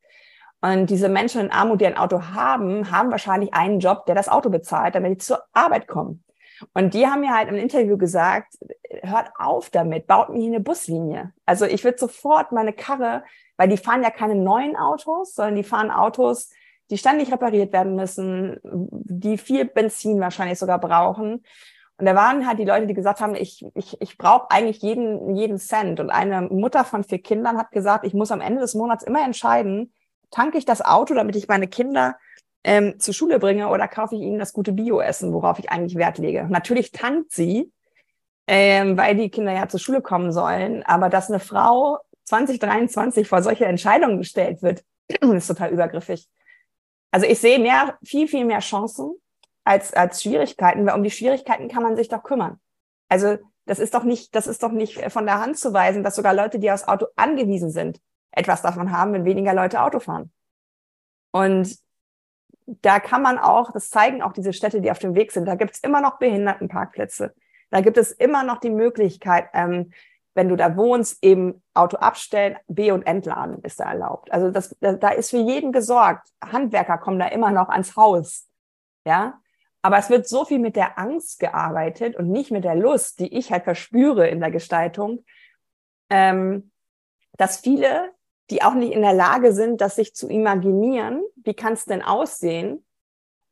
Und 0.60 0.90
diese 0.90 1.08
Menschen 1.08 1.40
in 1.42 1.50
Armut, 1.52 1.80
die 1.80 1.86
ein 1.86 1.96
Auto 1.96 2.20
haben, 2.34 2.90
haben 2.90 3.10
wahrscheinlich 3.10 3.54
einen 3.54 3.78
Job, 3.78 4.06
der 4.06 4.14
das 4.14 4.28
Auto 4.28 4.50
bezahlt, 4.50 4.94
damit 4.94 5.12
die 5.12 5.18
zur 5.18 5.42
Arbeit 5.52 5.86
kommen. 5.86 6.24
Und 6.74 6.94
die 6.94 7.06
haben 7.06 7.20
mir 7.20 7.34
halt 7.34 7.48
im 7.48 7.54
Interview 7.54 7.96
gesagt, 7.96 8.58
hört 9.02 9.30
auf 9.38 9.70
damit, 9.70 10.08
baut 10.08 10.30
mir 10.30 10.40
hier 10.40 10.48
eine 10.48 10.60
Buslinie. 10.60 11.32
Also 11.46 11.64
ich 11.64 11.84
würde 11.84 11.98
sofort 11.98 12.50
meine 12.50 12.72
Karre, 12.72 13.22
weil 13.56 13.68
die 13.68 13.76
fahren 13.76 14.02
ja 14.02 14.10
keine 14.10 14.34
neuen 14.34 14.76
Autos, 14.76 15.34
sondern 15.34 15.54
die 15.54 15.62
fahren 15.62 15.92
Autos, 15.92 16.50
die 16.90 16.98
ständig 16.98 17.30
repariert 17.30 17.72
werden 17.72 17.94
müssen, 17.94 18.58
die 18.62 19.38
viel 19.38 19.66
Benzin 19.66 20.20
wahrscheinlich 20.20 20.58
sogar 20.58 20.80
brauchen. 20.80 21.44
Und 21.98 22.06
da 22.06 22.14
waren 22.14 22.46
halt 22.46 22.60
die 22.60 22.64
Leute, 22.64 22.86
die 22.86 22.94
gesagt 22.94 23.20
haben, 23.20 23.34
ich, 23.34 23.66
ich, 23.74 24.00
ich 24.00 24.18
brauche 24.18 24.50
eigentlich 24.50 24.80
jeden, 24.82 25.34
jeden 25.34 25.58
Cent. 25.58 25.98
Und 25.98 26.10
eine 26.10 26.42
Mutter 26.42 26.84
von 26.84 27.02
vier 27.02 27.20
Kindern 27.20 27.58
hat 27.58 27.72
gesagt, 27.72 28.06
ich 28.06 28.14
muss 28.14 28.30
am 28.30 28.40
Ende 28.40 28.60
des 28.60 28.74
Monats 28.74 29.02
immer 29.02 29.24
entscheiden, 29.24 29.92
tanke 30.30 30.58
ich 30.58 30.64
das 30.64 30.80
Auto, 30.80 31.14
damit 31.14 31.34
ich 31.34 31.48
meine 31.48 31.66
Kinder 31.66 32.16
ähm, 32.62 33.00
zur 33.00 33.14
Schule 33.14 33.40
bringe 33.40 33.68
oder 33.68 33.88
kaufe 33.88 34.14
ich 34.14 34.22
ihnen 34.22 34.38
das 34.38 34.52
gute 34.52 34.72
Bioessen, 34.72 35.32
worauf 35.32 35.58
ich 35.58 35.70
eigentlich 35.70 35.96
Wert 35.96 36.18
lege. 36.18 36.46
Natürlich 36.48 36.92
tankt 36.92 37.32
sie, 37.32 37.72
ähm, 38.46 38.96
weil 38.96 39.16
die 39.16 39.30
Kinder 39.30 39.52
ja 39.52 39.68
zur 39.68 39.80
Schule 39.80 40.00
kommen 40.00 40.30
sollen. 40.30 40.84
Aber 40.84 41.08
dass 41.08 41.28
eine 41.28 41.40
Frau 41.40 41.98
2023 42.26 43.26
vor 43.26 43.42
solche 43.42 43.64
Entscheidungen 43.64 44.18
gestellt 44.18 44.62
wird, 44.62 44.84
ist 45.20 45.48
total 45.48 45.72
übergriffig. 45.72 46.28
Also 47.10 47.26
ich 47.26 47.40
sehe 47.40 47.58
mehr, 47.58 47.98
viel, 48.04 48.28
viel 48.28 48.44
mehr 48.44 48.60
Chancen 48.60 49.16
als, 49.68 49.92
als 49.92 50.22
Schwierigkeiten, 50.22 50.86
weil 50.86 50.94
um 50.94 51.02
die 51.02 51.10
Schwierigkeiten 51.10 51.68
kann 51.68 51.82
man 51.82 51.94
sich 51.94 52.08
doch 52.08 52.22
kümmern. 52.22 52.58
Also 53.08 53.36
das 53.66 53.78
ist 53.78 53.94
doch 53.94 54.02
nicht, 54.02 54.34
das 54.34 54.46
ist 54.46 54.62
doch 54.62 54.72
nicht 54.72 55.12
von 55.12 55.26
der 55.26 55.40
Hand 55.40 55.58
zu 55.58 55.74
weisen, 55.74 56.02
dass 56.02 56.16
sogar 56.16 56.32
Leute, 56.32 56.58
die 56.58 56.70
aufs 56.70 56.88
Auto 56.88 57.06
angewiesen 57.16 57.70
sind, 57.70 58.00
etwas 58.30 58.62
davon 58.62 58.92
haben, 58.92 59.12
wenn 59.12 59.26
weniger 59.26 59.52
Leute 59.52 59.82
Auto 59.82 60.00
fahren. 60.00 60.32
Und 61.32 61.76
da 62.66 62.98
kann 62.98 63.20
man 63.20 63.38
auch, 63.38 63.70
das 63.70 63.90
zeigen 63.90 64.22
auch 64.22 64.32
diese 64.32 64.54
Städte, 64.54 64.80
die 64.80 64.90
auf 64.90 64.98
dem 64.98 65.14
Weg 65.14 65.32
sind, 65.32 65.44
da 65.44 65.54
gibt 65.54 65.74
es 65.74 65.80
immer 65.80 66.00
noch 66.00 66.18
Behindertenparkplätze. 66.18 67.34
Da 67.70 67.82
gibt 67.82 67.98
es 67.98 68.10
immer 68.12 68.44
noch 68.44 68.60
die 68.60 68.70
Möglichkeit, 68.70 69.50
ähm, 69.52 69.92
wenn 70.34 70.48
du 70.48 70.56
da 70.56 70.76
wohnst, 70.76 71.22
eben 71.22 71.62
Auto 71.74 71.98
abstellen, 71.98 72.56
B- 72.68 72.92
und 72.92 73.06
Entladen 73.06 73.62
ist 73.64 73.80
da 73.80 73.84
erlaubt. 73.84 74.32
Also 74.32 74.50
das, 74.50 74.74
da 74.80 75.08
ist 75.10 75.30
für 75.30 75.38
jeden 75.38 75.72
gesorgt. 75.72 76.28
Handwerker 76.42 76.96
kommen 76.96 77.18
da 77.18 77.26
immer 77.26 77.50
noch 77.50 77.68
ans 77.68 77.96
Haus. 77.96 78.46
Ja, 79.04 79.40
aber 79.82 79.98
es 79.98 80.10
wird 80.10 80.28
so 80.28 80.44
viel 80.44 80.58
mit 80.58 80.76
der 80.76 80.98
Angst 80.98 81.38
gearbeitet 81.38 82.16
und 82.16 82.30
nicht 82.30 82.50
mit 82.50 82.64
der 82.64 82.74
Lust, 82.74 83.20
die 83.20 83.36
ich 83.36 83.52
halt 83.52 83.64
verspüre 83.64 84.28
in 84.28 84.40
der 84.40 84.50
Gestaltung, 84.50 85.24
ähm, 86.10 86.70
dass 87.36 87.58
viele, 87.58 88.10
die 88.50 88.62
auch 88.62 88.74
nicht 88.74 88.92
in 88.92 89.02
der 89.02 89.12
Lage 89.12 89.52
sind, 89.52 89.80
das 89.80 89.96
sich 89.96 90.14
zu 90.14 90.28
imaginieren, 90.28 91.22
wie 91.36 91.54
kann 91.54 91.74
es 91.74 91.84
denn 91.84 92.02
aussehen, 92.02 92.84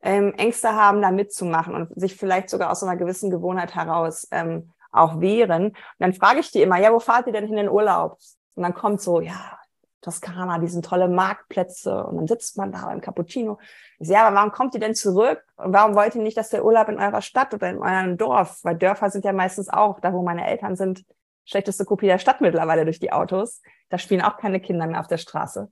ähm, 0.02 0.34
Ängste 0.34 0.72
haben, 0.72 1.02
da 1.02 1.10
mitzumachen 1.10 1.74
und 1.74 2.00
sich 2.00 2.16
vielleicht 2.16 2.50
sogar 2.50 2.70
aus 2.70 2.82
einer 2.82 2.96
gewissen 2.96 3.30
Gewohnheit 3.30 3.74
heraus 3.74 4.26
ähm, 4.30 4.72
auch 4.92 5.20
wehren. 5.20 5.66
Und 5.68 5.76
dann 5.98 6.12
frage 6.12 6.40
ich 6.40 6.50
die 6.50 6.62
immer, 6.62 6.78
ja, 6.78 6.92
wo 6.92 7.00
fahrt 7.00 7.26
ihr 7.26 7.32
denn 7.32 7.46
hin 7.46 7.58
in 7.58 7.66
den 7.66 7.72
Urlaub? 7.72 8.18
Und 8.54 8.62
dann 8.62 8.74
kommt 8.74 9.00
so, 9.00 9.20
ja, 9.20 9.58
Toskana, 10.00 10.58
die 10.58 10.68
sind 10.68 10.84
tolle 10.84 11.08
Marktplätze 11.08 12.04
und 12.04 12.16
dann 12.16 12.26
sitzt 12.26 12.56
man 12.56 12.70
da 12.70 12.86
beim 12.86 13.00
Cappuccino. 13.00 13.58
Ich 13.98 14.08
ja, 14.08 14.26
aber 14.26 14.36
warum 14.36 14.52
kommt 14.52 14.74
ihr 14.74 14.80
denn 14.80 14.94
zurück? 14.94 15.42
Und 15.56 15.72
warum 15.72 15.94
wollt 15.94 16.14
ihr 16.14 16.22
nicht, 16.22 16.36
dass 16.36 16.50
der 16.50 16.64
Urlaub 16.64 16.88
in 16.88 16.98
eurer 16.98 17.22
Stadt 17.22 17.54
oder 17.54 17.70
in 17.70 17.78
eurem 17.78 18.16
Dorf, 18.16 18.60
weil 18.62 18.76
Dörfer 18.76 19.10
sind 19.10 19.24
ja 19.24 19.32
meistens 19.32 19.68
auch, 19.68 20.00
da 20.00 20.12
wo 20.12 20.22
meine 20.22 20.46
Eltern 20.46 20.76
sind, 20.76 21.04
schlechteste 21.44 21.84
Kopie 21.84 22.06
der 22.06 22.18
Stadt 22.18 22.40
mittlerweile 22.40 22.84
durch 22.84 23.00
die 23.00 23.12
Autos. 23.12 23.62
Da 23.88 23.98
spielen 23.98 24.22
auch 24.22 24.36
keine 24.36 24.60
Kinder 24.60 24.86
mehr 24.86 25.00
auf 25.00 25.06
der 25.06 25.18
Straße. 25.18 25.70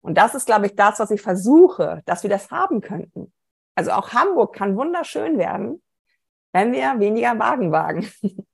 Und 0.00 0.18
das 0.18 0.34
ist, 0.34 0.46
glaube 0.46 0.66
ich, 0.66 0.74
das, 0.74 0.98
was 0.98 1.10
ich 1.10 1.20
versuche, 1.20 2.02
dass 2.06 2.22
wir 2.22 2.30
das 2.30 2.50
haben 2.50 2.80
könnten. 2.80 3.32
Also 3.74 3.92
auch 3.92 4.12
Hamburg 4.12 4.54
kann 4.54 4.76
wunderschön 4.76 5.38
werden, 5.38 5.82
wenn 6.56 6.72
wir 6.72 6.98
weniger 6.98 7.38
Wagen 7.38 7.70
wagen. 7.70 8.06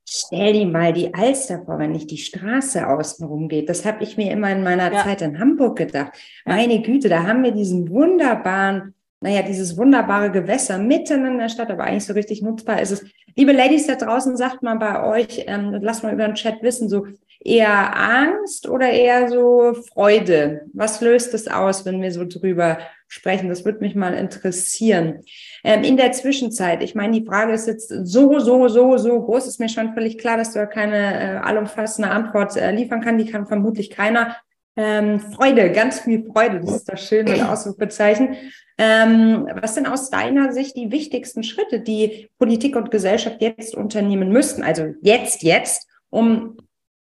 Stell 0.04 0.52
dir 0.52 0.66
mal 0.66 0.92
die 0.92 1.14
Alster 1.14 1.62
vor, 1.64 1.78
wenn 1.78 1.92
nicht 1.92 2.10
die 2.10 2.18
Straße 2.18 2.86
außenrum 2.86 3.48
geht. 3.48 3.68
Das 3.68 3.84
habe 3.84 4.02
ich 4.02 4.16
mir 4.16 4.32
immer 4.32 4.50
in 4.50 4.62
meiner 4.62 4.92
ja. 4.92 5.04
Zeit 5.04 5.22
in 5.22 5.38
Hamburg 5.38 5.78
gedacht. 5.78 6.12
Meine 6.44 6.82
Güte, 6.82 7.08
da 7.08 7.22
haben 7.22 7.44
wir 7.44 7.52
diesen 7.52 7.88
wunderbaren, 7.88 8.94
naja, 9.20 9.42
dieses 9.42 9.76
wunderbare 9.76 10.30
Gewässer 10.30 10.78
mitten 10.78 11.24
in 11.24 11.38
der 11.38 11.48
Stadt, 11.48 11.70
aber 11.70 11.84
eigentlich 11.84 12.04
so 12.04 12.12
richtig 12.12 12.42
nutzbar 12.42 12.82
ist 12.82 12.90
es. 12.90 13.04
Liebe 13.36 13.52
Ladies 13.52 13.86
da 13.86 13.94
draußen, 13.94 14.36
sagt 14.36 14.62
mal 14.62 14.76
bei 14.76 15.02
euch, 15.04 15.44
ähm, 15.46 15.78
lasst 15.80 16.02
mal 16.02 16.12
über 16.12 16.26
den 16.26 16.34
Chat 16.34 16.62
wissen, 16.62 16.88
so 16.88 17.06
eher 17.40 17.96
Angst 17.96 18.68
oder 18.68 18.90
eher 18.90 19.28
so 19.28 19.74
Freude? 19.92 20.62
Was 20.74 21.00
löst 21.00 21.32
es 21.34 21.48
aus, 21.48 21.84
wenn 21.84 22.02
wir 22.02 22.12
so 22.12 22.24
drüber 22.26 22.78
sprechen? 23.08 23.48
Das 23.48 23.64
würde 23.64 23.80
mich 23.80 23.94
mal 23.94 24.14
interessieren. 24.14 25.20
Ähm, 25.64 25.84
in 25.84 25.96
der 25.96 26.12
Zwischenzeit, 26.12 26.82
ich 26.82 26.94
meine, 26.94 27.18
die 27.18 27.26
Frage 27.26 27.52
ist 27.52 27.66
jetzt 27.66 27.88
so, 27.88 28.38
so, 28.40 28.68
so, 28.68 28.96
so 28.96 29.22
groß, 29.22 29.46
ist 29.46 29.60
mir 29.60 29.68
schon 29.68 29.94
völlig 29.94 30.18
klar, 30.18 30.36
dass 30.36 30.52
du 30.52 30.58
ja 30.58 30.66
keine 30.66 30.96
äh, 30.96 31.36
allumfassende 31.38 32.10
Antwort 32.10 32.56
äh, 32.56 32.72
liefern 32.72 33.00
kann. 33.00 33.18
Die 33.18 33.26
kann 33.26 33.46
vermutlich 33.46 33.90
keiner. 33.90 34.36
Ähm, 34.74 35.20
Freude, 35.20 35.70
ganz 35.70 36.00
viel 36.00 36.24
Freude, 36.24 36.60
das 36.60 36.76
ist 36.76 36.88
das 36.88 37.06
schöne 37.06 37.50
Ausrufezeichen. 37.50 38.36
Ähm, 38.78 39.46
was 39.60 39.74
sind 39.74 39.86
aus 39.86 40.08
deiner 40.08 40.52
Sicht 40.52 40.76
die 40.76 40.90
wichtigsten 40.90 41.44
Schritte, 41.44 41.80
die 41.80 42.30
Politik 42.38 42.74
und 42.74 42.90
Gesellschaft 42.90 43.42
jetzt 43.42 43.76
unternehmen 43.76 44.30
müssten? 44.30 44.62
Also 44.62 44.94
jetzt, 45.02 45.42
jetzt, 45.42 45.86
um 46.08 46.56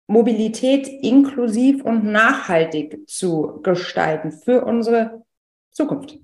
Mobilität 0.08 0.88
inklusiv 0.88 1.84
und 1.84 2.04
nachhaltig 2.04 3.08
zu 3.08 3.60
gestalten 3.62 4.32
für 4.32 4.64
unsere 4.64 5.22
Zukunft. 5.70 6.18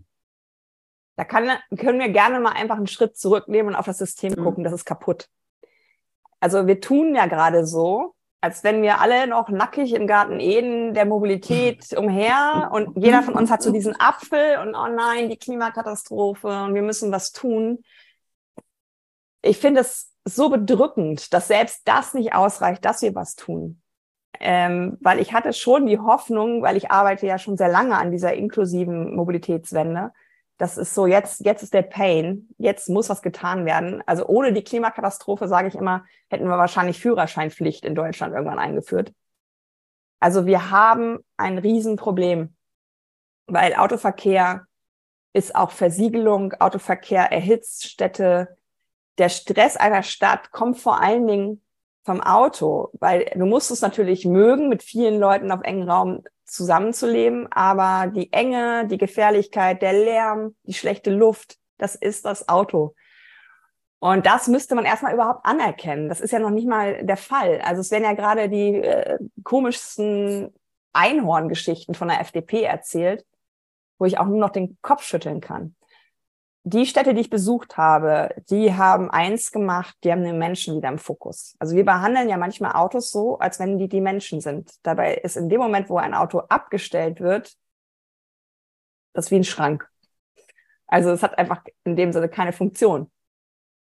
Da 1.19 1.25
kann, 1.25 1.51
können 1.77 1.99
wir 1.99 2.11
gerne 2.11 2.39
mal 2.39 2.53
einfach 2.53 2.77
einen 2.77 2.87
Schritt 2.87 3.17
zurücknehmen 3.17 3.75
und 3.75 3.77
auf 3.77 3.87
das 3.87 3.99
System 3.99 4.35
mhm. 4.35 4.45
gucken. 4.45 4.63
Das 4.63 4.73
ist 4.73 4.85
kaputt. 4.85 5.29
Also 6.39 6.69
wir 6.69 6.81
tun 6.81 7.13
ja 7.17 7.27
gerade 7.27 7.67
so, 7.67 8.15
als 8.41 8.63
wenn 8.63 8.83
wir 8.83 9.01
alle 9.01 9.27
noch 9.27 9.49
nackig 9.49 9.95
im 9.95 10.07
Garten 10.07 10.39
Eden 10.39 10.95
der 10.95 11.07
Mobilität 11.07 11.93
umher 11.99 12.71
und 12.73 12.97
jeder 12.97 13.25
von 13.25 13.35
uns 13.35 13.51
hat 13.51 13.65
so 13.65 13.73
diesen 13.73 14.01
Apfel 14.01 14.59
und 14.59 14.77
oh 14.77 14.87
nein, 14.87 15.29
die 15.29 15.37
Klimakatastrophe 15.37 16.47
und 16.63 16.75
wir 16.75 16.83
müssen 16.83 17.11
was 17.11 17.33
tun. 17.33 17.83
Ich 19.43 19.59
finde 19.59 19.81
es 19.81 20.13
so 20.25 20.51
bedrückend, 20.51 21.35
dass 21.35 21.49
selbst 21.49 21.81
das 21.89 22.15
nicht 22.15 22.33
ausreicht, 22.33 22.85
dass 22.85 23.03
wir 23.03 23.17
was 23.17 23.35
tun. 23.35 23.83
Ähm, 24.39 24.99
weil 25.01 25.19
ich 25.19 25.33
hatte 25.33 25.53
schon 25.53 25.87
die 25.87 25.99
Hoffnung, 25.99 26.63
weil 26.63 26.77
ich 26.77 26.93
arbeite 26.93 27.27
ja 27.27 27.39
schon 27.39 27.57
sehr 27.57 27.69
lange 27.69 27.99
an 27.99 28.13
dieser 28.13 28.35
inklusiven 28.35 29.17
Mobilitätswende. 29.17 30.13
Das 30.59 30.77
ist 30.77 30.93
so, 30.95 31.07
jetzt, 31.07 31.45
jetzt 31.47 31.63
ist 31.63 31.73
der 31.73 31.83
Pain, 31.83 32.49
jetzt 32.59 32.89
muss 32.89 33.09
was 33.09 33.23
getan 33.23 33.65
werden. 33.65 34.03
Also 34.07 34.27
ohne 34.27 34.53
die 34.53 34.65
Klimakatastrophe, 34.65 35.47
sage 35.47 35.69
ich 35.69 35.77
immer, 35.77 36.05
hätten 36.29 36.49
wir 36.49 36.59
wahrscheinlich 36.59 37.01
Führerscheinpflicht 37.01 37.85
in 37.85 37.95
Deutschland 37.95 38.35
irgendwann 38.35 38.59
eingeführt. 38.59 39.13
Also 40.21 40.47
wir 40.47 40.71
haben 40.71 41.21
ein 41.37 41.59
Riesenproblem, 41.59 42.57
weil 43.47 43.75
Autoverkehr 43.75 44.67
ist 45.33 45.55
auch 45.55 45.71
Versiegelung, 45.71 46.55
Autoverkehr 46.55 47.31
erhitzt 47.31 47.87
Städte, 47.87 48.57
der 49.19 49.29
Stress 49.29 49.77
einer 49.77 50.03
Stadt 50.03 50.51
kommt 50.51 50.79
vor 50.79 51.01
allen 51.01 51.27
Dingen 51.29 51.63
vom 52.05 52.21
Auto, 52.21 52.91
weil 52.95 53.31
du 53.35 53.47
musst 53.47 53.71
es 53.71 53.81
natürlich 53.81 54.25
mögen, 54.25 54.69
mit 54.69 54.83
vielen 54.83 55.21
Leuten 55.21 55.53
auf 55.53 55.61
engen 55.63 55.89
Raum 55.89 56.25
zusammenzuleben, 56.49 57.51
aber 57.53 58.11
die 58.11 58.33
Enge, 58.33 58.87
die 58.87 58.99
Gefährlichkeit, 58.99 59.83
der 59.83 59.93
Lärm, 59.93 60.57
die 60.65 60.75
schlechte 60.75 61.11
Luft, 61.11 61.59
das 61.77 61.95
ist 61.95 62.25
das 62.25 62.49
Auto. 62.49 62.95
Und 64.01 64.27
das 64.27 64.47
müsste 64.49 64.75
man 64.75 64.85
erstmal 64.85 65.15
überhaupt 65.15 65.45
anerkennen. 65.45 66.09
Das 66.09 66.21
ist 66.21 66.31
ja 66.31 66.39
noch 66.39 66.51
nicht 66.51 66.69
mal 66.69 67.05
der 67.05 67.17
Fall. 67.17 67.61
Also 67.63 67.81
es 67.81 67.91
werden 67.91 68.05
ja 68.05 68.13
gerade 68.13 68.49
die 68.49 68.77
äh, 68.77 69.19
komischsten 69.43 70.55
Einhorngeschichten 70.93 71.95
von 71.95 72.09
der 72.09 72.21
FDP 72.21 72.63
erzählt, 72.63 73.25
wo 73.99 74.05
ich 74.05 74.19
auch 74.19 74.27
nur 74.27 74.39
noch 74.39 74.51
den 74.51 74.79
Kopf 74.83 75.03
schütteln 75.03 75.41
kann 75.41 75.75
die 76.69 76.87
Städte, 76.87 77.15
die 77.15 77.21
ich 77.21 77.31
besucht 77.31 77.77
habe, 77.77 78.35
die 78.51 78.75
haben 78.75 79.11
eins 79.11 79.53
gemacht, 79.53 79.97
die 80.05 80.13
haben 80.13 80.25
den 80.25 80.39
Menschen 80.39 80.77
wieder 80.77 80.89
im 80.89 80.99
Fokus. 80.99 81.57
Also 81.59 81.77
wir 81.77 81.85
behandeln 81.85 82.29
ja 82.29 82.37
manchmal 82.37 82.73
Autos 82.73 83.11
so, 83.11 83.39
als 83.39 83.59
wenn 83.59 83.79
die 83.79 83.89
die 83.89 84.01
Menschen 84.01 84.41
sind. 84.41 84.73
Dabei 84.83 85.15
ist 85.15 85.37
in 85.37 85.49
dem 85.49 85.61
Moment, 85.61 85.89
wo 85.89 85.99
ein 85.99 86.15
Auto 86.15 86.41
abgestellt 86.41 87.21
wird, 87.21 87.57
das 89.13 89.31
wie 89.31 89.37
ein 89.37 89.45
Schrank. 89.45 89.89
Also 90.87 91.11
es 91.11 91.23
hat 91.23 91.39
einfach 91.39 91.63
in 91.85 91.97
dem 91.97 92.13
Sinne 92.13 92.29
keine 92.29 92.53
Funktion. 92.53 93.11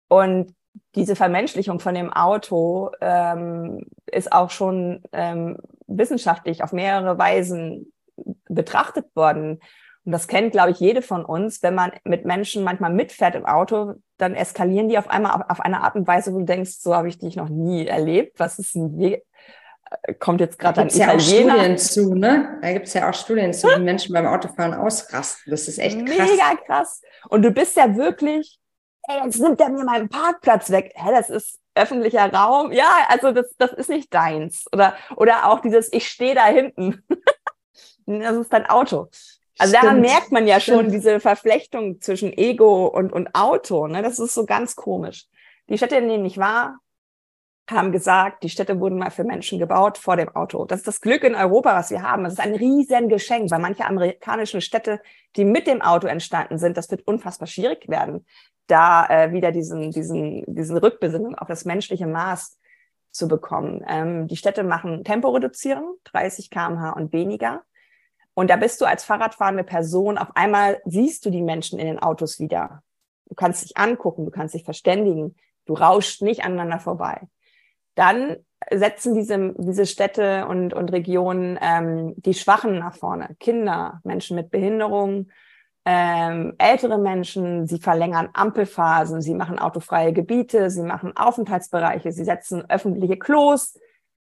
Und 0.07 0.55
diese 0.95 1.15
Vermenschlichung 1.15 1.79
von 1.79 1.95
dem 1.95 2.11
Auto 2.11 2.91
ähm, 3.01 3.85
ist 4.05 4.31
auch 4.31 4.49
schon 4.49 5.03
ähm, 5.11 5.57
wissenschaftlich 5.87 6.63
auf 6.63 6.71
mehrere 6.71 7.17
Weisen 7.17 7.91
betrachtet 8.47 9.15
worden. 9.15 9.59
Und 10.09 10.13
das 10.13 10.27
kennt, 10.27 10.53
glaube 10.53 10.71
ich, 10.71 10.79
jede 10.79 11.03
von 11.03 11.23
uns. 11.23 11.61
Wenn 11.61 11.75
man 11.75 11.91
mit 12.03 12.25
Menschen 12.25 12.63
manchmal 12.63 12.91
mitfährt 12.91 13.35
im 13.35 13.45
Auto, 13.45 13.93
dann 14.17 14.33
eskalieren 14.33 14.89
die 14.89 14.97
auf 14.97 15.07
einmal 15.07 15.33
auf, 15.33 15.41
auf 15.49 15.59
eine 15.59 15.83
Art 15.83 15.93
und 15.93 16.07
Weise, 16.07 16.33
wo 16.33 16.39
du 16.39 16.45
denkst, 16.45 16.79
so 16.79 16.95
habe 16.95 17.07
ich 17.07 17.19
dich 17.19 17.35
noch 17.35 17.47
nie 17.47 17.85
erlebt. 17.85 18.39
Was 18.39 18.57
ist 18.57 18.73
denn, 18.73 19.21
kommt 20.17 20.41
jetzt 20.41 20.57
gerade 20.57 20.81
ein 20.81 20.87
Italiener. 20.87 21.09
Ja 21.09 21.13
auch 21.13 21.19
Studien 21.19 21.77
zu, 21.77 22.15
ne? 22.15 22.57
Da 22.59 22.73
gibt 22.73 22.87
es 22.87 22.95
ja 22.95 23.07
auch 23.07 23.13
Studien 23.13 23.53
zu, 23.53 23.67
wie 23.67 23.81
Menschen 23.81 24.13
beim 24.13 24.25
Autofahren 24.25 24.73
ausrasten. 24.73 25.51
Das 25.51 25.67
ist 25.67 25.77
echt 25.77 26.03
krass. 26.07 26.27
Mega 26.31 26.55
krass. 26.65 27.01
Und 27.29 27.43
du 27.43 27.51
bist 27.51 27.77
ja 27.77 27.95
wirklich, 27.95 28.59
ey, 29.03 29.25
jetzt 29.25 29.39
nimmt 29.39 29.61
er 29.61 29.69
mir 29.69 29.83
meinen 29.83 30.09
Parkplatz 30.09 30.71
weg. 30.71 30.91
Hä, 30.95 31.11
das 31.11 31.29
ist 31.29 31.59
öffentlicher 31.75 32.33
Raum. 32.33 32.71
Ja, 32.71 32.89
also 33.09 33.31
das, 33.31 33.53
das 33.59 33.73
ist 33.73 33.89
nicht 33.91 34.11
deins. 34.11 34.65
Oder, 34.73 34.95
oder 35.15 35.45
auch 35.51 35.59
dieses, 35.59 35.93
ich 35.93 36.07
stehe 36.07 36.33
da 36.33 36.47
hinten. 36.47 37.03
das 38.07 38.37
ist 38.37 38.51
dein 38.51 38.65
Auto. 38.65 39.07
Also 39.59 39.73
Stimmt. 39.73 39.83
daran 39.83 40.01
merkt 40.01 40.31
man 40.31 40.47
ja 40.47 40.59
schon 40.59 40.79
Stimmt. 40.79 40.93
diese 40.93 41.19
Verflechtung 41.19 41.99
zwischen 41.99 42.31
Ego 42.31 42.87
und, 42.87 43.11
und 43.11 43.35
Auto. 43.35 43.87
Ne? 43.87 44.01
Das 44.01 44.17
ist 44.17 44.33
so 44.33 44.45
ganz 44.45 44.75
komisch. 44.75 45.27
Die 45.67 45.77
Städte, 45.77 45.97
in 45.97 46.07
denen 46.07 46.25
ich 46.25 46.37
war, 46.37 46.79
haben 47.69 47.91
gesagt, 47.91 48.43
die 48.43 48.49
Städte 48.49 48.79
wurden 48.79 48.97
mal 48.97 49.11
für 49.11 49.23
Menschen 49.23 49.59
gebaut 49.59 49.97
vor 49.97 50.15
dem 50.15 50.29
Auto. 50.29 50.65
Das 50.65 50.79
ist 50.79 50.87
das 50.87 51.01
Glück 51.01 51.23
in 51.23 51.35
Europa, 51.35 51.75
was 51.75 51.91
wir 51.91 52.01
haben. 52.01 52.23
Das 52.23 52.33
ist 52.33 52.39
ein 52.39 52.55
riesen 52.55 53.09
Geschenk, 53.09 53.51
weil 53.51 53.59
manche 53.59 53.85
amerikanischen 53.85 54.61
Städte, 54.61 55.01
die 55.35 55.45
mit 55.45 55.67
dem 55.67 55.81
Auto 55.81 56.07
entstanden 56.07 56.57
sind, 56.57 56.77
das 56.77 56.89
wird 56.89 57.05
unfassbar 57.05 57.47
schwierig 57.47 57.87
werden, 57.89 58.25
da 58.67 59.05
äh, 59.07 59.33
wieder 59.33 59.51
diesen, 59.51 59.91
diesen, 59.91 60.43
diesen 60.47 60.77
Rückbesinnung 60.77 61.35
auf 61.35 61.47
das 61.47 61.65
menschliche 61.65 62.07
Maß 62.07 62.57
zu 63.11 63.27
bekommen. 63.27 63.83
Ähm, 63.87 64.27
die 64.27 64.37
Städte 64.37 64.63
machen 64.63 65.03
Tempo 65.03 65.29
reduzieren, 65.29 65.83
30 66.05 66.49
kmh 66.49 66.91
und 66.91 67.11
weniger. 67.11 67.63
Und 68.39 68.49
da 68.49 68.55
bist 68.55 68.79
du 68.81 68.85
als 68.85 69.03
Fahrradfahrende 69.03 69.63
Person, 69.63 70.17
auf 70.17 70.29
einmal 70.35 70.81
siehst 70.85 71.25
du 71.25 71.29
die 71.29 71.41
Menschen 71.41 71.77
in 71.77 71.87
den 71.87 71.99
Autos 71.99 72.39
wieder. 72.39 72.83
Du 73.27 73.35
kannst 73.35 73.63
dich 73.63 73.77
angucken, 73.77 74.25
du 74.25 74.31
kannst 74.31 74.55
dich 74.55 74.63
verständigen, 74.63 75.35
du 75.65 75.73
rauscht 75.73 76.21
nicht 76.21 76.43
aneinander 76.43 76.79
vorbei 76.79 77.27
dann 77.99 78.37
setzen 78.71 79.13
diese, 79.13 79.53
diese 79.57 79.85
Städte 79.85 80.47
und, 80.47 80.73
und 80.73 80.91
Regionen 80.91 81.59
ähm, 81.61 82.13
die 82.15 82.33
Schwachen 82.33 82.79
nach 82.79 82.95
vorne. 82.95 83.35
Kinder, 83.41 83.99
Menschen 84.05 84.37
mit 84.37 84.51
Behinderung, 84.51 85.27
ähm, 85.83 86.53
ältere 86.57 86.97
Menschen, 86.97 87.67
sie 87.67 87.79
verlängern 87.79 88.29
Ampelphasen, 88.31 89.21
sie 89.21 89.33
machen 89.33 89.59
autofreie 89.59 90.13
Gebiete, 90.13 90.69
sie 90.69 90.83
machen 90.83 91.15
Aufenthaltsbereiche, 91.17 92.13
sie 92.13 92.23
setzen 92.23 92.69
öffentliche 92.69 93.17
Klos, 93.17 93.77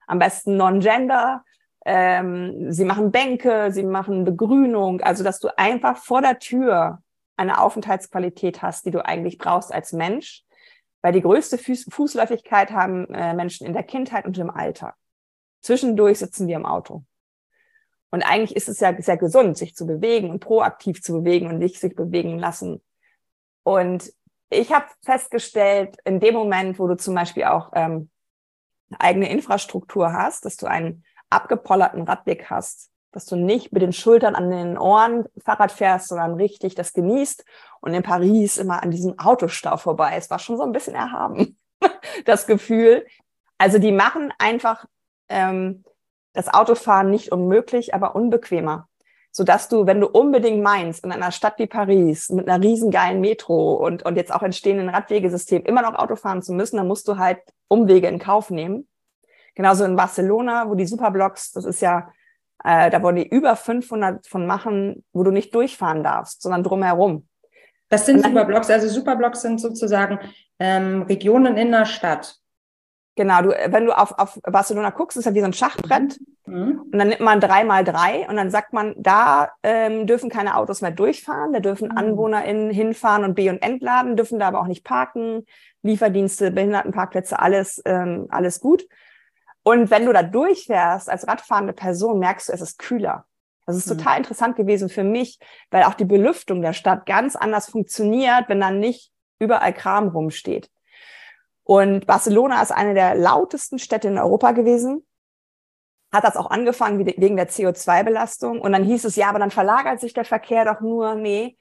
am 0.08 0.18
besten 0.18 0.58
non-gender, 0.58 1.44
ähm, 1.86 2.72
sie 2.72 2.86
machen 2.86 3.12
Bänke, 3.12 3.72
sie 3.72 3.84
machen 3.84 4.26
Begrünung, 4.26 5.02
also 5.02 5.24
dass 5.24 5.40
du 5.40 5.50
einfach 5.58 5.98
vor 5.98 6.22
der 6.22 6.40
Tür 6.40 7.02
eine 7.38 7.62
Aufenthaltsqualität 7.62 8.62
hast, 8.62 8.86
die 8.86 8.92
du 8.92 9.06
eigentlich 9.06 9.38
brauchst 9.38 9.74
als 9.74 9.94
Mensch 9.94 10.44
weil 11.02 11.14
die 11.14 11.22
größte 11.22 11.58
Fuß 11.58 11.88
Fußläufigkeit 11.90 12.72
haben 12.72 13.08
äh, 13.14 13.34
Menschen 13.34 13.66
in 13.66 13.74
der 13.74 13.84
Kindheit 13.84 14.26
und 14.26 14.38
im 14.38 14.50
Alter. 14.50 14.96
Zwischendurch 15.62 16.20
sitzen 16.20 16.48
wir 16.48 16.56
im 16.56 16.66
Auto. 16.66 17.04
Und 18.12 18.24
eigentlich 18.24 18.56
ist 18.56 18.70
es 18.70 18.80
ja 18.80 19.00
sehr 19.02 19.18
gesund, 19.18 19.58
sich 19.58 19.76
zu 19.76 19.86
bewegen 19.86 20.30
und 20.30 20.40
proaktiv 20.40 21.02
zu 21.02 21.14
bewegen 21.14 21.48
und 21.48 21.60
nicht 21.60 21.80
sich 21.80 21.96
bewegen 21.96 22.40
lassen. 22.40 22.82
Und 23.64 24.12
ich 24.50 24.74
habe 24.74 24.88
festgestellt, 25.04 25.98
in 26.06 26.20
dem 26.20 26.34
Moment, 26.34 26.80
wo 26.80 26.88
du 26.88 26.98
zum 26.98 27.14
Beispiel 27.14 27.44
auch 27.44 27.72
ähm, 27.76 28.10
eigene 28.98 29.30
Infrastruktur 29.30 30.12
hast, 30.12 30.46
dass 30.46 30.58
du 30.58 30.66
einen 30.66 31.04
abgepollerten 31.30 32.04
Radweg 32.04 32.50
hast, 32.50 32.90
dass 33.12 33.26
du 33.26 33.36
nicht 33.36 33.72
mit 33.72 33.82
den 33.82 33.94
Schultern 33.94 34.36
an 34.36 34.50
den 34.50 34.78
Ohren 34.78 35.26
Fahrrad 35.44 35.72
fährst, 35.72 36.10
sondern 36.10 36.36
richtig 36.36 36.76
das 36.76 36.94
genießt 36.94 37.44
und 37.82 37.94
in 37.94 38.04
Paris 38.04 38.58
immer 38.58 38.84
an 38.84 38.92
diesem 38.92 39.18
Autostau 39.18 39.78
vorbei. 39.78 40.14
Es 40.16 40.30
war 40.30 40.40
schon 40.40 40.58
so 40.58 40.64
ein 40.64 40.72
bisschen 40.72 40.96
erhaben, 40.96 41.58
das 42.26 42.46
Gefühl. 42.46 43.06
Also 43.58 43.80
die 43.80 43.92
machen 43.92 44.34
einfach 44.38 44.86
ähm, 45.28 45.84
das 46.34 46.54
Autofahren 46.54 47.10
nicht 47.10 47.32
unmöglich, 47.32 47.94
aber 47.94 48.16
unbequemer. 48.16 48.88
Sodass 49.32 49.70
du, 49.70 49.86
wenn 49.86 50.02
du 50.02 50.08
unbedingt 50.08 50.64
meinst, 50.64 51.04
in 51.04 51.12
einer 51.12 51.32
Stadt 51.32 51.60
wie 51.60 51.68
Paris 51.68 52.30
mit 52.30 52.50
einer 52.50 52.64
riesengeilen 52.64 53.22
Metro 53.22 53.74
und, 53.76 54.04
und 54.04 54.16
jetzt 54.16 54.34
auch 54.34 54.42
entstehenden 54.42 54.90
Radwegesystem 54.90 55.64
immer 55.66 55.84
noch 55.84 55.94
Auto 55.94 56.16
fahren 56.16 56.42
zu 56.42 56.52
müssen, 56.52 56.78
dann 56.78 56.88
musst 56.88 57.08
du 57.08 57.18
halt 57.18 57.40
Umwege 57.68 58.08
in 58.08 58.18
Kauf 58.18 58.50
nehmen. 58.50 58.89
Genauso 59.60 59.84
in 59.84 59.98
Barcelona, 59.98 60.70
wo 60.70 60.76
die 60.76 60.86
Superblocks, 60.86 61.52
das 61.52 61.66
ist 61.66 61.82
ja 61.82 62.14
äh, 62.64 62.90
da 62.90 63.04
wollen 63.04 63.18
die 63.18 63.28
über 63.28 63.58
500 63.58 64.26
von 64.26 64.48
machen, 64.48 65.04
wo 65.12 65.24
du 65.24 65.32
nicht 65.32 65.54
durchfahren 65.54 66.02
darfst, 66.02 66.42
sondern 66.42 66.64
drumherum. 66.64 67.28
Das 67.90 68.06
sind 68.06 68.24
Superblocks. 68.24 68.70
Also 68.70 68.88
Superblocks 68.88 69.42
sind 69.42 69.60
sozusagen 69.60 70.20
ähm, 70.60 71.02
Regionen 71.02 71.58
in 71.58 71.72
der 71.72 71.86
Stadt. 71.86 72.36
Genau, 73.16 73.42
du, 73.42 73.50
wenn 73.50 73.86
du 73.86 73.98
auf, 73.98 74.18
auf 74.18 74.40
Barcelona 74.44 74.92
guckst, 74.92 75.18
ist 75.18 75.26
ja 75.26 75.34
wie 75.34 75.42
so 75.42 75.46
ein 75.46 75.54
Schachbrett. 75.54 76.20
Mhm. 76.46 76.84
Und 76.92 76.98
dann 76.98 77.10
nimmt 77.10 77.20
man 77.20 77.42
drei 77.42 77.66
mal 77.66 77.84
drei 77.84 78.26
und 78.30 78.38
dann 78.38 78.52
sagt 78.52 78.72
man, 78.72 78.96
da 78.98 79.50
ähm, 79.62 80.08
dürfen 80.08 80.30
keine 80.30 80.56
Autos 80.56 80.82
mehr 80.82 80.92
durchfahren, 80.92 81.52
da 81.52 81.60
dürfen 81.60 81.90
mhm. 81.90 81.98
AnwohnerInnen 81.98 82.72
hinfahren 82.72 83.26
und 83.26 83.36
B- 83.36 83.50
und 83.50 83.62
entladen, 83.62 84.16
dürfen 84.16 84.40
da 84.40 84.48
aber 84.48 84.62
auch 84.62 84.68
nicht 84.68 84.86
parken, 84.86 85.46
Lieferdienste, 85.82 86.52
Behindertenparkplätze, 86.52 87.40
alles, 87.40 87.82
ähm, 87.86 88.28
alles 88.30 88.62
gut. 88.62 88.86
Und 89.64 89.92
wenn 89.92 90.06
du 90.06 90.14
da 90.14 90.24
durchfährst 90.24 91.10
als 91.10 91.28
radfahrende 91.28 91.74
Person, 91.74 92.20
merkst 92.20 92.50
du, 92.50 92.54
es 92.54 92.62
ist 92.62 92.80
kühler. 92.80 93.26
Das 93.66 93.78
ist 93.78 93.88
mhm. 93.88 93.98
total 93.98 94.18
interessant 94.18 94.56
gewesen 94.56 94.90
für 94.90 95.04
mich, 95.04 95.40
weil 95.70 95.84
auch 95.84 95.94
die 95.94 96.06
Belüftung 96.06 96.62
der 96.62 96.74
Stadt 96.74 97.06
ganz 97.06 97.36
anders 97.36 97.70
funktioniert, 97.70 98.46
wenn 98.48 98.60
dann 98.60 98.80
nicht 98.80 99.12
überall 99.38 99.74
Kram 99.74 100.08
rumsteht. 100.08 100.72
Und 101.64 102.08
Barcelona 102.08 102.62
ist 102.64 102.72
eine 102.72 102.96
der 102.96 103.14
lautesten 103.14 103.78
Städte 103.78 104.08
in 104.08 104.18
Europa 104.18 104.54
gewesen. 104.54 105.06
Hat 106.12 106.24
das 106.24 106.36
auch 106.36 106.50
angefangen 106.50 107.06
wegen 107.06 107.36
der 107.36 107.48
CO2-Belastung. 107.48 108.60
Und 108.60 108.72
dann 108.72 108.84
hieß 108.84 109.06
es, 109.06 109.16
ja, 109.16 109.30
aber 109.30 109.38
dann 109.38 109.52
verlagert 109.52 110.00
sich 110.00 110.16
der 110.16 110.26
Verkehr 110.26 110.66
doch 110.66 110.82
nur. 110.82 111.14
Nee, 111.14 111.56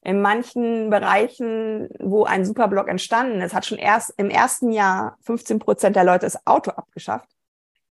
in 0.00 0.22
manchen 0.22 0.88
Bereichen, 0.88 1.90
wo 1.98 2.24
ein 2.24 2.46
Superblock 2.46 2.88
entstanden 2.88 3.42
ist, 3.42 3.52
hat 3.52 3.66
schon 3.66 3.76
erst 3.76 4.14
im 4.16 4.30
ersten 4.30 4.72
Jahr 4.72 5.18
15 5.26 5.58
Prozent 5.58 5.94
der 5.94 6.04
Leute 6.04 6.24
das 6.24 6.46
Auto 6.46 6.70
abgeschafft 6.70 7.28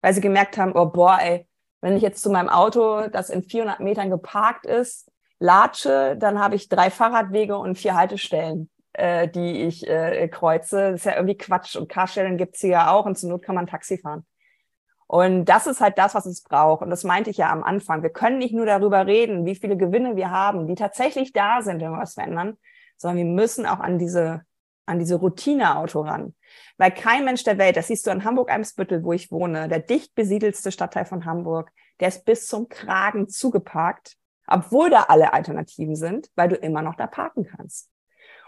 weil 0.04 0.12
sie 0.12 0.20
gemerkt 0.20 0.58
haben, 0.58 0.72
oh 0.74 0.84
boah, 0.84 1.18
ey, 1.18 1.48
wenn 1.80 1.96
ich 1.96 2.02
jetzt 2.02 2.22
zu 2.22 2.28
meinem 2.28 2.50
Auto, 2.50 3.08
das 3.08 3.30
in 3.30 3.42
400 3.42 3.80
Metern 3.80 4.10
geparkt 4.10 4.66
ist, 4.66 5.10
latsche, 5.38 6.14
dann 6.18 6.38
habe 6.38 6.56
ich 6.56 6.68
drei 6.68 6.90
Fahrradwege 6.90 7.56
und 7.56 7.78
vier 7.78 7.94
Haltestellen, 7.94 8.68
äh, 8.92 9.28
die 9.28 9.62
ich 9.62 9.88
äh, 9.88 10.28
kreuze. 10.28 10.90
Das 10.90 11.00
ist 11.00 11.06
ja 11.06 11.14
irgendwie 11.14 11.38
Quatsch. 11.38 11.76
Und 11.76 11.88
Carsharing 11.88 12.36
gibt's 12.36 12.60
hier 12.60 12.68
ja 12.70 12.90
auch 12.90 13.06
und 13.06 13.16
zur 13.16 13.30
Not 13.30 13.40
kann 13.44 13.54
man 13.54 13.66
Taxi 13.66 13.96
fahren. 13.96 14.26
Und 15.06 15.46
das 15.46 15.66
ist 15.66 15.80
halt 15.80 15.96
das, 15.96 16.14
was 16.14 16.26
es 16.26 16.42
braucht. 16.42 16.82
Und 16.82 16.90
das 16.90 17.04
meinte 17.04 17.30
ich 17.30 17.38
ja 17.38 17.50
am 17.50 17.64
Anfang. 17.64 18.02
Wir 18.02 18.10
können 18.10 18.36
nicht 18.36 18.52
nur 18.52 18.66
darüber 18.66 19.06
reden, 19.06 19.46
wie 19.46 19.54
viele 19.54 19.78
Gewinne 19.78 20.16
wir 20.16 20.30
haben, 20.30 20.66
die 20.66 20.74
tatsächlich 20.74 21.32
da 21.32 21.62
sind, 21.62 21.80
wenn 21.80 21.92
wir 21.92 21.98
was 21.98 22.12
verändern, 22.12 22.58
sondern 22.98 23.16
wir 23.16 23.32
müssen 23.32 23.64
auch 23.64 23.80
an 23.80 23.98
diese, 23.98 24.42
an 24.84 24.98
diese 24.98 25.14
Routineauto 25.14 26.02
ran. 26.02 26.34
Weil 26.78 26.90
kein 26.90 27.24
Mensch 27.24 27.44
der 27.44 27.58
Welt, 27.58 27.76
das 27.76 27.88
siehst 27.88 28.06
du 28.06 28.10
in 28.10 28.24
Hamburg-Eimsbüttel, 28.24 29.04
wo 29.04 29.12
ich 29.12 29.30
wohne, 29.30 29.68
der 29.68 29.80
dicht 29.80 30.14
besiedelste 30.14 30.72
Stadtteil 30.72 31.04
von 31.04 31.24
Hamburg, 31.24 31.70
der 32.00 32.08
ist 32.08 32.24
bis 32.24 32.46
zum 32.46 32.68
Kragen 32.68 33.28
zugeparkt, 33.28 34.16
obwohl 34.46 34.90
da 34.90 35.04
alle 35.04 35.32
Alternativen 35.32 35.96
sind, 35.96 36.28
weil 36.34 36.48
du 36.48 36.56
immer 36.56 36.82
noch 36.82 36.96
da 36.96 37.06
parken 37.06 37.44
kannst. 37.44 37.90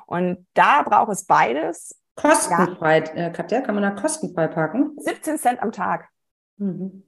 Und 0.07 0.47
da 0.55 0.83
braucht 0.83 1.13
es 1.13 1.25
beides. 1.25 2.01
Kostenfrei, 2.15 3.01
ja. 3.15 3.27
äh, 3.27 3.33
Katja, 3.33 3.61
kann 3.61 3.75
man 3.75 3.85
da 3.85 3.91
kostenfrei 3.91 4.49
parken? 4.49 4.97
17 4.99 5.39
Cent 5.39 5.63
am 5.63 5.73
Tag. 5.73 6.09
Mhm. 6.57 7.05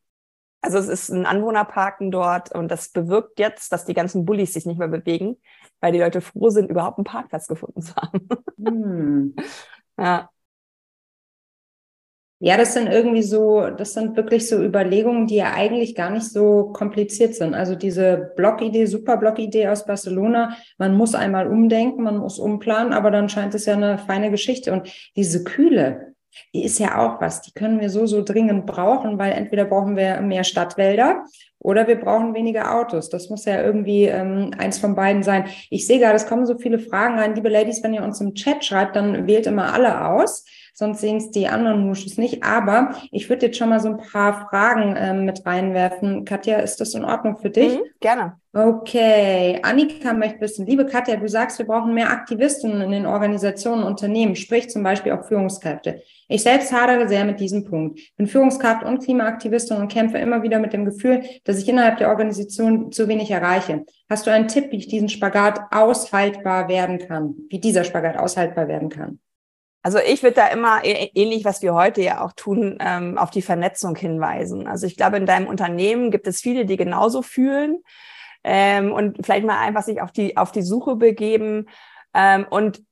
Also 0.60 0.78
es 0.78 0.88
ist 0.88 1.08
ein 1.10 1.24
Anwohnerparken 1.24 2.10
dort 2.10 2.52
und 2.52 2.68
das 2.68 2.90
bewirkt 2.90 3.38
jetzt, 3.38 3.72
dass 3.72 3.84
die 3.84 3.94
ganzen 3.94 4.24
Bullis 4.24 4.52
sich 4.52 4.66
nicht 4.66 4.78
mehr 4.78 4.88
bewegen, 4.88 5.40
weil 5.80 5.92
die 5.92 6.00
Leute 6.00 6.20
froh 6.20 6.50
sind, 6.50 6.68
überhaupt 6.68 6.98
einen 6.98 7.04
Parkplatz 7.04 7.46
gefunden 7.46 7.80
zu 7.80 7.94
haben. 7.94 8.28
Mhm. 8.56 9.36
ja. 9.98 10.28
Ja, 12.40 12.56
das 12.56 12.72
sind 12.72 12.86
irgendwie 12.86 13.22
so, 13.22 13.68
das 13.68 13.94
sind 13.94 14.16
wirklich 14.16 14.46
so 14.46 14.62
Überlegungen, 14.62 15.26
die 15.26 15.36
ja 15.36 15.54
eigentlich 15.54 15.96
gar 15.96 16.10
nicht 16.10 16.30
so 16.30 16.72
kompliziert 16.72 17.34
sind. 17.34 17.54
Also 17.54 17.74
diese 17.74 18.32
Blockidee, 18.36 18.86
super 18.86 19.16
Blockidee 19.16 19.66
aus 19.66 19.84
Barcelona, 19.84 20.56
man 20.78 20.96
muss 20.96 21.16
einmal 21.16 21.48
umdenken, 21.48 22.04
man 22.04 22.18
muss 22.18 22.38
umplanen, 22.38 22.92
aber 22.92 23.10
dann 23.10 23.28
scheint 23.28 23.54
es 23.56 23.66
ja 23.66 23.74
eine 23.74 23.98
feine 23.98 24.30
Geschichte. 24.30 24.72
Und 24.72 24.88
diese 25.16 25.42
Kühle, 25.42 26.14
die 26.54 26.64
ist 26.64 26.78
ja 26.78 26.98
auch 26.98 27.20
was, 27.20 27.40
die 27.42 27.50
können 27.52 27.80
wir 27.80 27.90
so, 27.90 28.06
so 28.06 28.22
dringend 28.22 28.66
brauchen, 28.66 29.18
weil 29.18 29.32
entweder 29.32 29.64
brauchen 29.64 29.96
wir 29.96 30.20
mehr 30.20 30.44
Stadtwälder 30.44 31.24
oder 31.58 31.88
wir 31.88 31.96
brauchen 31.98 32.34
weniger 32.34 32.72
Autos. 32.76 33.08
Das 33.08 33.30
muss 33.30 33.46
ja 33.46 33.60
irgendwie 33.60 34.04
ähm, 34.04 34.52
eins 34.56 34.78
von 34.78 34.94
beiden 34.94 35.24
sein. 35.24 35.46
Ich 35.70 35.88
sehe 35.88 35.98
gerade, 35.98 36.14
es 36.14 36.28
kommen 36.28 36.46
so 36.46 36.56
viele 36.56 36.78
Fragen 36.78 37.18
rein. 37.18 37.34
Liebe 37.34 37.48
Ladies, 37.48 37.82
wenn 37.82 37.94
ihr 37.94 38.04
uns 38.04 38.20
im 38.20 38.34
Chat 38.34 38.64
schreibt, 38.64 38.94
dann 38.94 39.26
wählt 39.26 39.48
immer 39.48 39.72
alle 39.74 40.06
aus 40.06 40.44
sonst 40.78 41.00
sehen 41.00 41.16
es 41.16 41.32
die 41.32 41.48
anderen 41.48 41.86
Nuschus 41.86 42.18
nicht. 42.18 42.44
Aber 42.44 42.94
ich 43.10 43.28
würde 43.28 43.46
jetzt 43.46 43.58
schon 43.58 43.68
mal 43.68 43.80
so 43.80 43.88
ein 43.88 43.96
paar 43.96 44.48
Fragen 44.48 44.94
äh, 44.94 45.12
mit 45.12 45.44
reinwerfen. 45.44 46.24
Katja, 46.24 46.58
ist 46.58 46.80
das 46.80 46.94
in 46.94 47.04
Ordnung 47.04 47.36
für 47.36 47.50
dich? 47.50 47.74
Mhm, 47.74 47.82
gerne. 48.00 48.34
Okay, 48.54 49.58
Annika 49.62 50.12
möchte 50.12 50.40
wissen, 50.40 50.66
liebe 50.66 50.86
Katja, 50.86 51.16
du 51.16 51.28
sagst, 51.28 51.58
wir 51.58 51.66
brauchen 51.66 51.94
mehr 51.94 52.10
Aktivisten 52.10 52.80
in 52.80 52.92
den 52.92 53.06
Organisationen, 53.06 53.82
Unternehmen, 53.82 54.36
sprich 54.36 54.70
zum 54.70 54.82
Beispiel 54.82 55.12
auch 55.12 55.26
Führungskräfte. 55.26 56.02
Ich 56.28 56.42
selbst 56.44 56.72
hadere 56.72 57.08
sehr 57.08 57.24
mit 57.24 57.40
diesem 57.40 57.64
Punkt. 57.64 58.00
Bin 58.16 58.26
Führungskraft 58.26 58.84
und 58.84 59.02
Klimaaktivistin 59.02 59.78
und 59.78 59.92
kämpfe 59.92 60.18
immer 60.18 60.42
wieder 60.42 60.60
mit 60.60 60.72
dem 60.72 60.84
Gefühl, 60.84 61.22
dass 61.44 61.58
ich 61.58 61.68
innerhalb 61.68 61.98
der 61.98 62.08
Organisation 62.08 62.92
zu 62.92 63.08
wenig 63.08 63.30
erreiche. 63.30 63.84
Hast 64.08 64.26
du 64.26 64.30
einen 64.30 64.48
Tipp, 64.48 64.70
wie 64.70 64.76
ich 64.76 64.88
diesen 64.88 65.08
Spagat 65.08 65.60
aushaltbar 65.72 66.68
werden 66.68 66.98
kann? 66.98 67.34
Wie 67.48 67.58
dieser 67.58 67.84
Spagat 67.84 68.16
aushaltbar 68.16 68.68
werden 68.68 68.88
kann? 68.88 69.18
Also 69.88 70.00
ich 70.00 70.22
würde 70.22 70.34
da 70.34 70.48
immer 70.48 70.84
ähnlich, 70.84 71.46
was 71.46 71.62
wir 71.62 71.72
heute 71.72 72.02
ja 72.02 72.22
auch 72.22 72.32
tun, 72.32 72.76
ähm, 72.78 73.16
auf 73.16 73.30
die 73.30 73.40
Vernetzung 73.40 73.96
hinweisen. 73.96 74.66
Also 74.66 74.86
ich 74.86 74.98
glaube, 74.98 75.16
in 75.16 75.24
deinem 75.24 75.46
Unternehmen 75.46 76.10
gibt 76.10 76.26
es 76.26 76.42
viele, 76.42 76.66
die 76.66 76.76
genauso 76.76 77.22
fühlen 77.22 77.82
ähm, 78.44 78.92
und 78.92 79.16
vielleicht 79.24 79.46
mal 79.46 79.58
einfach 79.58 79.82
sich 79.82 80.02
auf 80.02 80.12
die, 80.12 80.36
auf 80.36 80.52
die 80.52 80.60
Suche 80.60 80.96
begeben 80.96 81.70
ähm, 82.12 82.44
und 82.50 82.82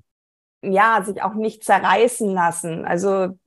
ja, 0.62 1.02
sich 1.04 1.22
auch 1.22 1.34
nicht 1.34 1.64
zerreißen 1.64 2.30
lassen. 2.32 2.86
Also 2.86 3.38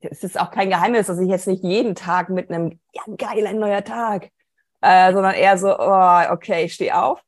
es 0.00 0.24
ist 0.24 0.40
auch 0.40 0.50
kein 0.50 0.68
Geheimnis, 0.68 1.06
dass 1.06 1.20
ich 1.20 1.28
jetzt 1.28 1.46
nicht 1.46 1.62
jeden 1.62 1.94
Tag 1.94 2.30
mit 2.30 2.50
einem, 2.50 2.80
ja, 2.92 3.02
geil, 3.16 3.46
ein 3.46 3.60
neuer 3.60 3.84
Tag, 3.84 4.32
äh, 4.80 5.12
sondern 5.12 5.34
eher 5.34 5.56
so, 5.56 5.68
oh, 5.68 6.20
okay, 6.32 6.64
ich 6.64 6.74
stehe 6.74 7.00
auf. 7.00 7.22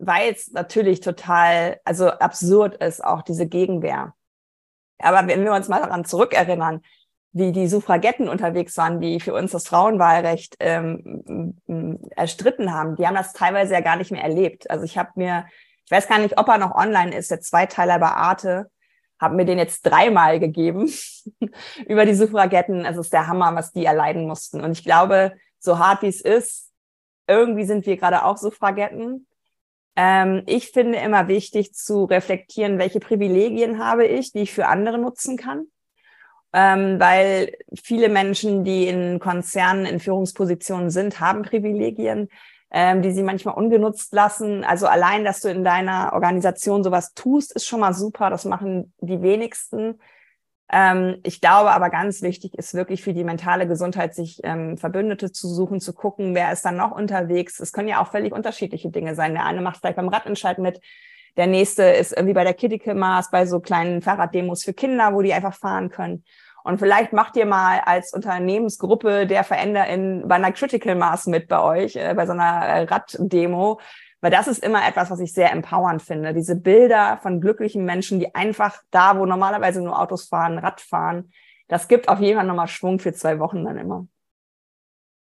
Weil 0.00 0.32
es 0.32 0.50
natürlich 0.52 1.00
total, 1.00 1.78
also 1.84 2.08
absurd 2.08 2.76
ist, 2.76 3.04
auch 3.04 3.22
diese 3.22 3.46
Gegenwehr. 3.46 4.14
Aber 4.98 5.26
wenn 5.28 5.44
wir 5.44 5.52
uns 5.52 5.68
mal 5.68 5.80
daran 5.80 6.04
zurückerinnern, 6.04 6.82
wie 7.32 7.52
die 7.52 7.68
Suffragetten 7.68 8.28
unterwegs 8.28 8.76
waren, 8.76 9.00
die 9.00 9.20
für 9.20 9.34
uns 9.34 9.52
das 9.52 9.68
Frauenwahlrecht 9.68 10.56
ähm, 10.58 11.56
erstritten 12.16 12.72
haben, 12.72 12.96
die 12.96 13.06
haben 13.06 13.14
das 13.14 13.32
teilweise 13.32 13.74
ja 13.74 13.80
gar 13.80 13.96
nicht 13.96 14.10
mehr 14.10 14.24
erlebt. 14.24 14.68
Also 14.68 14.84
ich 14.84 14.98
habe 14.98 15.10
mir, 15.14 15.46
ich 15.84 15.90
weiß 15.92 16.08
gar 16.08 16.18
nicht, 16.18 16.38
ob 16.38 16.48
er 16.48 16.58
noch 16.58 16.74
online 16.74 17.16
ist, 17.16 17.30
der 17.30 17.40
Zweiteiler 17.40 17.98
bei 17.98 18.08
Arte, 18.08 18.70
habe 19.20 19.36
mir 19.36 19.44
den 19.44 19.58
jetzt 19.58 19.82
dreimal 19.82 20.40
gegeben 20.40 20.90
über 21.86 22.06
die 22.06 22.14
Suffragetten. 22.14 22.84
Es 22.84 22.96
ist 22.96 23.12
der 23.12 23.28
Hammer, 23.28 23.54
was 23.54 23.70
die 23.72 23.84
erleiden 23.84 24.26
mussten. 24.26 24.60
Und 24.60 24.72
ich 24.72 24.82
glaube, 24.82 25.34
so 25.58 25.78
hart 25.78 26.02
wie 26.02 26.08
es 26.08 26.22
ist, 26.22 26.72
irgendwie 27.28 27.64
sind 27.64 27.86
wir 27.86 27.96
gerade 27.96 28.24
auch 28.24 28.38
Suffragetten. 28.38 29.26
Ähm, 30.00 30.42
ich 30.46 30.70
finde 30.70 30.98
immer 30.98 31.28
wichtig 31.28 31.74
zu 31.74 32.04
reflektieren, 32.04 32.78
welche 32.78 33.00
Privilegien 33.00 33.84
habe 33.84 34.06
ich, 34.06 34.32
die 34.32 34.40
ich 34.40 34.52
für 34.52 34.66
andere 34.66 34.98
nutzen 34.98 35.36
kann 35.36 35.66
ähm, 36.52 36.98
weil 36.98 37.52
viele 37.82 38.08
Menschen, 38.08 38.64
die 38.64 38.88
in 38.88 39.18
Konzernen 39.20 39.86
in 39.86 40.00
Führungspositionen 40.00 40.90
sind, 40.90 41.20
haben 41.20 41.42
Privilegien, 41.42 42.28
ähm, 42.72 43.02
die 43.02 43.12
sie 43.12 43.22
manchmal 43.22 43.54
ungenutzt 43.54 44.12
lassen. 44.12 44.64
Also 44.64 44.86
allein, 44.86 45.24
dass 45.24 45.40
du 45.40 45.48
in 45.48 45.64
deiner 45.64 46.12
Organisation 46.12 46.82
sowas 46.82 47.14
tust, 47.14 47.52
ist 47.52 47.66
schon 47.66 47.80
mal 47.80 47.94
super. 47.94 48.30
Das 48.30 48.44
machen 48.44 48.92
die 49.00 49.22
wenigsten. 49.22 50.00
Ähm, 50.72 51.18
ich 51.24 51.40
glaube 51.40 51.72
aber 51.72 51.90
ganz 51.90 52.22
wichtig 52.22 52.54
ist 52.54 52.74
wirklich 52.74 53.02
für 53.02 53.12
die 53.12 53.24
mentale 53.24 53.66
Gesundheit, 53.66 54.14
sich 54.14 54.40
ähm, 54.44 54.78
Verbündete 54.78 55.32
zu 55.32 55.48
suchen, 55.48 55.80
zu 55.80 55.92
gucken, 55.92 56.34
wer 56.34 56.52
ist 56.52 56.64
dann 56.64 56.76
noch 56.76 56.92
unterwegs. 56.92 57.58
Es 57.58 57.72
können 57.72 57.88
ja 57.88 58.00
auch 58.00 58.10
völlig 58.10 58.32
unterschiedliche 58.32 58.90
Dinge 58.90 59.14
sein. 59.14 59.34
Der 59.34 59.46
eine 59.46 59.60
macht 59.60 59.78
vielleicht 59.78 59.96
beim 59.96 60.08
Radentscheid 60.08 60.58
mit, 60.58 60.80
der 61.36 61.46
nächste 61.46 61.84
ist 61.84 62.12
irgendwie 62.12 62.34
bei 62.34 62.44
der 62.44 62.54
Critical 62.54 62.94
Mass, 62.94 63.30
bei 63.30 63.46
so 63.46 63.60
kleinen 63.60 64.02
Fahrraddemos 64.02 64.64
für 64.64 64.72
Kinder, 64.72 65.14
wo 65.14 65.22
die 65.22 65.32
einfach 65.32 65.54
fahren 65.54 65.90
können. 65.90 66.24
Und 66.62 66.78
vielleicht 66.78 67.12
macht 67.12 67.36
ihr 67.36 67.46
mal 67.46 67.80
als 67.84 68.12
Unternehmensgruppe 68.12 69.26
der 69.26 69.44
Veränder 69.44 69.86
in, 69.86 70.28
bei 70.28 70.34
einer 70.34 70.52
Critical 70.52 70.94
Mass 70.94 71.26
mit 71.26 71.48
bei 71.48 71.60
euch, 71.62 71.96
äh, 71.96 72.14
bei 72.14 72.26
so 72.26 72.32
einer 72.32 72.66
äh, 72.66 72.82
Raddemo. 72.82 73.80
Weil 74.20 74.30
das 74.30 74.48
ist 74.48 74.62
immer 74.62 74.86
etwas, 74.86 75.10
was 75.10 75.20
ich 75.20 75.32
sehr 75.32 75.52
empowernd 75.52 76.02
finde. 76.02 76.34
Diese 76.34 76.56
Bilder 76.56 77.18
von 77.22 77.40
glücklichen 77.40 77.84
Menschen, 77.84 78.20
die 78.20 78.34
einfach 78.34 78.82
da, 78.90 79.18
wo 79.18 79.24
normalerweise 79.24 79.82
nur 79.82 79.98
Autos 79.98 80.28
fahren, 80.28 80.58
Rad 80.58 80.80
fahren, 80.80 81.32
das 81.68 81.88
gibt 81.88 82.08
auf 82.08 82.20
jeden 82.20 82.36
Fall 82.36 82.46
nochmal 82.46 82.68
Schwung 82.68 82.98
für 82.98 83.12
zwei 83.12 83.38
Wochen 83.38 83.64
dann 83.64 83.78
immer. 83.78 84.06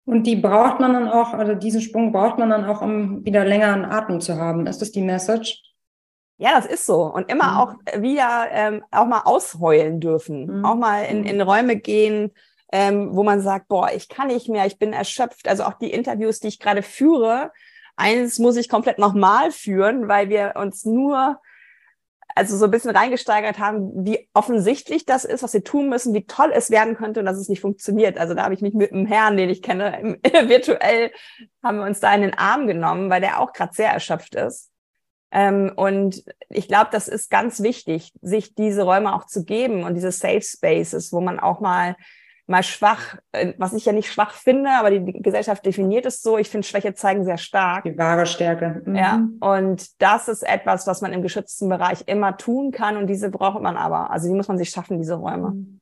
Und 0.06 0.24
die 0.24 0.38
braucht 0.38 0.80
man 0.80 0.94
dann 0.94 1.10
auch, 1.10 1.34
also 1.34 1.54
diesen 1.54 1.82
Sprung 1.82 2.14
braucht 2.14 2.40
man 2.40 2.50
dann 2.50 2.64
auch, 2.66 2.82
um 2.82 3.26
wieder 3.26 3.44
länger 3.44 3.74
einen 3.74 3.86
Atem 3.86 4.22
zu 4.22 4.38
haben. 4.38 4.66
Ist 4.66 4.82
das 4.82 4.92
die 4.92 5.02
Message? 5.02 5.62
Ja, 6.38 6.52
das 6.54 6.66
ist 6.66 6.86
so. 6.86 7.04
Und 7.04 7.30
immer 7.30 7.52
mhm. 7.52 7.58
auch 7.58 8.02
wieder 8.02 8.48
ähm, 8.52 8.84
auch 8.92 9.06
mal 9.06 9.24
ausheulen 9.26 10.00
dürfen. 10.00 10.60
Mhm. 10.60 10.66
Auch 10.66 10.76
mal 10.76 11.02
in, 11.02 11.26
in 11.26 11.42
Räume 11.42 11.76
gehen, 11.76 12.32
ähm, 12.72 13.16
wo 13.16 13.24
man 13.24 13.42
sagt, 13.42 13.68
boah, 13.68 13.92
ich 13.94 14.08
kann 14.08 14.28
nicht 14.28 14.48
mehr, 14.48 14.66
ich 14.66 14.80
bin 14.80 14.94
erschöpft. 14.94 15.50
Also 15.50 15.64
auch 15.64 15.74
die 15.74 15.92
Interviews, 15.92 16.40
die 16.40 16.48
ich 16.48 16.60
gerade 16.60 16.84
führe, 16.84 17.52
eins 17.98 18.40
muss 18.40 18.56
ich 18.56 18.70
komplett 18.70 19.00
nochmal 19.00 19.52
führen, 19.52 20.08
weil 20.08 20.30
wir 20.30 20.54
uns 20.56 20.86
nur 20.86 21.40
also 22.36 22.56
so 22.56 22.66
ein 22.66 22.72
bisschen 22.72 22.96
reingesteigert 22.96 23.58
haben, 23.58 24.06
wie 24.06 24.30
offensichtlich 24.34 25.06
das 25.06 25.26
ist, 25.26 25.42
was 25.42 25.54
wir 25.54 25.64
tun 25.64 25.90
müssen, 25.90 26.14
wie 26.14 26.26
toll 26.26 26.52
es 26.54 26.70
werden 26.70 26.96
könnte 26.96 27.20
und 27.20 27.26
dass 27.26 27.38
es 27.38 27.50
nicht 27.50 27.62
funktioniert. 27.62 28.20
Also 28.20 28.36
da 28.36 28.44
habe 28.44 28.54
ich 28.54 28.62
mich 28.62 28.76
mit 28.76 28.94
einem 28.94 29.08
Herrn, 29.08 29.38
den 29.38 29.50
ich 29.50 29.64
kenne, 29.64 30.20
virtuell 30.24 31.12
haben 31.64 31.80
wir 31.80 31.86
uns 31.86 32.00
da 32.00 32.14
in 32.14 32.22
den 32.22 32.36
Arm 32.36 32.68
genommen, 32.68 33.10
weil 33.10 33.22
der 33.22 33.40
auch 33.40 33.54
gerade 33.54 33.74
sehr 33.74 33.90
erschöpft 33.90 34.36
ist. 34.36 34.72
Ähm, 35.32 35.74
und 35.76 36.24
ich 36.50 36.68
glaube, 36.68 36.90
das 36.92 37.08
ist 37.08 37.32
ganz 37.32 37.62
wichtig, 37.62 38.14
sich 38.22 38.54
diese 38.54 38.84
Räume 38.84 39.16
auch 39.16 39.26
zu 39.26 39.44
geben 39.44 39.84
und 39.84 39.96
diese 39.96 40.12
Safe 40.12 40.42
Spaces, 40.42 41.12
wo 41.12 41.22
man 41.22 41.40
auch 41.40 41.60
mal 41.60 41.96
mal 42.48 42.64
schwach, 42.64 43.18
äh, 43.34 43.54
was 43.58 43.74
ich 43.74 43.86
ja 43.86 43.92
nicht 43.92 44.12
schwach 44.12 44.32
finde, 44.32 44.72
aber 44.72 44.90
die, 44.90 45.04
die 45.04 45.22
Gesellschaft 45.22 45.66
definiert 45.66 46.06
es 46.06 46.22
so. 46.22 46.38
Ich 46.38 46.50
finde 46.50 46.66
Schwäche 46.66 46.94
zeigen 46.94 47.26
sehr 47.26 47.38
stark. 47.38 47.84
Die 47.84 47.98
wahre 47.98 48.26
Stärke. 48.26 48.82
Mhm. 48.86 48.96
Ja. 48.96 49.28
Und 49.42 50.02
das 50.02 50.28
ist 50.28 50.44
etwas, 50.44 50.88
was 50.88 51.02
man 51.02 51.14
im 51.14 51.22
geschützten 51.22 51.70
Bereich 51.70 52.04
immer 52.08 52.38
tun 52.38 52.72
kann. 52.72 52.98
Und 52.98 53.08
diese 53.08 53.30
braucht 53.30 53.62
man 53.62 53.78
aber. 53.78 54.12
Also 54.12 54.30
die 54.30 54.34
muss 54.34 54.48
man 54.48 54.58
sich 54.58 54.70
schaffen, 54.70 54.98
diese 54.98 55.16
Räume. 55.16 55.52
Mhm. 55.52 55.80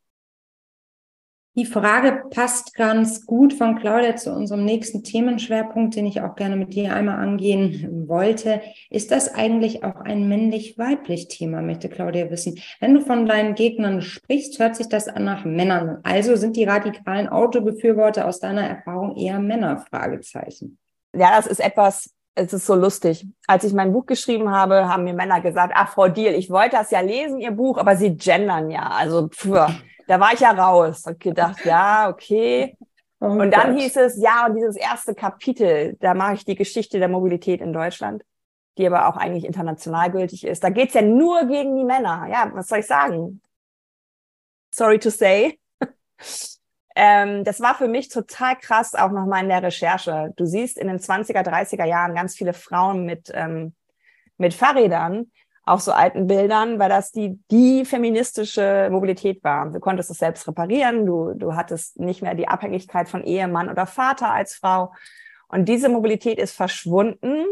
Die 1.57 1.65
Frage 1.65 2.23
passt 2.31 2.73
ganz 2.75 3.25
gut 3.25 3.53
von 3.53 3.79
Claudia 3.79 4.17
zu 4.17 4.33
unserem 4.33 4.65
nächsten 4.65 5.03
Themenschwerpunkt, 5.03 5.95
den 5.95 6.05
ich 6.05 6.19
auch 6.19 6.35
gerne 6.35 6.57
mit 6.57 6.73
dir 6.73 6.93
einmal 6.93 7.17
angehen 7.17 8.09
wollte. 8.09 8.61
Ist 8.89 9.11
das 9.11 9.33
eigentlich 9.33 9.85
auch 9.85 10.01
ein 10.01 10.27
männlich-weiblich 10.27 11.29
Thema, 11.29 11.61
möchte 11.61 11.87
Claudia 11.87 12.29
wissen. 12.29 12.59
Wenn 12.81 12.93
du 12.93 12.99
von 12.99 13.25
deinen 13.25 13.55
Gegnern 13.55 14.01
sprichst, 14.01 14.59
hört 14.59 14.75
sich 14.75 14.89
das 14.89 15.07
an 15.07 15.23
nach 15.23 15.45
Männern. 15.45 15.99
Also 16.03 16.35
sind 16.35 16.57
die 16.57 16.65
radikalen 16.65 17.29
Autobefürworter 17.29 18.27
aus 18.27 18.41
deiner 18.41 18.67
Erfahrung 18.67 19.15
eher 19.15 19.39
Männer? 19.39 19.77
Fragezeichen. 19.77 20.77
Ja, 21.15 21.37
das 21.37 21.47
ist 21.47 21.61
etwas, 21.61 22.09
es 22.35 22.51
ist 22.51 22.65
so 22.65 22.75
lustig. 22.75 23.27
Als 23.47 23.63
ich 23.63 23.71
mein 23.71 23.93
Buch 23.93 24.05
geschrieben 24.05 24.51
habe, 24.51 24.89
haben 24.89 25.05
mir 25.05 25.13
Männer 25.13 25.39
gesagt, 25.39 25.71
ach, 25.73 25.93
Frau 25.93 26.09
Diel, 26.09 26.33
ich 26.33 26.49
wollte 26.49 26.75
das 26.75 26.91
ja 26.91 26.99
lesen, 26.99 27.39
Ihr 27.39 27.51
Buch, 27.51 27.77
aber 27.77 27.95
Sie 27.95 28.17
gendern 28.17 28.69
ja. 28.69 28.89
Also, 28.89 29.29
pff 29.29 29.71
da 30.07 30.19
war 30.19 30.33
ich 30.33 30.39
ja 30.39 30.51
raus 30.51 31.05
und 31.05 31.19
gedacht, 31.19 31.65
ja, 31.65 32.09
okay. 32.09 32.77
Oh 33.19 33.27
und 33.27 33.51
dann 33.51 33.73
Gott. 33.73 33.81
hieß 33.81 33.95
es, 33.97 34.21
ja, 34.21 34.45
und 34.45 34.55
dieses 34.55 34.75
erste 34.75 35.15
Kapitel, 35.15 35.95
da 35.99 36.13
mache 36.13 36.35
ich 36.35 36.45
die 36.45 36.55
Geschichte 36.55 36.99
der 36.99 37.07
Mobilität 37.07 37.61
in 37.61 37.73
Deutschland, 37.73 38.23
die 38.77 38.85
aber 38.85 39.07
auch 39.07 39.17
eigentlich 39.17 39.45
international 39.45 40.11
gültig 40.11 40.45
ist. 40.45 40.63
Da 40.63 40.69
geht's 40.69 40.93
ja 40.93 41.01
nur 41.01 41.45
gegen 41.45 41.75
die 41.77 41.85
Männer. 41.85 42.27
Ja, 42.29 42.51
was 42.53 42.67
soll 42.67 42.79
ich 42.79 42.87
sagen? 42.87 43.41
Sorry 44.73 44.99
to 44.99 45.09
say. 45.09 45.59
ähm, 46.95 47.43
das 47.43 47.61
war 47.61 47.75
für 47.75 47.87
mich 47.87 48.09
total 48.09 48.57
krass, 48.57 48.93
auch 48.95 49.11
nochmal 49.11 49.43
in 49.43 49.49
der 49.49 49.63
Recherche. 49.63 50.33
Du 50.35 50.45
siehst 50.45 50.77
in 50.77 50.87
den 50.87 50.99
20er, 50.99 51.41
30er 51.41 51.85
Jahren 51.85 52.15
ganz 52.15 52.35
viele 52.35 52.53
Frauen 52.53 53.05
mit, 53.05 53.31
ähm, 53.33 53.73
mit 54.37 54.53
Fahrrädern, 54.53 55.31
auf 55.65 55.81
so 55.81 55.91
alten 55.91 56.27
Bildern, 56.27 56.77
weil 56.77 56.89
das 56.89 57.11
die, 57.11 57.39
die 57.49 57.85
feministische 57.85 58.89
Mobilität 58.91 59.43
war. 59.43 59.69
Du 59.71 59.79
konntest 59.79 60.11
es 60.11 60.19
selbst 60.19 60.47
reparieren, 60.47 61.05
du, 61.05 61.33
du 61.33 61.55
hattest 61.55 61.99
nicht 61.99 62.21
mehr 62.21 62.35
die 62.35 62.47
Abhängigkeit 62.47 63.09
von 63.09 63.23
Ehemann 63.23 63.69
oder 63.69 63.87
Vater 63.87 64.31
als 64.31 64.55
Frau. 64.55 64.93
Und 65.47 65.65
diese 65.67 65.89
Mobilität 65.89 66.37
ist 66.37 66.55
verschwunden. 66.55 67.45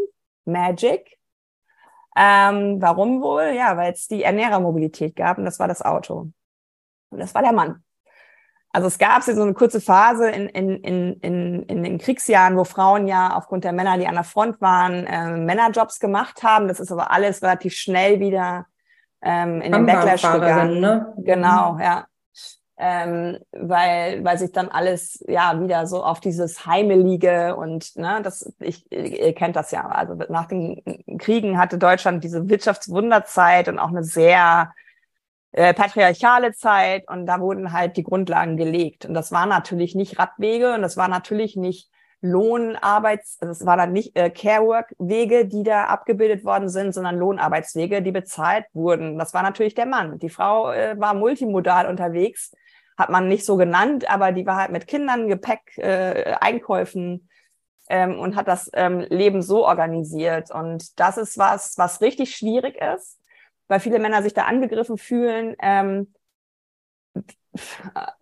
Magic. 0.46 1.18
Ähm, 2.16 2.82
warum 2.82 3.22
wohl? 3.22 3.54
Ja, 3.56 3.76
weil 3.78 3.94
es 3.94 4.08
die 4.08 4.24
Ernährermobilität 4.24 5.16
gab 5.16 5.38
und 5.38 5.46
das 5.46 5.58
war 5.60 5.68
das 5.68 5.82
Auto. 5.82 6.32
Und 7.10 7.20
das 7.20 7.34
war 7.34 7.42
der 7.42 7.54
Mann. 7.54 7.84
Also 8.76 8.88
es 8.88 8.98
gab 8.98 9.22
so 9.22 9.40
eine 9.40 9.54
kurze 9.54 9.80
Phase 9.80 10.30
in, 10.32 10.50
in, 10.50 10.78
in, 10.78 11.14
in, 11.22 11.64
in 11.64 11.84
den 11.84 12.00
Kriegsjahren, 12.00 12.58
wo 12.58 12.64
Frauen 12.64 13.08
ja 13.08 13.36
aufgrund 13.38 13.64
der 13.64 13.72
Männer, 13.72 14.00
die 14.00 14.08
an 14.08 14.16
der 14.16 14.24
Front 14.24 14.62
waren, 14.62 15.06
äh, 15.06 15.38
Männerjobs 15.38 16.00
gemacht 16.00 16.42
haben. 16.42 16.68
Das 16.68 16.80
ist 16.80 16.92
aber 16.92 17.12
alles 17.12 17.44
relativ 17.44 17.76
schnell 17.76 18.20
wieder 18.20 18.66
ähm, 19.22 19.62
in 19.62 19.74
den 19.74 19.86
Backlash 19.86 20.24
gegangen. 20.24 20.80
Ne? 20.80 21.14
Genau, 21.18 21.78
ja. 21.80 22.08
Ähm, 22.76 23.38
weil, 23.52 24.24
weil 24.24 24.40
sich 24.40 24.52
dann 24.52 24.70
alles 24.70 25.24
ja 25.28 25.62
wieder 25.62 25.86
so 25.86 26.04
auf 26.04 26.20
dieses 26.20 26.66
Heimelige 26.66 27.56
und 27.56 27.96
ne, 27.96 28.22
das, 28.24 28.52
ich, 28.60 28.92
ihr 28.92 29.36
kennt 29.36 29.56
das 29.56 29.70
ja. 29.70 29.88
Also 29.88 30.16
nach 30.16 30.48
den 30.48 30.82
Kriegen 31.20 31.60
hatte 31.60 31.78
Deutschland 31.78 32.24
diese 32.24 32.50
Wirtschaftswunderzeit 32.50 33.68
und 33.68 33.78
auch 33.78 33.90
eine 33.90 34.04
sehr 34.04 34.74
äh, 35.54 35.74
patriarchale 35.74 36.54
Zeit 36.54 37.08
und 37.08 37.26
da 37.26 37.40
wurden 37.40 37.72
halt 37.72 37.96
die 37.98 38.04
Grundlagen 38.04 38.58
gelegt. 38.58 39.06
Und 39.06 39.14
das 39.14 39.32
war 39.32 39.46
natürlich 39.46 39.96
nicht 39.96 40.20
Radwege 40.20 40.74
und 40.74 40.82
das 40.82 40.98
war 40.98 41.08
natürlich 41.08 41.56
nicht 41.56 41.90
Lohnarbeits, 42.22 43.38
also 43.42 43.52
es 43.52 43.66
war 43.66 43.76
dann 43.76 43.92
nicht 43.92 44.16
äh, 44.16 44.30
Carework-Wege, 44.30 45.46
die 45.46 45.64
da 45.64 45.86
abgebildet 45.86 46.46
worden 46.46 46.70
sind, 46.70 46.94
sondern 46.94 47.18
Lohnarbeitswege, 47.18 48.02
die 48.02 48.14
bezahlt 48.14 48.66
wurden. 48.74 49.20
Das 49.20 49.34
war 49.34 49.44
natürlich 49.44 49.76
der 49.76 49.86
Mann. 49.86 50.20
Die 50.20 50.30
Frau 50.30 50.72
äh, 50.72 50.98
war 50.98 51.14
multimodal 51.14 51.86
unterwegs, 51.86 52.54
hat 52.98 53.10
man 53.10 53.28
nicht 53.28 53.46
so 53.46 53.58
genannt, 53.58 54.10
aber 54.10 54.32
die 54.32 54.46
war 54.46 54.56
halt 54.56 54.72
mit 54.72 54.88
Kindern, 54.88 55.28
Gepäck, 55.28 55.78
äh, 55.78 56.36
Einkäufen 56.40 57.28
ähm, 57.90 58.18
und 58.18 58.38
hat 58.38 58.48
das 58.48 58.72
ähm, 58.74 59.06
Leben 59.10 59.42
so 59.42 59.66
organisiert. 59.68 60.50
Und 60.50 61.00
das 61.00 61.18
ist 61.18 61.38
was, 61.38 61.78
was 61.78 62.00
richtig 62.00 62.36
schwierig 62.36 62.78
ist, 62.82 63.20
weil 63.74 63.80
viele 63.80 63.98
Männer 63.98 64.22
sich 64.22 64.36
da 64.36 64.44
angegriffen 64.44 65.00
fühlen. 65.00 65.56
Ähm, 65.60 66.14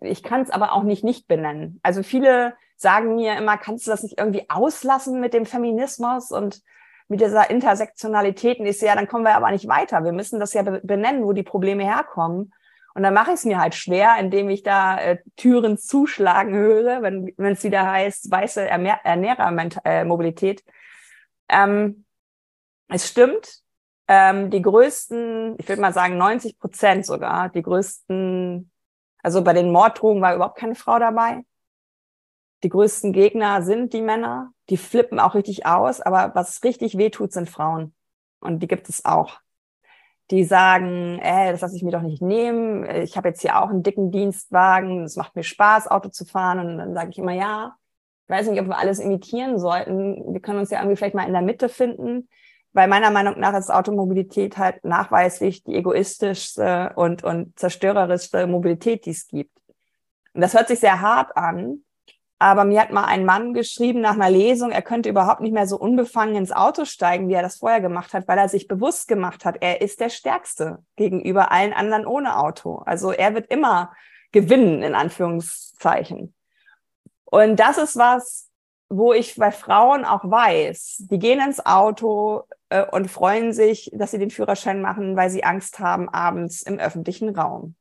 ich 0.00 0.22
kann 0.22 0.40
es 0.40 0.48
aber 0.48 0.72
auch 0.72 0.82
nicht 0.82 1.04
nicht 1.04 1.28
benennen. 1.28 1.78
Also 1.82 2.02
viele 2.02 2.54
sagen 2.76 3.16
mir 3.16 3.36
immer, 3.36 3.58
kannst 3.58 3.86
du 3.86 3.90
das 3.90 4.02
nicht 4.02 4.18
irgendwie 4.18 4.48
auslassen 4.48 5.20
mit 5.20 5.34
dem 5.34 5.44
Feminismus 5.44 6.30
und 6.30 6.62
mit 7.08 7.20
dieser 7.20 7.50
Intersektionalität? 7.50 8.60
Und 8.60 8.66
ich 8.66 8.78
sehe, 8.78 8.88
ja, 8.88 8.94
dann 8.94 9.08
kommen 9.08 9.26
wir 9.26 9.36
aber 9.36 9.50
nicht 9.50 9.68
weiter. 9.68 10.04
Wir 10.04 10.12
müssen 10.12 10.40
das 10.40 10.54
ja 10.54 10.62
benennen, 10.62 11.22
wo 11.22 11.34
die 11.34 11.42
Probleme 11.42 11.84
herkommen. 11.84 12.54
Und 12.94 13.02
dann 13.02 13.12
mache 13.12 13.32
ich 13.32 13.36
es 13.36 13.44
mir 13.44 13.58
halt 13.58 13.74
schwer, 13.74 14.16
indem 14.18 14.48
ich 14.48 14.62
da 14.62 14.98
äh, 14.98 15.18
Türen 15.36 15.76
zuschlagen 15.76 16.54
höre, 16.54 17.02
wenn 17.02 17.34
es 17.36 17.62
wieder 17.62 17.90
heißt, 17.90 18.30
weiße 18.30 18.66
Ernährermobilität. 18.66 20.62
Äh, 21.46 21.62
ähm, 21.62 22.06
es 22.88 23.06
stimmt, 23.06 23.62
ähm, 24.12 24.50
die 24.50 24.62
größten, 24.62 25.56
ich 25.58 25.68
würde 25.68 25.80
mal 25.80 25.92
sagen 25.92 26.18
90 26.18 26.58
Prozent 26.58 27.06
sogar, 27.06 27.48
die 27.48 27.62
größten, 27.62 28.70
also 29.22 29.42
bei 29.42 29.52
den 29.52 29.72
Morddrohungen 29.72 30.22
war 30.22 30.34
überhaupt 30.34 30.58
keine 30.58 30.74
Frau 30.74 30.98
dabei 30.98 31.44
die 32.62 32.68
größten 32.68 33.12
Gegner 33.12 33.62
sind 33.62 33.92
die 33.92 34.02
Männer. 34.02 34.52
Die 34.70 34.76
flippen 34.76 35.18
auch 35.18 35.34
richtig 35.34 35.66
aus, 35.66 36.00
aber 36.00 36.32
was 36.34 36.62
richtig 36.62 36.96
wehtut, 36.96 37.32
sind 37.32 37.50
Frauen. 37.50 37.94
Und 38.40 38.60
die 38.60 38.68
gibt 38.68 38.88
es 38.88 39.04
auch. 39.04 39.40
Die 40.30 40.44
sagen, 40.44 41.18
ey, 41.18 41.50
das 41.50 41.60
lasse 41.60 41.76
ich 41.76 41.82
mir 41.82 41.90
doch 41.90 42.02
nicht 42.02 42.22
nehmen. 42.22 42.88
Ich 43.02 43.16
habe 43.16 43.28
jetzt 43.28 43.42
hier 43.42 43.60
auch 43.60 43.68
einen 43.68 43.82
dicken 43.82 44.10
Dienstwagen. 44.12 45.02
Es 45.02 45.16
macht 45.16 45.34
mir 45.34 45.42
Spaß, 45.42 45.88
Auto 45.88 46.08
zu 46.08 46.24
fahren. 46.24 46.60
Und 46.60 46.78
dann 46.78 46.94
sage 46.94 47.10
ich 47.10 47.18
immer, 47.18 47.32
ja, 47.32 47.74
ich 48.24 48.30
weiß 48.30 48.48
nicht, 48.48 48.60
ob 48.60 48.68
wir 48.68 48.78
alles 48.78 49.00
imitieren 49.00 49.58
sollten. 49.58 50.32
Wir 50.32 50.40
können 50.40 50.60
uns 50.60 50.70
ja 50.70 50.78
irgendwie 50.78 50.96
vielleicht 50.96 51.16
mal 51.16 51.26
in 51.26 51.32
der 51.32 51.42
Mitte 51.42 51.68
finden. 51.68 52.28
Weil 52.72 52.88
meiner 52.88 53.10
Meinung 53.10 53.38
nach 53.38 53.54
ist 53.54 53.70
Automobilität 53.70 54.56
halt 54.56 54.84
nachweislich 54.84 55.62
die 55.62 55.74
egoistischste 55.74 56.92
und, 56.96 57.22
und 57.22 57.58
zerstörerischste 57.58 58.46
Mobilität, 58.46 59.04
die 59.04 59.10
es 59.10 59.26
gibt. 59.26 59.56
Und 60.34 60.40
das 60.40 60.54
hört 60.54 60.68
sich 60.68 60.80
sehr 60.80 61.00
hart 61.00 61.36
an, 61.36 61.82
aber 62.42 62.64
mir 62.64 62.80
hat 62.80 62.90
mal 62.90 63.04
ein 63.04 63.24
Mann 63.24 63.54
geschrieben 63.54 64.00
nach 64.00 64.14
einer 64.14 64.28
Lesung, 64.28 64.72
er 64.72 64.82
könnte 64.82 65.08
überhaupt 65.08 65.42
nicht 65.42 65.52
mehr 65.52 65.68
so 65.68 65.78
unbefangen 65.78 66.34
ins 66.34 66.50
Auto 66.50 66.84
steigen, 66.84 67.28
wie 67.28 67.34
er 67.34 67.42
das 67.42 67.58
vorher 67.58 67.80
gemacht 67.80 68.14
hat, 68.14 68.26
weil 68.26 68.36
er 68.36 68.48
sich 68.48 68.66
bewusst 68.66 69.06
gemacht 69.06 69.44
hat, 69.44 69.58
er 69.60 69.80
ist 69.80 70.00
der 70.00 70.08
Stärkste 70.08 70.78
gegenüber 70.96 71.52
allen 71.52 71.72
anderen 71.72 72.04
ohne 72.04 72.36
Auto. 72.36 72.78
Also 72.78 73.12
er 73.12 73.36
wird 73.36 73.48
immer 73.48 73.92
gewinnen, 74.32 74.82
in 74.82 74.96
Anführungszeichen. 74.96 76.34
Und 77.26 77.60
das 77.60 77.78
ist 77.78 77.96
was, 77.96 78.48
wo 78.94 79.14
ich 79.14 79.36
bei 79.36 79.50
Frauen 79.50 80.04
auch 80.04 80.22
weiß, 80.22 81.04
die 81.10 81.18
gehen 81.18 81.40
ins 81.40 81.64
Auto 81.64 82.42
äh, 82.68 82.84
und 82.84 83.10
freuen 83.10 83.54
sich, 83.54 83.90
dass 83.94 84.10
sie 84.10 84.18
den 84.18 84.30
Führerschein 84.30 84.82
machen, 84.82 85.16
weil 85.16 85.30
sie 85.30 85.44
Angst 85.44 85.78
haben 85.78 86.10
abends 86.10 86.60
im 86.60 86.78
öffentlichen 86.78 87.34
Raum. 87.34 87.74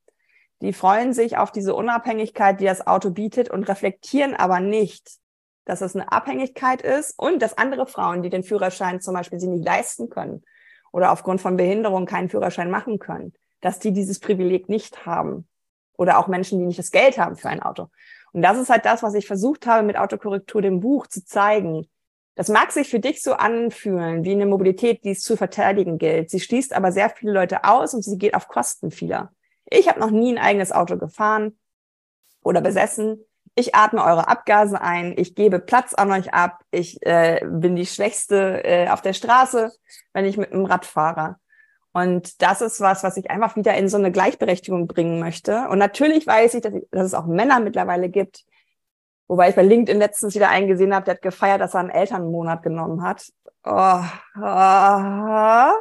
Die 0.61 0.71
freuen 0.71 1.13
sich 1.13 1.37
auf 1.37 1.51
diese 1.51 1.75
Unabhängigkeit, 1.75 2.61
die 2.61 2.65
das 2.65 2.87
Auto 2.87 3.09
bietet 3.09 3.49
und 3.49 3.67
reflektieren 3.67 4.35
aber 4.35 4.61
nicht, 4.61 5.17
dass 5.65 5.81
es 5.81 5.95
eine 5.95 6.11
Abhängigkeit 6.11 6.81
ist 6.81 7.19
und 7.19 7.41
dass 7.41 7.57
andere 7.57 7.87
Frauen, 7.87 8.23
die 8.23 8.29
den 8.29 8.43
Führerschein 8.43 9.01
zum 9.01 9.13
Beispiel 9.13 9.39
sie 9.39 9.47
nicht 9.47 9.65
leisten 9.65 10.09
können 10.09 10.43
oder 10.93 11.11
aufgrund 11.11 11.41
von 11.41 11.57
Behinderung 11.57 12.05
keinen 12.05 12.29
Führerschein 12.29 12.71
machen 12.71 12.99
können, 12.99 13.33
dass 13.59 13.79
die 13.79 13.91
dieses 13.91 14.19
Privileg 14.19 14.69
nicht 14.69 15.05
haben. 15.05 15.47
Oder 15.97 16.17
auch 16.17 16.27
Menschen, 16.27 16.57
die 16.57 16.65
nicht 16.65 16.79
das 16.79 16.91
Geld 16.91 17.17
haben 17.17 17.35
für 17.35 17.49
ein 17.49 17.61
Auto. 17.61 17.89
Und 18.33 18.41
das 18.41 18.57
ist 18.57 18.69
halt 18.69 18.85
das, 18.85 19.03
was 19.03 19.13
ich 19.13 19.27
versucht 19.27 19.67
habe, 19.67 19.85
mit 19.85 19.97
Autokorrektur 19.97 20.61
dem 20.61 20.79
Buch 20.79 21.07
zu 21.07 21.25
zeigen. 21.25 21.87
Das 22.35 22.47
mag 22.47 22.71
sich 22.71 22.89
für 22.89 22.99
dich 22.99 23.21
so 23.21 23.33
anfühlen, 23.33 24.23
wie 24.23 24.31
eine 24.31 24.45
Mobilität, 24.45 25.03
die 25.03 25.11
es 25.11 25.21
zu 25.21 25.35
verteidigen 25.35 25.97
gilt. 25.97 26.29
Sie 26.29 26.39
schließt 26.39 26.73
aber 26.73 26.91
sehr 26.91 27.09
viele 27.09 27.33
Leute 27.33 27.65
aus 27.65 27.93
und 27.93 28.03
sie 28.03 28.17
geht 28.17 28.35
auf 28.35 28.47
Kosten 28.47 28.89
vieler. 28.89 29.33
Ich 29.65 29.89
habe 29.89 29.99
noch 29.99 30.11
nie 30.11 30.33
ein 30.33 30.43
eigenes 30.43 30.71
Auto 30.71 30.97
gefahren 30.97 31.57
oder 32.41 32.61
besessen. 32.61 33.23
Ich 33.55 33.75
atme 33.75 34.03
eure 34.03 34.29
Abgase 34.29 34.81
ein, 34.81 35.13
ich 35.17 35.35
gebe 35.35 35.59
Platz 35.59 35.93
an 35.93 36.09
euch 36.11 36.33
ab, 36.33 36.63
ich 36.71 37.05
äh, 37.05 37.41
bin 37.45 37.75
die 37.75 37.85
Schwächste 37.85 38.63
äh, 38.63 38.87
auf 38.87 39.01
der 39.01 39.11
Straße, 39.11 39.73
wenn 40.13 40.23
ich 40.23 40.37
mit 40.37 40.53
dem 40.53 40.63
Rad 40.63 40.85
fahre. 40.85 41.35
Und 41.93 42.41
das 42.41 42.61
ist 42.61 42.79
was, 42.79 43.03
was 43.03 43.17
ich 43.17 43.29
einfach 43.29 43.55
wieder 43.55 43.75
in 43.75 43.89
so 43.89 43.97
eine 43.97 44.11
Gleichberechtigung 44.11 44.87
bringen 44.87 45.19
möchte. 45.19 45.67
Und 45.69 45.77
natürlich 45.77 46.25
weiß 46.25 46.53
ich, 46.53 46.61
dass, 46.61 46.73
ich, 46.73 46.87
dass 46.91 47.05
es 47.05 47.13
auch 47.13 47.25
Männer 47.25 47.59
mittlerweile 47.59 48.09
gibt, 48.09 48.45
wobei 49.27 49.49
ich 49.49 49.55
bei 49.55 49.63
LinkedIn 49.63 49.99
letztens 49.99 50.35
wieder 50.35 50.49
eingesehen 50.49 50.95
habe, 50.95 51.05
der 51.05 51.15
hat 51.15 51.21
gefeiert, 51.21 51.61
dass 51.61 51.73
er 51.73 51.81
einen 51.81 51.89
Elternmonat 51.89 52.63
genommen 52.63 53.03
hat. 53.03 53.29
Oh, 53.63 54.03
oh, 54.37 55.71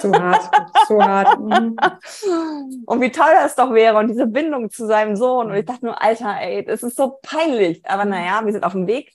so 0.00 0.12
hart, 0.12 0.50
so 0.88 1.02
hart. 1.02 1.38
Mhm. 1.38 1.76
Und 2.86 3.00
wie 3.00 3.10
toll 3.10 3.30
das 3.34 3.54
doch 3.54 3.72
wäre 3.72 3.98
und 3.98 4.08
diese 4.08 4.26
Bindung 4.26 4.70
zu 4.70 4.86
seinem 4.86 5.16
Sohn. 5.16 5.50
Und 5.50 5.56
ich 5.56 5.64
dachte 5.64 5.86
nur, 5.86 6.02
Alter, 6.02 6.36
ey, 6.40 6.64
das 6.64 6.82
ist 6.82 6.96
so 6.96 7.18
peinlich. 7.22 7.84
Aber 7.88 8.04
mhm. 8.04 8.10
naja, 8.10 8.44
wir 8.44 8.52
sind 8.52 8.64
auf 8.64 8.72
dem 8.72 8.86
Weg. 8.86 9.12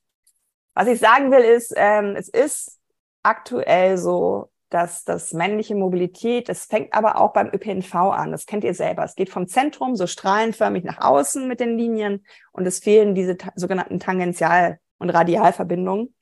Was 0.74 0.88
ich 0.88 0.99
sagen 0.99 1.32
will, 1.32 1.41
ist, 1.41 1.74
ähm, 1.76 2.16
es 2.16 2.30
ist 2.30 2.80
aktuell 3.22 3.97
so, 3.97 4.49
dass 4.74 5.04
das 5.04 5.34
männliche 5.34 5.76
Mobilität, 5.76 6.50
das 6.50 6.66
fängt 6.66 6.94
aber 6.94 7.20
auch 7.20 7.34
beim 7.34 7.48
ÖPNV 7.48 7.94
an. 7.96 8.32
Das 8.32 8.46
kennt 8.46 8.64
ihr 8.64 8.74
selber. 8.74 9.04
Es 9.04 9.16
geht 9.16 9.30
vom 9.30 9.48
Zentrum 9.48 9.96
so 9.96 10.08
strahlenförmig 10.08 10.84
nach 10.84 11.00
außen 11.00 11.48
mit 11.48 11.60
den 11.60 11.78
Linien 11.78 12.26
und 12.52 12.66
es 12.66 12.80
fehlen 12.80 13.16
diese 13.16 13.38
sogenannten 13.56 14.00
Tangential- 14.00 14.80
und 14.98 15.10
Radialverbindungen, 15.10 16.16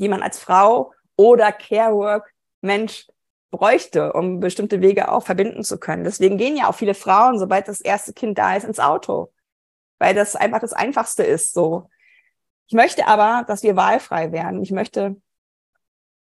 die 0.00 0.08
man 0.08 0.22
als 0.22 0.38
Frau 0.38 0.92
oder 1.16 1.52
Carework 1.52 2.32
Mensch 2.60 3.06
bräuchte, 3.50 4.12
um 4.12 4.40
bestimmte 4.40 4.80
Wege 4.80 5.12
auch 5.12 5.24
verbinden 5.24 5.62
zu 5.62 5.78
können. 5.78 6.02
Deswegen 6.02 6.38
gehen 6.38 6.56
ja 6.56 6.68
auch 6.68 6.74
viele 6.74 6.94
Frauen, 6.94 7.38
sobald 7.38 7.68
das 7.68 7.80
erste 7.80 8.12
Kind 8.12 8.36
da 8.38 8.56
ist, 8.56 8.64
ins 8.64 8.80
Auto, 8.80 9.32
weil 9.98 10.14
das 10.14 10.34
einfach 10.34 10.60
das 10.60 10.72
Einfachste 10.72 11.22
ist. 11.22 11.52
So. 11.54 11.88
Ich 12.66 12.74
möchte 12.74 13.06
aber, 13.06 13.44
dass 13.46 13.62
wir 13.62 13.76
wahlfrei 13.76 14.32
werden. 14.32 14.62
Ich 14.62 14.72
möchte, 14.72 15.20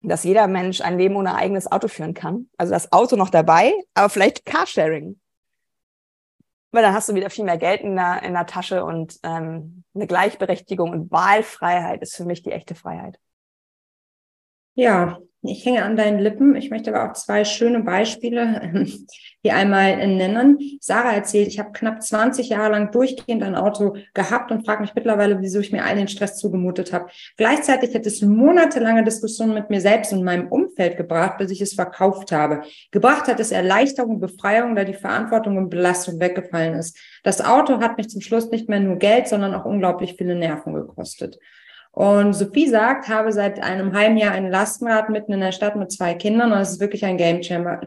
dass 0.01 0.23
jeder 0.23 0.47
Mensch 0.47 0.81
ein 0.81 0.97
Leben 0.97 1.15
ohne 1.15 1.35
eigenes 1.35 1.71
Auto 1.71 1.87
führen 1.87 2.13
kann. 2.13 2.49
Also 2.57 2.73
das 2.73 2.91
Auto 2.91 3.15
noch 3.15 3.29
dabei, 3.29 3.73
aber 3.93 4.09
vielleicht 4.09 4.45
Carsharing. 4.45 5.19
Weil 6.71 6.83
dann 6.83 6.93
hast 6.93 7.09
du 7.09 7.15
wieder 7.15 7.29
viel 7.29 7.45
mehr 7.45 7.57
Geld 7.57 7.81
in 7.81 7.95
der, 7.95 8.23
in 8.23 8.33
der 8.33 8.45
Tasche 8.45 8.85
und 8.85 9.19
ähm, 9.23 9.83
eine 9.93 10.07
Gleichberechtigung 10.07 10.91
und 10.91 11.11
Wahlfreiheit 11.11 12.01
ist 12.01 12.15
für 12.15 12.25
mich 12.25 12.43
die 12.43 12.51
echte 12.51 12.75
Freiheit. 12.75 13.19
Ja, 14.73 15.19
ich 15.43 15.65
hänge 15.65 15.83
an 15.83 15.95
deinen 15.95 16.19
Lippen. 16.19 16.55
Ich 16.55 16.69
möchte 16.69 16.93
aber 16.93 17.09
auch 17.09 17.13
zwei 17.13 17.45
schöne 17.45 17.81
Beispiele 17.81 18.85
hier 19.41 19.55
einmal 19.55 20.07
nennen. 20.07 20.59
Sarah 20.79 21.13
erzählt, 21.13 21.47
ich 21.47 21.57
habe 21.57 21.71
knapp 21.71 22.01
20 22.01 22.49
Jahre 22.49 22.71
lang 22.71 22.91
durchgehend 22.91 23.41
ein 23.41 23.55
Auto 23.55 23.95
gehabt 24.13 24.51
und 24.51 24.65
frage 24.65 24.81
mich 24.81 24.93
mittlerweile, 24.93 25.41
wieso 25.41 25.59
ich 25.59 25.71
mir 25.71 25.83
all 25.83 25.95
den 25.95 26.07
Stress 26.07 26.37
zugemutet 26.37 26.93
habe. 26.93 27.07
Gleichzeitig 27.37 27.95
hat 27.95 28.05
es 28.05 28.21
monatelange 28.21 29.03
Diskussionen 29.03 29.55
mit 29.55 29.71
mir 29.71 29.81
selbst 29.81 30.13
und 30.13 30.23
meinem 30.23 30.47
Umfeld 30.47 30.95
gebracht, 30.95 31.39
bis 31.39 31.49
ich 31.49 31.61
es 31.61 31.73
verkauft 31.73 32.31
habe. 32.31 32.61
Gebracht 32.91 33.27
hat 33.27 33.39
es 33.39 33.51
Erleichterung, 33.51 34.19
Befreiung, 34.19 34.75
da 34.75 34.83
die 34.83 34.93
Verantwortung 34.93 35.57
und 35.57 35.69
Belastung 35.69 36.19
weggefallen 36.19 36.75
ist. 36.75 36.97
Das 37.23 37.43
Auto 37.43 37.79
hat 37.79 37.97
mich 37.97 38.09
zum 38.09 38.21
Schluss 38.21 38.51
nicht 38.51 38.69
mehr 38.69 38.79
nur 38.79 38.97
Geld, 38.97 39.27
sondern 39.27 39.55
auch 39.55 39.65
unglaublich 39.65 40.15
viele 40.17 40.35
Nerven 40.35 40.73
gekostet. 40.73 41.39
Und 41.91 42.33
Sophie 42.33 42.67
sagt, 42.67 43.09
habe 43.09 43.33
seit 43.33 43.61
einem 43.61 43.93
halben 43.93 44.17
Jahr 44.17 44.31
ein 44.31 44.49
Lastenrad 44.49 45.09
mitten 45.09 45.33
in 45.33 45.41
der 45.41 45.51
Stadt 45.51 45.75
mit 45.75 45.91
zwei 45.91 46.13
Kindern 46.13 46.53
und 46.53 46.59
es 46.59 46.71
ist 46.71 46.79
wirklich 46.79 47.03
ein 47.03 47.17
Game 47.17 47.41
Changer, 47.41 47.81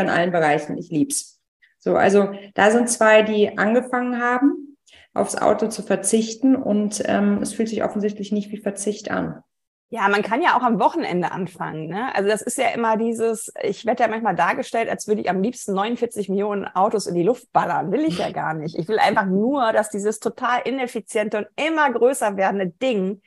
in 0.00 0.08
allen 0.08 0.30
Bereichen. 0.30 0.78
Ich 0.78 0.90
lieb's. 0.90 1.40
So, 1.78 1.96
also 1.96 2.30
da 2.54 2.70
sind 2.70 2.88
zwei, 2.88 3.22
die 3.22 3.58
angefangen 3.58 4.20
haben, 4.20 4.76
aufs 5.14 5.36
Auto 5.36 5.68
zu 5.68 5.82
verzichten 5.82 6.54
und 6.54 7.02
ähm, 7.06 7.40
es 7.42 7.52
fühlt 7.52 7.68
sich 7.68 7.82
offensichtlich 7.82 8.30
nicht 8.30 8.52
wie 8.52 8.58
Verzicht 8.58 9.10
an. 9.10 9.42
Ja, 9.90 10.06
man 10.08 10.22
kann 10.22 10.42
ja 10.42 10.54
auch 10.54 10.62
am 10.62 10.78
Wochenende 10.78 11.32
anfangen. 11.32 11.88
Ne? 11.88 12.14
Also 12.14 12.28
das 12.28 12.42
ist 12.42 12.58
ja 12.58 12.68
immer 12.68 12.98
dieses, 12.98 13.50
ich 13.62 13.86
werde 13.86 14.02
ja 14.02 14.08
manchmal 14.08 14.34
dargestellt, 14.34 14.90
als 14.90 15.08
würde 15.08 15.22
ich 15.22 15.30
am 15.30 15.40
liebsten 15.40 15.72
49 15.72 16.28
Millionen 16.28 16.66
Autos 16.66 17.06
in 17.06 17.14
die 17.14 17.22
Luft 17.22 17.50
ballern. 17.52 17.90
Will 17.90 18.04
ich 18.04 18.18
ja 18.18 18.30
gar 18.32 18.52
nicht. 18.52 18.76
Ich 18.76 18.86
will 18.86 18.98
einfach 18.98 19.24
nur, 19.24 19.72
dass 19.72 19.88
dieses 19.88 20.20
total 20.20 20.60
ineffiziente 20.64 21.38
und 21.38 21.46
immer 21.56 21.90
größer 21.90 22.36
werdende 22.36 22.68
Ding 22.68 23.22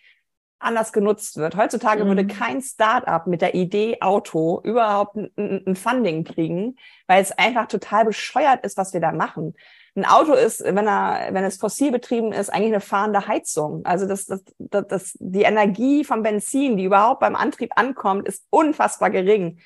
anders 0.62 0.94
genutzt 0.94 1.38
wird. 1.38 1.56
Heutzutage 1.56 2.04
mhm. 2.04 2.10
würde 2.10 2.28
kein 2.28 2.62
Start-up 2.62 3.26
mit 3.26 3.42
der 3.42 3.56
Idee 3.56 3.98
Auto 4.00 4.62
überhaupt 4.64 5.16
ein, 5.16 5.64
ein, 5.66 5.76
Funding 5.76 6.24
kriegen, 6.24 6.76
weil 7.08 7.22
es 7.22 7.32
einfach 7.32 7.68
total 7.68 8.06
bescheuert 8.06 8.64
ist, 8.64 8.78
was 8.78 8.94
wir 8.94 9.02
da 9.02 9.12
machen. 9.12 9.56
Ein 9.96 10.06
Auto 10.06 10.34
ist, 10.34 10.64
wenn 10.64 10.88
er, 10.88 11.30
wenn 11.32 11.44
es 11.44 11.58
fossil 11.58 11.92
betrieben 11.92 12.32
ist, 12.32 12.50
eigentlich 12.50 12.72
eine 12.72 12.82
fahrende 12.82 13.28
Heizung. 13.28 13.82
Also 13.84 14.08
das, 14.08 14.26
das, 14.26 14.42
das, 14.58 14.88
das, 14.88 15.18
die 15.20 15.42
Energie 15.42 16.06
vom 16.06 16.24
Benzin, 16.24 16.78
die 16.78 16.86
überhaupt 16.86 17.20
beim 17.20 17.36
Antrieb 17.36 17.72
ankommt, 17.76 18.28
ist 18.28 18.46
unfassbar 18.50 19.10
gering. 19.10 19.60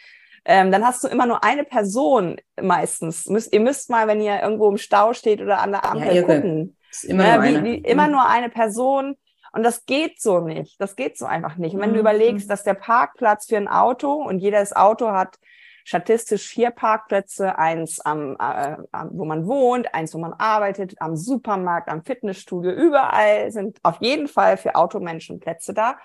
Ähm, 0.43 0.71
dann 0.71 0.85
hast 0.85 1.03
du 1.03 1.07
immer 1.07 1.25
nur 1.25 1.43
eine 1.43 1.63
Person 1.63 2.37
meistens. 2.59 3.27
Müsst, 3.27 3.53
ihr 3.53 3.59
müsst 3.59 3.89
mal, 3.89 4.07
wenn 4.07 4.21
ihr 4.21 4.41
irgendwo 4.41 4.69
im 4.69 4.77
Stau 4.77 5.13
steht 5.13 5.41
oder 5.41 5.59
an 5.59 5.71
der 5.71 5.85
Ampel 5.85 6.15
ja, 6.15 6.21
gucken. 6.23 6.77
Immer, 7.03 7.27
ja, 7.27 7.37
nur 7.37 7.45
wie, 7.45 7.63
wie, 7.63 7.77
immer 7.77 8.05
mhm. 8.05 8.11
nur 8.13 8.27
eine 8.27 8.49
Person 8.49 9.17
und 9.53 9.63
das 9.63 9.85
geht 9.85 10.21
so 10.21 10.39
nicht. 10.39 10.79
Das 10.81 10.95
geht 10.95 11.17
so 11.17 11.25
einfach 11.25 11.55
nicht. 11.57 11.75
Und 11.75 11.81
wenn 11.81 11.91
mhm. 11.91 11.95
du 11.95 11.99
überlegst, 12.01 12.49
dass 12.49 12.63
der 12.63 12.73
Parkplatz 12.73 13.47
für 13.47 13.57
ein 13.57 13.67
Auto 13.67 14.13
und 14.13 14.39
jedes 14.39 14.75
Auto 14.75 15.11
hat 15.11 15.37
statistisch 15.85 16.47
vier 16.47 16.71
Parkplätze, 16.71 17.57
eins 17.57 17.99
am, 18.01 18.35
äh, 18.39 18.77
wo 19.11 19.23
man 19.23 19.45
wohnt, 19.45 19.93
eins, 19.93 20.15
wo 20.15 20.17
man 20.17 20.33
arbeitet, 20.33 20.95
am 20.99 21.15
Supermarkt, 21.15 21.89
am 21.89 22.03
Fitnessstudio, 22.03 22.71
überall 22.71 23.51
sind 23.51 23.77
auf 23.83 24.01
jeden 24.01 24.27
Fall 24.27 24.57
für 24.57 24.75
Automenschen 24.75 25.39
Plätze 25.39 25.73
da. 25.75 25.97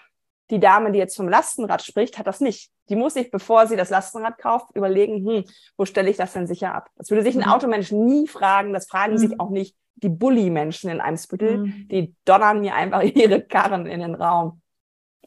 Die 0.51 0.61
Dame, 0.61 0.93
die 0.93 0.99
jetzt 0.99 1.17
vom 1.17 1.29
Lastenrad 1.29 1.83
spricht, 1.83 2.19
hat 2.19 2.27
das 2.27 2.41
nicht. 2.41 2.71
Die 2.91 2.97
muss 2.97 3.15
sich, 3.15 3.31
bevor 3.31 3.67
sie 3.67 3.77
das 3.77 3.89
Lastenrad 3.89 4.37
kauft, 4.37 4.77
überlegen, 4.77 5.27
hm, 5.27 5.45
wo 5.79 5.87
stelle 5.87 6.11
ich 6.11 6.19
das 6.19 6.35
denn 6.35 6.47
sicher 6.47 6.75
ab? 6.75 6.91
Das 6.97 7.09
würde 7.09 7.23
sich 7.23 7.35
ein 7.35 7.47
mhm. 7.47 7.53
Automensch 7.53 7.91
nie 7.91 8.27
fragen. 8.27 8.75
Das 8.75 8.87
fragen 8.87 9.15
mhm. 9.15 9.19
sich 9.19 9.41
auch 9.41 9.51
nicht 9.51 9.77
die 9.95 10.09
Bully-Menschen 10.11 10.91
in 10.91 11.01
Eimsbüttel, 11.01 11.59
mhm. 11.59 11.89
die 11.89 12.15
donnern 12.27 12.61
mir 12.61 12.75
einfach 12.75 13.03
ihre 13.03 13.41
Karren 13.41 13.87
in 13.87 14.01
den 14.01 14.15
Raum. 14.15 14.61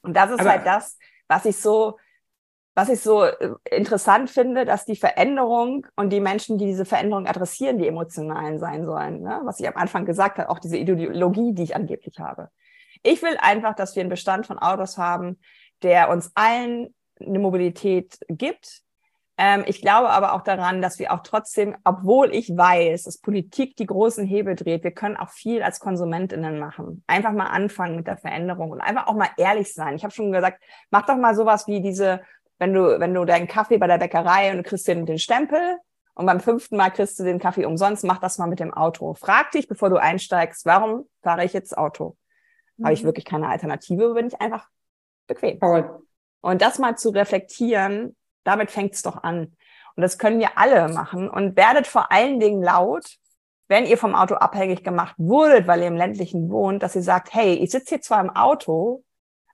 Und 0.04 0.16
das 0.16 0.30
ist 0.30 0.41
Aber 0.41 0.51
halt 0.51 0.66
das, 0.66 0.97
was 1.28 1.45
ich 1.45 1.58
so, 1.58 1.97
was 2.76 2.90
ich 2.90 3.02
so 3.02 3.24
äh, 3.24 3.54
interessant 3.72 4.30
finde, 4.30 4.66
dass 4.66 4.86
die 4.86 4.96
Veränderung 4.96 5.86
und 5.96 6.12
die 6.12 6.20
Menschen, 6.20 6.58
die 6.58 6.66
diese 6.66 6.86
Veränderung 6.86 7.28
adressieren, 7.28 7.78
die 7.78 7.88
emotionalen 7.88 8.60
sein 8.60 8.86
sollen. 8.86 9.22
Ne? 9.22 9.42
Was 9.44 9.60
ich 9.60 9.68
am 9.68 9.76
Anfang 9.76 10.06
gesagt 10.06 10.38
habe, 10.38 10.50
auch 10.50 10.60
diese 10.60 10.78
Ideologie, 10.78 11.54
die 11.54 11.64
ich 11.64 11.76
angeblich 11.76 12.20
habe. 12.20 12.50
Ich 13.04 13.22
will 13.22 13.38
einfach, 13.40 13.76
dass 13.76 13.96
wir 13.96 14.02
einen 14.02 14.10
Bestand 14.10 14.48
von 14.48 14.60
Autos 14.60 14.98
haben, 14.98 15.40
der 15.82 16.10
uns 16.10 16.32
allen 16.36 16.94
eine 17.20 17.40
Mobilität 17.40 18.18
gibt, 18.28 18.84
ähm, 19.38 19.64
ich 19.66 19.82
glaube 19.82 20.10
aber 20.10 20.34
auch 20.34 20.42
daran, 20.42 20.82
dass 20.82 21.00
wir 21.00 21.12
auch 21.12 21.22
trotzdem, 21.24 21.76
obwohl 21.84 22.34
ich 22.34 22.56
weiß, 22.56 23.04
dass 23.04 23.18
Politik 23.18 23.76
die 23.78 23.88
großen 23.88 24.26
Hebel 24.26 24.56
dreht, 24.56 24.84
wir 24.84 24.92
können 24.92 25.18
auch 25.18 25.30
viel 25.30 25.64
als 25.64 25.80
KonsumentInnen 25.80 26.60
machen. 26.60 27.04
Einfach 27.08 27.32
mal 27.32 27.48
anfangen 27.48 27.96
mit 27.96 28.06
der 28.06 28.18
Veränderung 28.18 28.70
und 28.72 28.82
einfach 28.82 29.08
auch 29.08 29.16
mal 29.16 29.30
ehrlich 29.38 29.74
sein. 29.74 29.96
Ich 29.96 30.04
habe 30.04 30.14
schon 30.14 30.32
gesagt, 30.32 30.62
mach 30.92 31.06
doch 31.06 31.18
mal 31.18 31.36
sowas 31.36 31.68
wie 31.68 31.82
diese, 31.82 32.22
wenn 32.64 32.74
du, 32.74 32.97
wenn 32.97 33.14
du 33.14 33.26
deinen 33.26 33.47
Kaffee 33.47 33.78
bei 33.78 33.88
der 33.88 33.97
Bäckerei 33.97 34.49
und 34.51 34.57
du 34.57 34.64
kriegst 34.64 34.88
den, 34.88 35.05
den 35.05 35.20
Stempel 35.20 35.59
und 36.14 36.26
beim 36.26 36.39
fünften 36.39 36.78
Mal 36.78 36.91
kriegst 36.91 37.20
du 37.20 37.26
den 37.26 37.38
Kaffee 37.38 37.66
umsonst, 37.66 38.05
mach 38.05 38.20
das 38.20 38.38
mal 38.38 38.47
mit 38.47 38.61
dem 38.61 38.74
Auto. 38.74 39.16
Frag 39.16 39.51
dich, 39.51 39.68
bevor 39.68 39.89
du 39.89 39.97
einsteigst, 39.97 40.66
warum 40.66 41.05
fahre 41.22 41.43
ich 41.43 41.51
jetzt 41.51 41.78
Auto? 41.78 42.16
Mhm. 42.78 42.86
Habe 42.86 42.93
ich 42.93 43.03
wirklich 43.03 43.26
keine 43.26 43.49
Alternative, 43.49 44.14
bin 44.14 44.28
ich 44.28 44.39
einfach 44.39 44.70
bequem. 45.28 45.59
Toll. 45.59 46.03
Und 46.39 46.61
das 46.61 46.80
mal 46.80 46.97
zu 46.97 47.09
reflektieren, 47.09 48.16
damit 48.45 48.72
fängt 48.72 48.93
es 48.93 49.01
doch 49.01 49.24
an. 49.24 49.57
Und 49.95 50.01
das 50.01 50.18
können 50.18 50.39
wir 50.39 50.57
alle 50.57 50.88
machen. 50.88 51.30
Und 51.30 51.57
werdet 51.57 51.86
vor 51.86 52.14
allen 52.14 52.39
Dingen 52.39 52.64
laut, 52.64 53.18
wenn 53.68 53.86
ihr 53.86 53.97
vom 53.97 54.16
Auto 54.16 54.36
abhängig 54.36 54.86
gemacht 54.86 55.16
wurdet, 55.18 55.68
weil 55.68 55.82
ihr 55.82 55.88
im 55.88 55.97
ländlichen 55.97 56.49
wohnt, 56.49 56.82
dass 56.82 56.95
ihr 56.95 57.03
sagt, 57.03 57.34
hey, 57.34 57.55
ich 57.55 57.72
sitze 57.72 57.95
hier 57.95 58.01
zwar 58.01 58.22
im 58.22 58.30
Auto, 58.30 59.03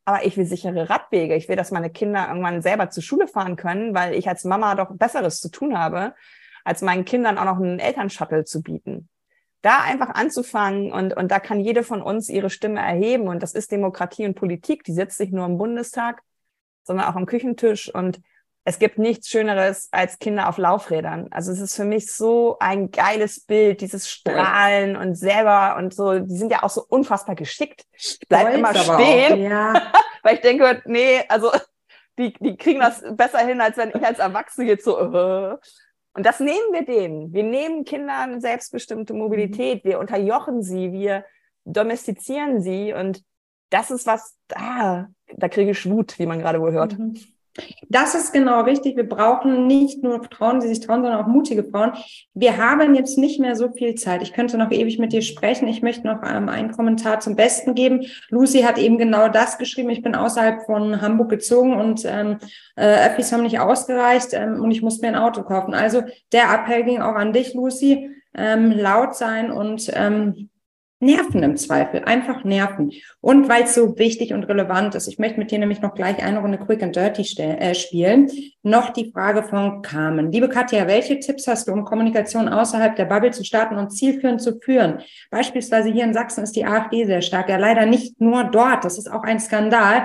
aber 0.10 0.26
ich 0.26 0.38
will 0.38 0.46
sichere 0.46 0.90
Radwege. 0.90 1.36
Ich 1.36 1.48
will, 1.50 1.56
dass 1.56 1.70
meine 1.70 1.92
Kinder 1.92 2.28
irgendwann 2.30 2.64
selber 2.64 2.90
zur 2.90 3.04
Schule 3.04 3.28
fahren 3.28 3.56
können, 3.58 3.94
weil 3.94 4.16
ich 4.16 4.28
als 4.28 4.44
Mama 4.44 4.74
doch 4.74 4.90
Besseres 4.96 5.40
zu 5.40 5.50
tun 5.50 5.78
habe, 5.78 6.16
als 6.64 6.82
meinen 6.82 7.06
Kindern 7.06 7.38
auch 7.38 7.46
noch 7.46 7.58
einen 7.58 7.78
Elternshuttle 7.78 8.44
zu 8.44 8.64
bieten. 8.64 9.08
Da 9.62 9.82
einfach 9.84 10.10
anzufangen 10.10 10.92
und, 10.92 11.16
und 11.16 11.30
da 11.30 11.40
kann 11.40 11.60
jede 11.60 11.84
von 11.84 12.02
uns 12.02 12.28
ihre 12.28 12.50
Stimme 12.50 12.80
erheben. 12.80 13.28
Und 13.28 13.44
das 13.44 13.54
ist 13.54 13.72
Demokratie 13.72 14.26
und 14.26 14.34
Politik. 14.34 14.84
Die 14.84 14.94
sitzt 14.94 15.20
nicht 15.20 15.32
nur 15.32 15.46
im 15.46 15.60
Bundestag, 15.60 16.24
sondern 16.82 17.06
auch 17.06 17.16
am 17.16 17.28
Küchentisch. 17.28 17.94
Und 17.94 18.20
es 18.70 18.78
gibt 18.78 19.00
nichts 19.00 19.30
Schöneres 19.30 19.90
als 19.90 20.20
Kinder 20.20 20.48
auf 20.48 20.60
Laufrädern. 20.60 21.28
Also 21.32 21.52
es 21.52 21.60
ist 21.60 21.76
für 21.76 21.86
mich 21.86 22.14
so 22.14 22.58
ein 22.60 22.92
geiles 22.92 23.44
Bild, 23.44 23.82
dieses 23.82 24.08
Strahlen 24.08 24.96
und 24.96 25.16
selber 25.16 25.76
und 25.76 25.92
so. 25.92 26.20
Die 26.20 26.38
sind 26.38 26.52
ja 26.52 26.62
auch 26.62 26.70
so 26.70 26.86
unfassbar 26.88 27.34
geschickt. 27.34 27.88
Bleibt 28.28 28.54
immer 28.54 28.76
stehen, 28.76 29.42
ja. 29.50 29.92
weil 30.22 30.36
ich 30.36 30.42
denke, 30.42 30.84
nee, 30.86 31.24
also 31.30 31.52
die, 32.20 32.32
die 32.40 32.58
kriegen 32.58 32.80
das 32.80 33.04
besser 33.10 33.40
hin, 33.40 33.60
als 33.60 33.76
wenn 33.78 33.90
ich 33.90 34.06
als 34.06 34.20
Erwachsene 34.20 34.68
jetzt 34.68 34.86
so. 34.86 35.02
Uh. 35.02 35.58
Und 36.14 36.28
das 36.28 36.40
nehmen 36.40 36.72
wir 36.72 36.86
denen. 36.86 37.34
Wir 37.34 37.44
nehmen 37.44 37.86
Kindern 37.86 38.40
selbstbestimmte 38.40 39.16
Mobilität. 39.16 39.84
Wir 39.84 39.98
unterjochen 39.98 40.62
sie, 40.62 40.92
wir 40.92 41.26
domestizieren 41.66 42.62
sie 42.62 42.94
und 42.94 43.24
das 43.72 43.90
ist 43.90 44.06
was, 44.06 44.38
ah, 44.54 45.08
da 45.36 45.50
kriege 45.50 45.72
ich 45.72 45.90
Wut, 45.90 46.20
wie 46.20 46.28
man 46.28 46.38
gerade 46.38 46.62
wohl 46.62 46.72
hört. 46.72 47.00
Mhm. 47.00 47.18
Das 47.90 48.16
ist 48.16 48.34
genau 48.34 48.62
richtig. 48.62 48.96
Wir 48.96 49.08
brauchen 49.08 49.68
nicht 49.68 50.04
nur 50.04 50.24
Frauen, 50.24 50.60
die 50.60 50.68
sich 50.68 50.80
trauen, 50.80 51.02
sondern 51.02 51.22
auch 51.22 51.28
mutige 51.28 51.64
Frauen. 51.64 51.94
Wir 52.34 52.58
haben 52.58 52.96
jetzt 52.96 53.18
nicht 53.18 53.40
mehr 53.40 53.56
so 53.56 53.72
viel 53.72 53.96
Zeit. 53.96 54.22
Ich 54.22 54.34
könnte 54.34 54.58
noch 54.58 54.72
ewig 54.72 55.00
mit 55.00 55.14
dir 55.14 55.22
sprechen. 55.22 55.68
Ich 55.68 55.82
möchte 55.82 56.08
noch 56.08 56.22
ähm, 56.24 56.50
einen 56.50 56.72
Kommentar 56.72 57.20
zum 57.20 57.36
Besten 57.36 57.76
geben. 57.76 58.06
Lucy 58.30 58.62
hat 58.62 58.78
eben 58.78 58.98
genau 58.98 59.30
das 59.30 59.58
geschrieben. 59.58 59.90
Ich 59.90 60.02
bin 60.02 60.16
außerhalb 60.16 60.66
von 60.66 61.02
Hamburg 61.02 61.30
gezogen 61.30 61.74
und 61.74 62.04
ähm, 62.06 62.38
äh, 62.76 63.08
Öffis 63.08 63.32
haben 63.32 63.44
nicht 63.44 63.60
ausgereicht 63.60 64.30
ähm, 64.34 64.62
und 64.62 64.72
ich 64.72 64.82
musste 64.82 65.06
mir 65.06 65.14
ein 65.14 65.22
Auto 65.22 65.44
kaufen. 65.44 65.74
Also 65.74 66.04
der 66.32 66.54
Appell 66.54 66.84
ging 66.84 67.02
auch 67.02 67.16
an 67.16 67.34
dich, 67.34 67.54
Lucy. 67.54 68.12
Ähm, 68.36 68.72
laut 68.72 69.16
sein 69.16 69.52
und 69.52 69.92
ähm, 69.96 70.50
Nerven 71.02 71.44
im 71.44 71.56
Zweifel, 71.56 72.04
einfach 72.04 72.44
Nerven. 72.44 72.92
Und 73.22 73.48
weil 73.48 73.64
es 73.64 73.74
so 73.74 73.98
wichtig 73.98 74.34
und 74.34 74.44
relevant 74.44 74.96
ist, 74.96 75.08
ich 75.08 75.18
möchte 75.18 75.40
mit 75.40 75.50
dir 75.50 75.60
nämlich 75.60 75.82
noch 75.82 75.96
gleich 75.96 76.22
eine 76.22 76.40
Runde 76.40 76.58
Quick 76.58 76.84
and 76.84 76.96
Dirty 76.96 77.22
äh, 77.42 77.74
spielen, 77.74 78.30
noch 78.64 78.90
die 78.90 79.12
Frage 79.12 79.44
von 79.44 79.82
Carmen. 79.82 80.32
Liebe 80.32 80.50
Katja, 80.50 80.88
welche 80.88 81.20
Tipps 81.20 81.48
hast 81.48 81.68
du, 81.68 81.72
um 81.72 81.86
Kommunikation 81.86 82.50
außerhalb 82.50 82.98
der 82.98 83.06
Bubble 83.06 83.32
zu 83.32 83.46
starten 83.46 83.78
und 83.78 83.92
zielführend 83.92 84.42
zu 84.42 84.60
führen? 84.60 85.00
Beispielsweise 85.32 85.90
hier 85.90 86.04
in 86.04 86.14
Sachsen 86.14 86.44
ist 86.44 86.56
die 86.56 86.66
AfD 86.66 87.06
sehr 87.06 87.22
stark, 87.22 87.48
ja 87.48 87.58
leider 87.58 87.86
nicht 87.86 88.20
nur 88.20 88.44
dort, 88.44 88.84
das 88.84 88.98
ist 88.98 89.10
auch 89.10 89.24
ein 89.24 89.40
Skandal. 89.40 90.04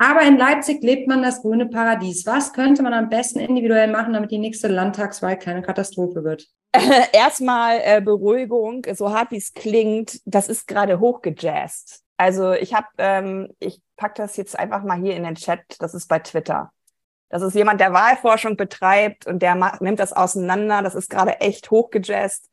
Aber 0.00 0.22
in 0.22 0.38
Leipzig 0.38 0.82
lebt 0.82 1.08
man 1.08 1.22
das 1.22 1.42
grüne 1.42 1.66
Paradies. 1.66 2.24
Was 2.24 2.54
könnte 2.54 2.82
man 2.82 2.94
am 2.94 3.10
besten 3.10 3.38
individuell 3.38 3.92
machen, 3.92 4.14
damit 4.14 4.30
die 4.30 4.38
nächste 4.38 4.68
Landtagswahl 4.68 5.38
keine 5.38 5.60
Katastrophe 5.60 6.24
wird? 6.24 6.48
Erstmal 7.12 7.80
äh, 7.84 8.00
Beruhigung, 8.00 8.86
so 8.94 9.12
hart 9.12 9.30
wie 9.30 9.36
es 9.36 9.52
klingt, 9.52 10.22
das 10.24 10.48
ist 10.48 10.66
gerade 10.66 11.00
hochgejazzt. 11.00 12.02
Also 12.16 12.52
ich 12.52 12.72
habe, 12.72 12.86
ähm, 12.96 13.54
ich 13.58 13.82
pack 13.98 14.14
das 14.14 14.38
jetzt 14.38 14.58
einfach 14.58 14.84
mal 14.84 14.98
hier 14.98 15.14
in 15.16 15.24
den 15.24 15.34
Chat, 15.34 15.60
das 15.80 15.92
ist 15.92 16.08
bei 16.08 16.18
Twitter. 16.18 16.72
Das 17.28 17.42
ist 17.42 17.54
jemand, 17.54 17.82
der 17.82 17.92
Wahlforschung 17.92 18.56
betreibt 18.56 19.26
und 19.26 19.42
der 19.42 19.54
nimmt 19.80 20.00
das 20.00 20.14
auseinander. 20.14 20.80
Das 20.80 20.94
ist 20.94 21.10
gerade 21.10 21.42
echt 21.42 21.70
hochgejazzt. 21.70 22.48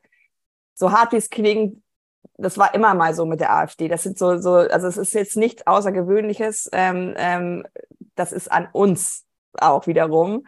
So 0.74 0.92
hart 0.92 1.12
wie 1.12 1.16
es 1.16 1.30
klingt, 1.30 1.82
das 2.38 2.56
war 2.56 2.74
immer 2.74 2.94
mal 2.94 3.14
so 3.14 3.26
mit 3.26 3.40
der 3.40 3.52
AfD. 3.52 3.88
Das 3.88 4.04
sind 4.04 4.16
so, 4.16 4.38
so, 4.38 4.54
also 4.54 4.86
es 4.86 4.96
ist 4.96 5.12
jetzt 5.12 5.36
nichts 5.36 5.66
Außergewöhnliches. 5.66 6.70
Ähm, 6.72 7.14
ähm, 7.16 7.66
das 8.14 8.32
ist 8.32 8.50
an 8.50 8.68
uns 8.72 9.24
auch 9.60 9.86
wiederum, 9.86 10.46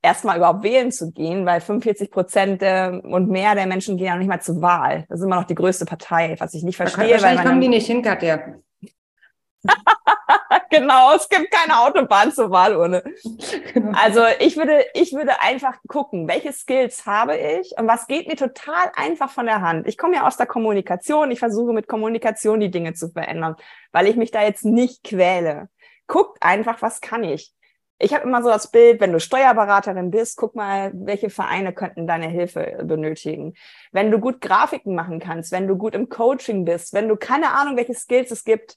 erstmal 0.00 0.36
überhaupt 0.36 0.62
wählen 0.62 0.92
zu 0.92 1.10
gehen, 1.10 1.44
weil 1.44 1.60
45 1.60 2.10
Prozent 2.10 2.62
äh, 2.62 3.00
und 3.02 3.28
mehr 3.30 3.54
der 3.54 3.66
Menschen 3.66 3.96
gehen 3.96 4.06
ja 4.06 4.12
noch 4.12 4.20
nicht 4.20 4.28
mal 4.28 4.40
zur 4.40 4.62
Wahl. 4.62 5.06
Das 5.08 5.18
ist 5.18 5.24
immer 5.24 5.36
noch 5.36 5.44
die 5.44 5.54
größte 5.54 5.86
Partei, 5.86 6.36
was 6.38 6.54
ich 6.54 6.62
nicht 6.62 6.76
verstehe. 6.76 7.10
Wahrscheinlich 7.10 7.38
weil 7.40 7.46
kommen 7.46 7.60
die 7.60 7.68
nicht 7.68 7.86
hin, 7.86 8.02
Katja. 8.02 8.40
genau, 10.70 11.14
es 11.14 11.28
gibt 11.28 11.50
keine 11.50 11.80
Autobahn 11.80 12.32
zur 12.32 12.50
Wahlurne. 12.50 13.02
Genau. 13.72 13.98
Also 13.98 14.22
ich 14.38 14.56
würde, 14.56 14.84
ich 14.94 15.12
würde 15.12 15.40
einfach 15.40 15.78
gucken, 15.88 16.28
welche 16.28 16.52
Skills 16.52 17.06
habe 17.06 17.36
ich 17.36 17.72
und 17.78 17.86
was 17.86 18.06
geht 18.06 18.28
mir 18.28 18.36
total 18.36 18.92
einfach 18.94 19.30
von 19.30 19.46
der 19.46 19.60
Hand. 19.60 19.86
Ich 19.86 19.98
komme 19.98 20.16
ja 20.16 20.26
aus 20.26 20.36
der 20.36 20.46
Kommunikation, 20.46 21.30
ich 21.30 21.38
versuche 21.38 21.72
mit 21.72 21.88
Kommunikation 21.88 22.60
die 22.60 22.70
Dinge 22.70 22.94
zu 22.94 23.10
verändern, 23.10 23.56
weil 23.92 24.06
ich 24.06 24.16
mich 24.16 24.30
da 24.30 24.42
jetzt 24.42 24.64
nicht 24.64 25.04
quäle. 25.04 25.68
Guckt 26.06 26.42
einfach, 26.42 26.82
was 26.82 27.00
kann 27.00 27.24
ich. 27.24 27.54
Ich 27.98 28.12
habe 28.12 28.24
immer 28.24 28.42
so 28.42 28.48
das 28.48 28.70
Bild, 28.70 29.00
wenn 29.00 29.12
du 29.12 29.20
Steuerberaterin 29.20 30.10
bist, 30.10 30.36
guck 30.36 30.56
mal, 30.56 30.90
welche 30.94 31.30
Vereine 31.30 31.72
könnten 31.72 32.06
deine 32.06 32.26
Hilfe 32.26 32.80
benötigen. 32.82 33.54
Wenn 33.92 34.10
du 34.10 34.18
gut 34.18 34.40
Grafiken 34.40 34.94
machen 34.94 35.20
kannst, 35.20 35.52
wenn 35.52 35.68
du 35.68 35.76
gut 35.76 35.94
im 35.94 36.08
Coaching 36.08 36.64
bist, 36.64 36.92
wenn 36.92 37.08
du 37.08 37.16
keine 37.16 37.52
Ahnung, 37.52 37.76
welche 37.76 37.94
Skills 37.94 38.32
es 38.32 38.44
gibt, 38.44 38.76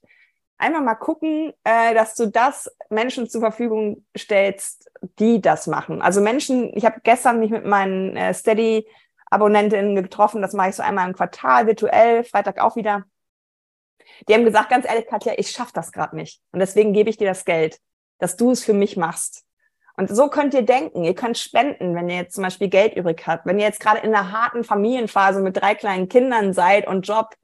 einmal 0.57 0.81
mal 0.81 0.95
gucken, 0.95 1.53
äh, 1.63 1.93
dass 1.93 2.15
du 2.15 2.27
das 2.27 2.71
Menschen 2.89 3.29
zur 3.29 3.41
Verfügung 3.41 4.05
stellst, 4.17 4.89
die 5.19 5.41
das 5.41 5.67
machen. 5.67 6.01
Also 6.01 6.21
Menschen, 6.21 6.75
ich 6.75 6.85
habe 6.85 7.01
gestern 7.03 7.39
mich 7.39 7.51
mit 7.51 7.65
meinen 7.65 8.15
äh, 8.15 8.33
Steady-Abonnentinnen 8.33 9.95
getroffen, 9.95 10.41
das 10.41 10.53
mache 10.53 10.69
ich 10.69 10.75
so 10.75 10.83
einmal 10.83 11.07
im 11.07 11.15
Quartal, 11.15 11.67
virtuell, 11.67 12.23
Freitag 12.23 12.59
auch 12.59 12.75
wieder. 12.75 13.05
Die 14.27 14.33
haben 14.33 14.45
gesagt, 14.45 14.69
ganz 14.69 14.85
ehrlich, 14.87 15.07
Katja, 15.07 15.33
ich 15.37 15.51
schaff 15.51 15.71
das 15.71 15.91
gerade 15.91 16.15
nicht. 16.15 16.41
Und 16.51 16.59
deswegen 16.59 16.93
gebe 16.93 17.09
ich 17.09 17.17
dir 17.17 17.27
das 17.27 17.45
Geld, 17.45 17.79
dass 18.19 18.35
du 18.35 18.51
es 18.51 18.63
für 18.63 18.73
mich 18.73 18.97
machst. 18.97 19.45
Und 19.95 20.15
so 20.15 20.29
könnt 20.29 20.53
ihr 20.53 20.61
denken. 20.61 21.03
Ihr 21.03 21.15
könnt 21.15 21.37
spenden, 21.37 21.95
wenn 21.95 22.07
ihr 22.09 22.17
jetzt 22.17 22.35
zum 22.35 22.43
Beispiel 22.43 22.69
Geld 22.69 22.95
übrig 22.95 23.25
habt. 23.25 23.45
Wenn 23.45 23.59
ihr 23.59 23.65
jetzt 23.65 23.79
gerade 23.79 23.99
in 23.99 24.13
einer 24.13 24.31
harten 24.31 24.63
Familienphase 24.63 25.41
mit 25.41 25.57
drei 25.57 25.73
kleinen 25.73 26.07
Kindern 26.07 26.53
seid 26.53 26.87
und 26.87 27.07
Job, 27.07 27.35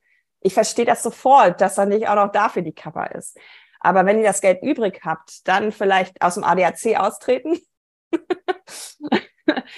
ich 0.43 0.53
verstehe 0.53 0.85
das 0.85 1.03
sofort, 1.03 1.61
dass 1.61 1.77
er 1.77 1.85
nicht 1.85 2.07
auch 2.07 2.15
noch 2.15 2.31
dafür 2.31 2.61
die 2.61 2.73
Kappa 2.73 3.05
ist. 3.05 3.37
Aber 3.79 4.05
wenn 4.05 4.19
ihr 4.19 4.25
das 4.25 4.41
Geld 4.41 4.61
übrig 4.61 5.01
habt, 5.03 5.47
dann 5.47 5.71
vielleicht 5.71 6.21
aus 6.21 6.35
dem 6.35 6.43
ADAC 6.43 6.97
austreten. 6.97 7.59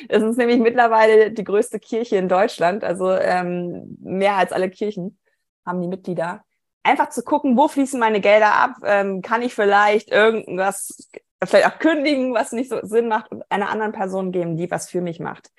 Es 0.09 0.21
ist 0.21 0.37
nämlich 0.37 0.59
mittlerweile 0.59 1.31
die 1.31 1.43
größte 1.43 1.79
Kirche 1.79 2.17
in 2.17 2.29
Deutschland, 2.29 2.83
also 2.83 3.11
ähm, 3.11 3.97
mehr 3.99 4.35
als 4.35 4.51
alle 4.51 4.69
Kirchen 4.69 5.19
haben 5.65 5.81
die 5.81 5.87
Mitglieder. 5.87 6.43
Einfach 6.83 7.09
zu 7.09 7.23
gucken, 7.23 7.57
wo 7.57 7.67
fließen 7.67 7.99
meine 7.99 8.21
Gelder 8.21 8.53
ab? 8.53 8.75
Ähm, 8.83 9.23
kann 9.23 9.41
ich 9.41 9.55
vielleicht 9.55 10.11
irgendwas, 10.11 11.09
vielleicht 11.43 11.65
auch 11.65 11.79
kündigen, 11.79 12.35
was 12.35 12.51
nicht 12.51 12.69
so 12.69 12.79
Sinn 12.83 13.07
macht 13.07 13.31
und 13.31 13.43
einer 13.49 13.69
anderen 13.69 13.91
Person 13.91 14.31
geben, 14.31 14.55
die 14.55 14.69
was 14.69 14.89
für 14.89 15.01
mich 15.01 15.19
macht. 15.19 15.49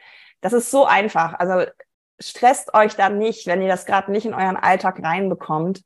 Das 0.41 0.53
ist 0.53 0.71
so 0.71 0.85
einfach. 0.85 1.35
Also 1.35 1.69
stresst 2.19 2.75
euch 2.75 2.97
da 2.97 3.09
nicht, 3.09 3.47
wenn 3.47 3.63
ihr 3.63 3.69
das 3.69 3.87
gerade 3.87 4.11
nicht 4.11 4.27
in 4.27 4.35
euren 4.35 4.57
Alltag 4.57 5.03
reinbekommt. 5.03 5.83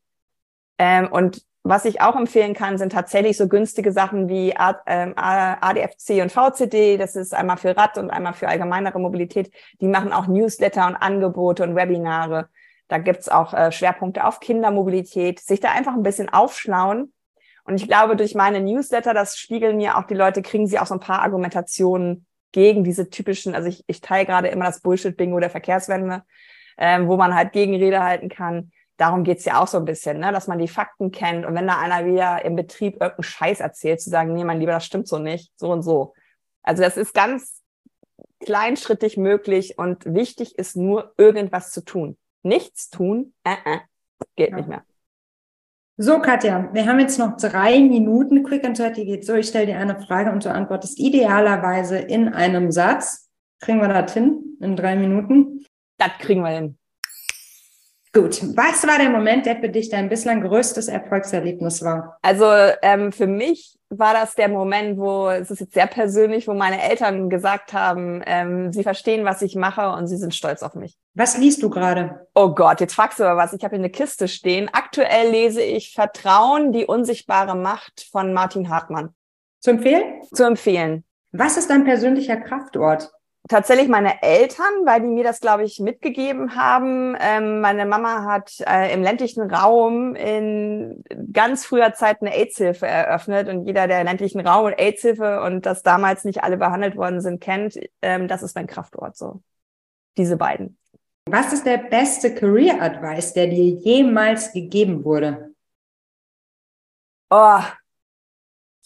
Ähm, 0.79 1.09
und 1.11 1.43
was 1.63 1.85
ich 1.85 2.01
auch 2.01 2.17
empfehlen 2.17 2.55
kann, 2.55 2.79
sind 2.79 2.93
tatsächlich 2.93 3.37
so 3.37 3.47
günstige 3.47 3.93
Sachen 3.93 4.29
wie 4.29 4.57
ADFC 4.57 6.11
ähm, 6.11 6.23
und 6.23 6.33
VCD. 6.33 6.97
Das 6.97 7.17
ist 7.17 7.35
einmal 7.35 7.59
für 7.59 7.77
Rad 7.77 7.99
und 7.99 8.11
einmal 8.11 8.33
für 8.33 8.49
allgemeinere 8.49 8.99
Mobilität. 8.99 9.53
Die 9.81 9.89
machen 9.89 10.13
auch 10.13 10.27
Newsletter 10.27 10.87
und 10.87 10.97
Angebote 10.97 11.63
und 11.63 11.75
Webinare. 11.75 12.49
Da 12.89 12.99
gibt's 12.99 13.29
auch 13.29 13.53
äh, 13.53 13.73
Schwerpunkte 13.73 14.25
auf 14.25 14.41
Kindermobilität. 14.41 15.41
Sich 15.41 15.61
da 15.61 15.71
einfach 15.73 15.93
ein 15.93 16.03
bisschen 16.03 16.31
aufschlauen. 16.31 17.13
Und 17.65 17.75
ich 17.77 17.87
glaube, 17.87 18.17
durch 18.17 18.35
meine 18.35 18.61
Newsletter, 18.61 19.13
das 19.13 19.37
spiegeln 19.37 19.77
mir 19.77 19.99
auch 19.99 20.05
die 20.05 20.15
Leute, 20.15 20.41
kriegen 20.41 20.67
sie 20.67 20.79
auch 20.79 20.87
so 20.87 20.95
ein 20.95 21.01
paar 21.01 21.21
Argumentationen 21.21 22.27
gegen 22.53 22.85
diese 22.85 23.11
typischen, 23.11 23.55
also 23.55 23.69
ich, 23.69 23.85
ich 23.87 24.01
teile 24.01 24.27
gerade 24.27 24.49
immer 24.49 24.67
das 24.67 24.81
Bullshit-Bingo 24.81 25.39
der 25.41 25.51
Verkehrswende, 25.51 26.23
ähm, 26.79 27.09
wo 27.09 27.17
man 27.17 27.35
halt 27.35 27.53
Gegenrede 27.53 28.03
halten 28.03 28.29
kann 28.29 28.73
darum 29.01 29.25
geht's 29.25 29.47
ja 29.47 29.61
auch 29.61 29.67
so 29.67 29.79
ein 29.79 29.87
bisschen, 29.87 30.19
ne? 30.19 30.31
dass 30.31 30.47
man 30.47 30.59
die 30.59 30.69
Fakten 30.69 31.11
kennt 31.11 31.47
und 31.47 31.55
wenn 31.55 31.67
da 31.67 31.79
einer 31.79 32.05
wieder 32.05 32.45
im 32.45 32.55
Betrieb 32.55 32.95
irgendeinen 33.01 33.23
Scheiß 33.23 33.61
erzählt, 33.61 34.01
zu 34.01 34.11
sagen, 34.11 34.35
nee, 34.35 34.45
mein 34.45 34.61
Lieber, 34.61 34.73
das 34.73 34.85
stimmt 34.85 35.09
so 35.09 35.19
nicht, 35.19 35.51
so 35.57 35.73
und 35.73 35.83
so. 35.83 36.13
Also 36.63 36.83
das 36.83 36.99
ist 36.99 37.15
ganz 37.15 37.63
kleinschrittig 38.41 39.17
möglich 39.17 39.79
und 39.79 40.05
wichtig 40.05 40.59
ist 40.59 40.77
nur, 40.77 41.15
irgendwas 41.17 41.73
zu 41.73 41.83
tun. 41.83 42.19
Nichts 42.43 42.91
tun, 42.91 43.33
äh, 43.45 43.57
äh, 43.65 43.79
geht 44.37 44.51
ja. 44.51 44.57
nicht 44.57 44.69
mehr. 44.69 44.85
So, 46.03 46.19
Katja, 46.19 46.71
wir 46.73 46.87
haben 46.87 46.99
jetzt 46.99 47.19
noch 47.19 47.37
drei 47.37 47.79
Minuten. 47.79 48.43
Quick 48.43 48.65
and 48.65 48.79
Dirty 48.79 49.05
geht 49.05 49.27
so. 49.27 49.35
Ich 49.35 49.49
stelle 49.49 49.67
dir 49.67 49.77
eine 49.77 50.01
Frage 50.01 50.33
und 50.33 50.43
du 50.43 50.51
antwortest 50.51 50.99
idealerweise 50.99 51.99
in 51.99 52.29
einem 52.33 52.71
Satz. 52.71 53.29
Kriegen 53.61 53.83
wir 53.83 53.89
das 53.89 54.15
hin 54.15 54.57
in 54.63 54.77
drei 54.77 54.97
Minuten? 54.97 55.67
Das 55.99 56.13
kriegen 56.19 56.41
wir 56.41 56.53
hin. 56.53 56.79
Gut, 58.15 58.41
was 58.57 58.87
war 58.87 58.97
der 58.97 59.11
Moment, 59.11 59.45
der 59.45 59.57
für 59.57 59.69
dich 59.69 59.91
dein 59.91 60.09
bislang 60.09 60.41
größtes 60.41 60.89
Erfolgserlebnis 60.89 61.85
war? 61.85 62.17
Also 62.23 62.47
ähm, 62.81 63.13
für 63.13 63.27
mich 63.27 63.77
war 63.91 64.15
das 64.15 64.37
der 64.37 64.49
Moment, 64.49 64.99
wo, 64.99 65.29
es 65.29 65.51
ist 65.51 65.61
jetzt 65.61 65.75
sehr 65.75 65.89
persönlich, 65.89 66.47
wo 66.47 66.55
meine 66.55 66.81
Eltern 66.81 67.29
gesagt 67.29 67.73
haben, 67.73 68.23
ähm, 68.25 68.73
sie 68.73 68.85
verstehen, 68.85 69.25
was 69.25 69.43
ich 69.43 69.57
mache 69.57 69.91
und 69.91 70.07
sie 70.07 70.17
sind 70.17 70.35
stolz 70.35 70.63
auf 70.63 70.75
mich. 70.75 70.97
Was 71.15 71.37
liest 71.37 71.63
du 71.63 71.71
gerade? 71.71 72.29
Oh 72.35 72.55
Gott, 72.55 72.81
jetzt 72.81 72.95
fragst 72.95 73.19
du 73.19 73.25
aber 73.25 73.37
was. 73.37 73.53
Ich 73.53 73.65
habe 73.65 73.75
hier 73.75 73.85
eine 73.85 73.91
Kiste 73.91 74.29
stehen. 74.29 74.71
Aktuell 74.73 75.31
lese 75.31 75.63
ich 75.63 75.93
Vertrauen, 75.93 76.73
die 76.73 76.87
unsichtbare 76.87 77.57
Macht 77.57 78.07
von 78.13 78.33
Martin 78.33 78.71
Hartmann. 78.71 79.15
Zu 79.59 79.71
empfehlen? 79.71 80.23
Zu 80.33 80.45
empfehlen. 80.45 81.05
Was 81.33 81.57
ist 81.57 81.69
dein 81.69 81.85
persönlicher 81.85 82.37
Kraftort? 82.37 83.11
Tatsächlich 83.51 83.89
meine 83.89 84.23
Eltern, 84.23 84.87
weil 84.87 85.01
die 85.01 85.09
mir 85.09 85.25
das, 85.25 85.41
glaube 85.41 85.65
ich, 85.65 85.81
mitgegeben 85.81 86.55
haben. 86.55 87.17
Ähm, 87.21 87.61
meine 87.61 87.85
Mama 87.85 88.25
hat 88.25 88.61
äh, 88.61 88.95
im 88.95 89.03
ländlichen 89.03 89.43
Raum 89.51 90.15
in 90.15 91.03
ganz 91.33 91.67
früher 91.67 91.93
Zeit 91.93 92.23
eine 92.23 92.33
AIDS-Hilfe 92.33 92.87
eröffnet 92.87 93.49
und 93.49 93.67
jeder, 93.67 93.89
der 93.89 94.05
ländlichen 94.05 94.41
Raum 94.41 94.67
und 94.67 94.79
AIDS-Hilfe 94.79 95.43
und 95.43 95.67
das 95.67 95.83
damals 95.83 96.25
nicht 96.25 96.45
alle 96.45 96.57
behandelt 96.57 96.97
worden 96.97 97.21
sind, 97.21 97.41
kennt, 97.41 97.79
ähm, 98.03 98.29
das 98.29 98.43
ist 98.43 98.55
mein 98.55 98.69
Kraftort 98.69 99.17
so. 99.17 99.43
Diese 100.17 100.37
beiden. 100.37 100.79
Was 101.27 101.53
ist 101.53 101.67
der 101.67 101.79
beste 101.79 102.35
Career 102.35 102.81
Advice, 102.81 103.33
der 103.33 103.49
dir 103.49 103.65
jemals 103.65 104.53
gegeben 104.53 105.05
wurde? 105.05 105.55
Oh, 107.31 107.61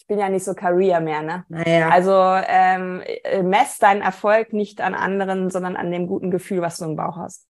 ich 0.05 0.07
bin 0.07 0.19
ja 0.19 0.29
nicht 0.29 0.43
so 0.43 0.53
Career 0.53 0.99
mehr, 0.99 1.23
ne? 1.23 1.45
Naja. 1.49 1.89
Also 1.89 2.13
ähm, 2.47 3.01
äh, 3.23 3.41
mess 3.41 3.79
deinen 3.79 4.03
Erfolg 4.03 4.53
nicht 4.53 4.79
an 4.79 4.93
anderen, 4.93 5.49
sondern 5.49 5.75
an 5.75 5.89
dem 5.89 6.05
guten 6.05 6.29
Gefühl, 6.29 6.61
was 6.61 6.77
du 6.77 6.85
im 6.85 6.95
Bauch 6.95 7.17
hast. 7.17 7.47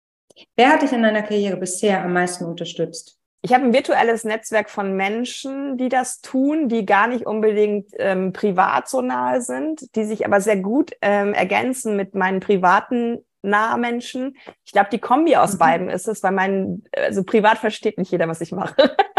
Wer 0.55 0.69
hat 0.69 0.83
dich 0.83 0.93
in 0.93 1.01
deiner 1.01 1.23
Karriere 1.23 1.57
bisher 1.57 2.03
am 2.03 2.13
meisten 2.13 2.45
unterstützt? 2.45 3.17
Ich 3.41 3.55
habe 3.55 3.65
ein 3.65 3.73
virtuelles 3.73 4.23
Netzwerk 4.23 4.69
von 4.69 4.95
Menschen, 4.95 5.79
die 5.79 5.89
das 5.89 6.21
tun, 6.21 6.69
die 6.69 6.85
gar 6.85 7.07
nicht 7.07 7.25
unbedingt 7.25 7.89
ähm, 7.97 8.33
privat 8.33 8.87
so 8.87 9.01
nahe 9.01 9.41
sind, 9.41 9.95
die 9.95 10.03
sich 10.03 10.23
aber 10.27 10.39
sehr 10.39 10.57
gut 10.57 10.91
ähm, 11.01 11.33
ergänzen 11.33 11.95
mit 11.95 12.13
meinen 12.13 12.39
privaten 12.39 13.25
nahe 13.41 13.79
Menschen. 13.79 14.37
Ich 14.63 14.73
glaube, 14.73 14.89
die 14.91 14.99
Kombi 14.99 15.37
aus 15.37 15.55
mhm. 15.55 15.57
beiden 15.57 15.89
ist 15.89 16.07
es, 16.07 16.21
weil 16.21 16.33
mein, 16.33 16.83
also 16.95 17.23
privat 17.23 17.57
versteht 17.57 17.97
nicht 17.97 18.11
jeder, 18.11 18.27
was 18.27 18.41
ich 18.41 18.51
mache. 18.51 18.95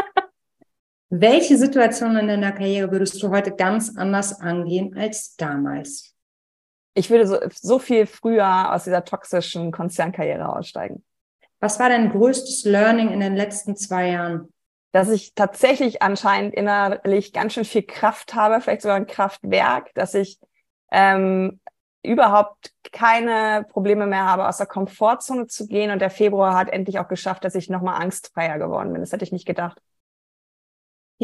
Welche 1.11 1.59
Situation 1.59 2.17
in 2.17 2.29
deiner 2.29 2.53
Karriere 2.53 2.91
würdest 2.91 3.23
du 3.23 3.31
heute 3.31 3.53
ganz 3.53 3.97
anders 3.97 4.41
angehen 4.41 4.97
als 4.97 5.37
damals? 5.37 6.15
Ich 6.95 7.11
würde 7.11 7.27
so, 7.27 7.39
so 7.53 7.79
viel 7.79 8.07
früher 8.07 8.73
aus 8.73 8.85
dieser 8.85 9.05
toxischen 9.05 9.71
Konzernkarriere 9.73 10.49
aussteigen. 10.49 11.05
Was 11.61 11.79
war 11.79 11.89
dein 11.89 12.11
größtes 12.11 12.65
Learning 12.65 13.11
in 13.11 13.21
den 13.21 13.37
letzten 13.37 13.77
zwei 13.77 14.11
Jahren? 14.11 14.53
Dass 14.93 15.11
ich 15.11 15.35
tatsächlich 15.35 16.03
anscheinend 16.03 16.55
innerlich 16.55 17.33
ganz 17.33 17.55
schön 17.55 17.65
viel 17.65 17.83
Kraft 17.83 18.35
habe, 18.35 18.61
vielleicht 18.61 18.83
sogar 18.83 18.97
ein 18.97 19.07
Kraftwerk, 19.07 19.93
dass 19.95 20.15
ich 20.15 20.39
ähm, 20.93 21.61
überhaupt 22.03 22.71
keine 22.93 23.67
Probleme 23.71 24.07
mehr 24.07 24.25
habe, 24.25 24.47
aus 24.47 24.59
der 24.59 24.67
Komfortzone 24.67 25.49
zu 25.49 25.67
gehen. 25.67 25.91
Und 25.91 25.99
der 25.99 26.11
Februar 26.11 26.55
hat 26.55 26.71
endlich 26.71 26.99
auch 26.99 27.09
geschafft, 27.09 27.45
dass 27.45 27.57
ich 27.57 27.69
nochmal 27.69 28.01
angstfreier 28.01 28.59
geworden 28.59 28.93
bin. 28.93 29.01
Das 29.01 29.13
hätte 29.13 29.25
ich 29.25 29.33
nicht 29.33 29.47
gedacht. 29.47 29.81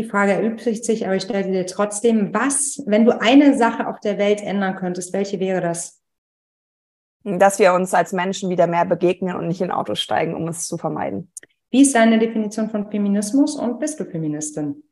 Die 0.01 0.09
Frage 0.09 0.33
erübrigt 0.33 0.83
sich, 0.83 1.05
aber 1.05 1.17
ich 1.17 1.25
stelle 1.25 1.53
dir 1.53 1.67
trotzdem, 1.67 2.33
was, 2.33 2.83
wenn 2.87 3.05
du 3.05 3.21
eine 3.21 3.59
Sache 3.59 3.87
auf 3.87 4.01
der 4.01 4.17
Welt 4.17 4.41
ändern 4.41 4.75
könntest, 4.77 5.13
welche 5.13 5.39
wäre 5.41 5.61
das? 5.61 6.01
Dass 7.23 7.59
wir 7.59 7.75
uns 7.75 7.93
als 7.93 8.15
Menschen 8.15 8.49
wieder 8.49 8.67
mehr 8.67 8.87
begegnen 8.87 9.37
und 9.37 9.47
nicht 9.47 9.61
in 9.61 9.71
Autos 9.71 10.01
steigen, 10.01 10.35
um 10.35 10.49
es 10.49 10.67
zu 10.67 10.79
vermeiden. 10.79 11.31
Wie 11.71 11.83
ist 11.83 11.95
deine 11.95 12.19
Definition 12.19 12.71
von 12.71 12.91
Feminismus 12.91 13.57
und 13.57 13.79
bist 13.79 14.01
du 14.01 14.07
Feministin? 14.07 14.83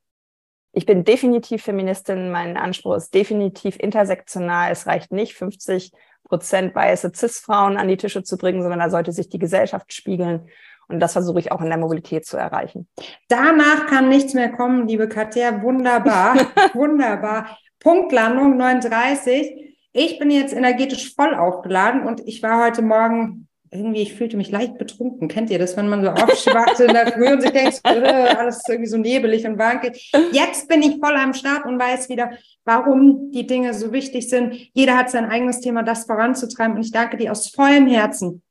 Ich 0.73 0.85
bin 0.85 1.05
definitiv 1.05 1.63
Feministin. 1.63 2.31
Mein 2.31 2.59
Anspruch 2.59 2.97
ist 2.97 3.15
definitiv 3.15 3.79
intersektional. 3.81 4.71
Es 4.71 4.87
reicht 4.87 5.11
nicht, 5.11 5.37
50 5.37 5.91
Prozent 6.25 6.75
weiße 6.75 7.13
Cis-Frauen 7.15 7.79
an 7.79 7.89
die 7.89 7.97
Tische 7.97 8.25
zu 8.25 8.37
bringen, 8.37 8.61
sondern 8.61 8.81
da 8.81 8.91
sollte 8.91 9.13
sich 9.13 9.31
die 9.31 9.39
Gesellschaft 9.39 9.91
spiegeln. 9.95 10.51
Und 10.89 11.01
das 11.01 11.13
versuche 11.13 11.39
ich 11.39 11.53
auch 11.53 11.61
in 11.61 11.69
der 11.69 11.79
Mobilität 11.79 12.25
zu 12.25 12.37
erreichen. 12.37 12.89
Danach 13.29 13.87
kann 13.87 14.09
nichts 14.09 14.35
mehr 14.35 14.51
kommen, 14.51 14.89
liebe 14.89 15.09
Katja. 15.09 15.63
Wunderbar, 15.63 16.37
wunderbar. 16.75 17.59
Punktlandung 17.79 18.57
39. 18.57 19.75
Ich 19.93 20.19
bin 20.19 20.31
jetzt 20.31 20.55
energetisch 20.55 21.15
voll 21.15 21.35
aufgeladen 21.35 22.07
und 22.07 22.23
ich 22.27 22.43
war 22.43 22.65
heute 22.65 22.83
Morgen 22.83 23.49
irgendwie, 23.71 24.03
ich 24.03 24.15
fühlte 24.15 24.37
mich 24.37 24.51
leicht 24.51 24.79
betrunken. 24.79 25.29
Kennt 25.29 25.51
ihr 25.51 25.59
das, 25.59 25.77
wenn 25.77 25.89
man 25.89 26.03
so 26.03 26.11
aufschwacht 26.11 26.81
in 26.81 26.93
der 26.93 27.13
Früh 27.13 27.31
und 27.31 27.43
sich 27.43 27.51
denkt, 27.51 27.81
äh, 27.85 27.91
alles 27.91 28.57
ist 28.57 28.69
irgendwie 28.69 28.89
so 28.89 28.97
nebelig 28.97 29.47
und 29.47 29.59
wankelt. 29.59 29.99
Jetzt 30.33 30.69
bin 30.69 30.83
ich 30.83 30.99
voll 30.99 31.15
am 31.15 31.35
Start 31.35 31.67
und 31.67 31.79
weiß 31.79 32.09
wieder, 32.09 32.31
warum 32.65 33.31
die 33.31 33.47
Dinge 33.47 33.75
so 33.75 33.93
wichtig 33.93 34.29
sind. 34.29 34.55
Jeder 34.73 34.97
hat 34.97 35.11
sein 35.11 35.27
eigenes 35.27 35.61
Thema, 35.61 35.83
das 35.83 36.07
voranzutreiben. 36.07 36.77
Und 36.77 36.83
ich 36.83 36.93
danke 36.93 37.17
dir 37.17 37.33
aus 37.33 37.49
vollem 37.49 37.87
Herzen 37.89 38.43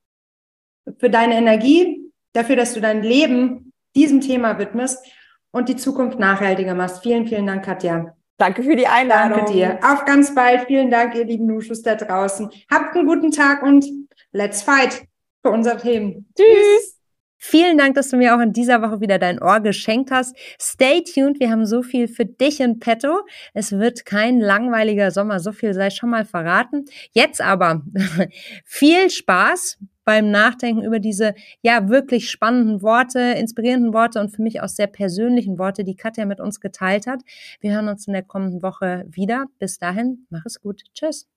für 1.00 1.10
deine 1.10 1.36
Energie, 1.36 1.97
dafür, 2.38 2.56
dass 2.56 2.74
du 2.74 2.82
dein 2.82 3.04
Leben 3.04 3.74
diesem 3.96 4.22
Thema 4.22 4.60
widmest 4.60 5.06
und 5.52 5.70
die 5.70 5.76
Zukunft 5.76 6.20
nachhaltiger 6.20 6.76
machst. 6.76 7.04
Vielen, 7.04 7.28
vielen 7.28 7.48
Dank, 7.48 7.66
Katja. 7.66 8.14
Danke 8.38 8.62
für 8.64 8.76
die 8.76 8.88
Einladung. 8.88 9.40
Danke 9.40 9.54
dir. 9.54 9.80
Auf 9.82 10.06
ganz 10.06 10.36
bald. 10.36 10.68
Vielen 10.68 10.92
Dank, 10.92 11.16
ihr 11.16 11.26
lieben 11.26 11.48
Nuschus 11.48 11.82
da 11.82 11.96
draußen. 11.96 12.50
Habt 12.72 12.96
einen 12.96 13.08
guten 13.08 13.32
Tag 13.32 13.64
und 13.64 13.86
let's 14.32 14.62
fight 14.62 15.06
für 15.42 15.50
unsere 15.50 15.78
Themen. 15.78 16.32
Tschüss. 16.38 16.98
Vielen 17.40 17.78
Dank, 17.78 17.96
dass 17.96 18.10
du 18.10 18.18
mir 18.18 18.36
auch 18.36 18.40
in 18.40 18.52
dieser 18.52 18.82
Woche 18.82 19.00
wieder 19.00 19.20
dein 19.20 19.42
Ohr 19.42 19.60
geschenkt 19.60 20.12
hast. 20.12 20.36
Stay 20.60 21.04
tuned, 21.04 21.40
wir 21.40 21.52
haben 21.52 21.66
so 21.66 21.84
viel 21.84 22.08
für 22.08 22.26
dich 22.26 22.60
in 22.60 22.80
petto. 22.80 23.22
Es 23.54 23.72
wird 23.72 24.06
kein 24.06 24.40
langweiliger 24.40 25.12
Sommer, 25.12 25.40
so 25.40 25.52
viel 25.52 25.74
sei 25.74 25.92
schon 25.92 26.10
mal 26.10 26.26
verraten. 26.26 26.86
Jetzt 27.12 27.40
aber 27.42 27.84
viel 28.66 29.10
Spaß 29.10 29.78
beim 30.08 30.32
Nachdenken 30.32 30.84
über 30.84 31.00
diese 31.00 31.36
ja 31.62 31.90
wirklich 31.90 32.32
spannenden 32.32 32.82
Worte, 32.82 33.20
inspirierenden 33.20 33.94
Worte 33.94 34.22
und 34.22 34.34
für 34.34 34.42
mich 34.42 34.62
auch 34.62 34.70
sehr 34.70 34.88
persönlichen 34.88 35.60
Worte, 35.60 35.84
die 35.84 35.98
Katja 35.98 36.26
mit 36.26 36.40
uns 36.40 36.62
geteilt 36.62 37.08
hat. 37.08 37.24
Wir 37.60 37.74
hören 37.74 37.90
uns 37.90 38.08
in 38.08 38.14
der 38.14 38.24
kommenden 38.24 38.64
Woche 38.64 39.06
wieder. 39.10 39.48
Bis 39.60 39.80
dahin, 39.80 40.26
mach 40.30 40.46
es 40.46 40.62
gut. 40.62 40.82
Tschüss. 40.94 41.28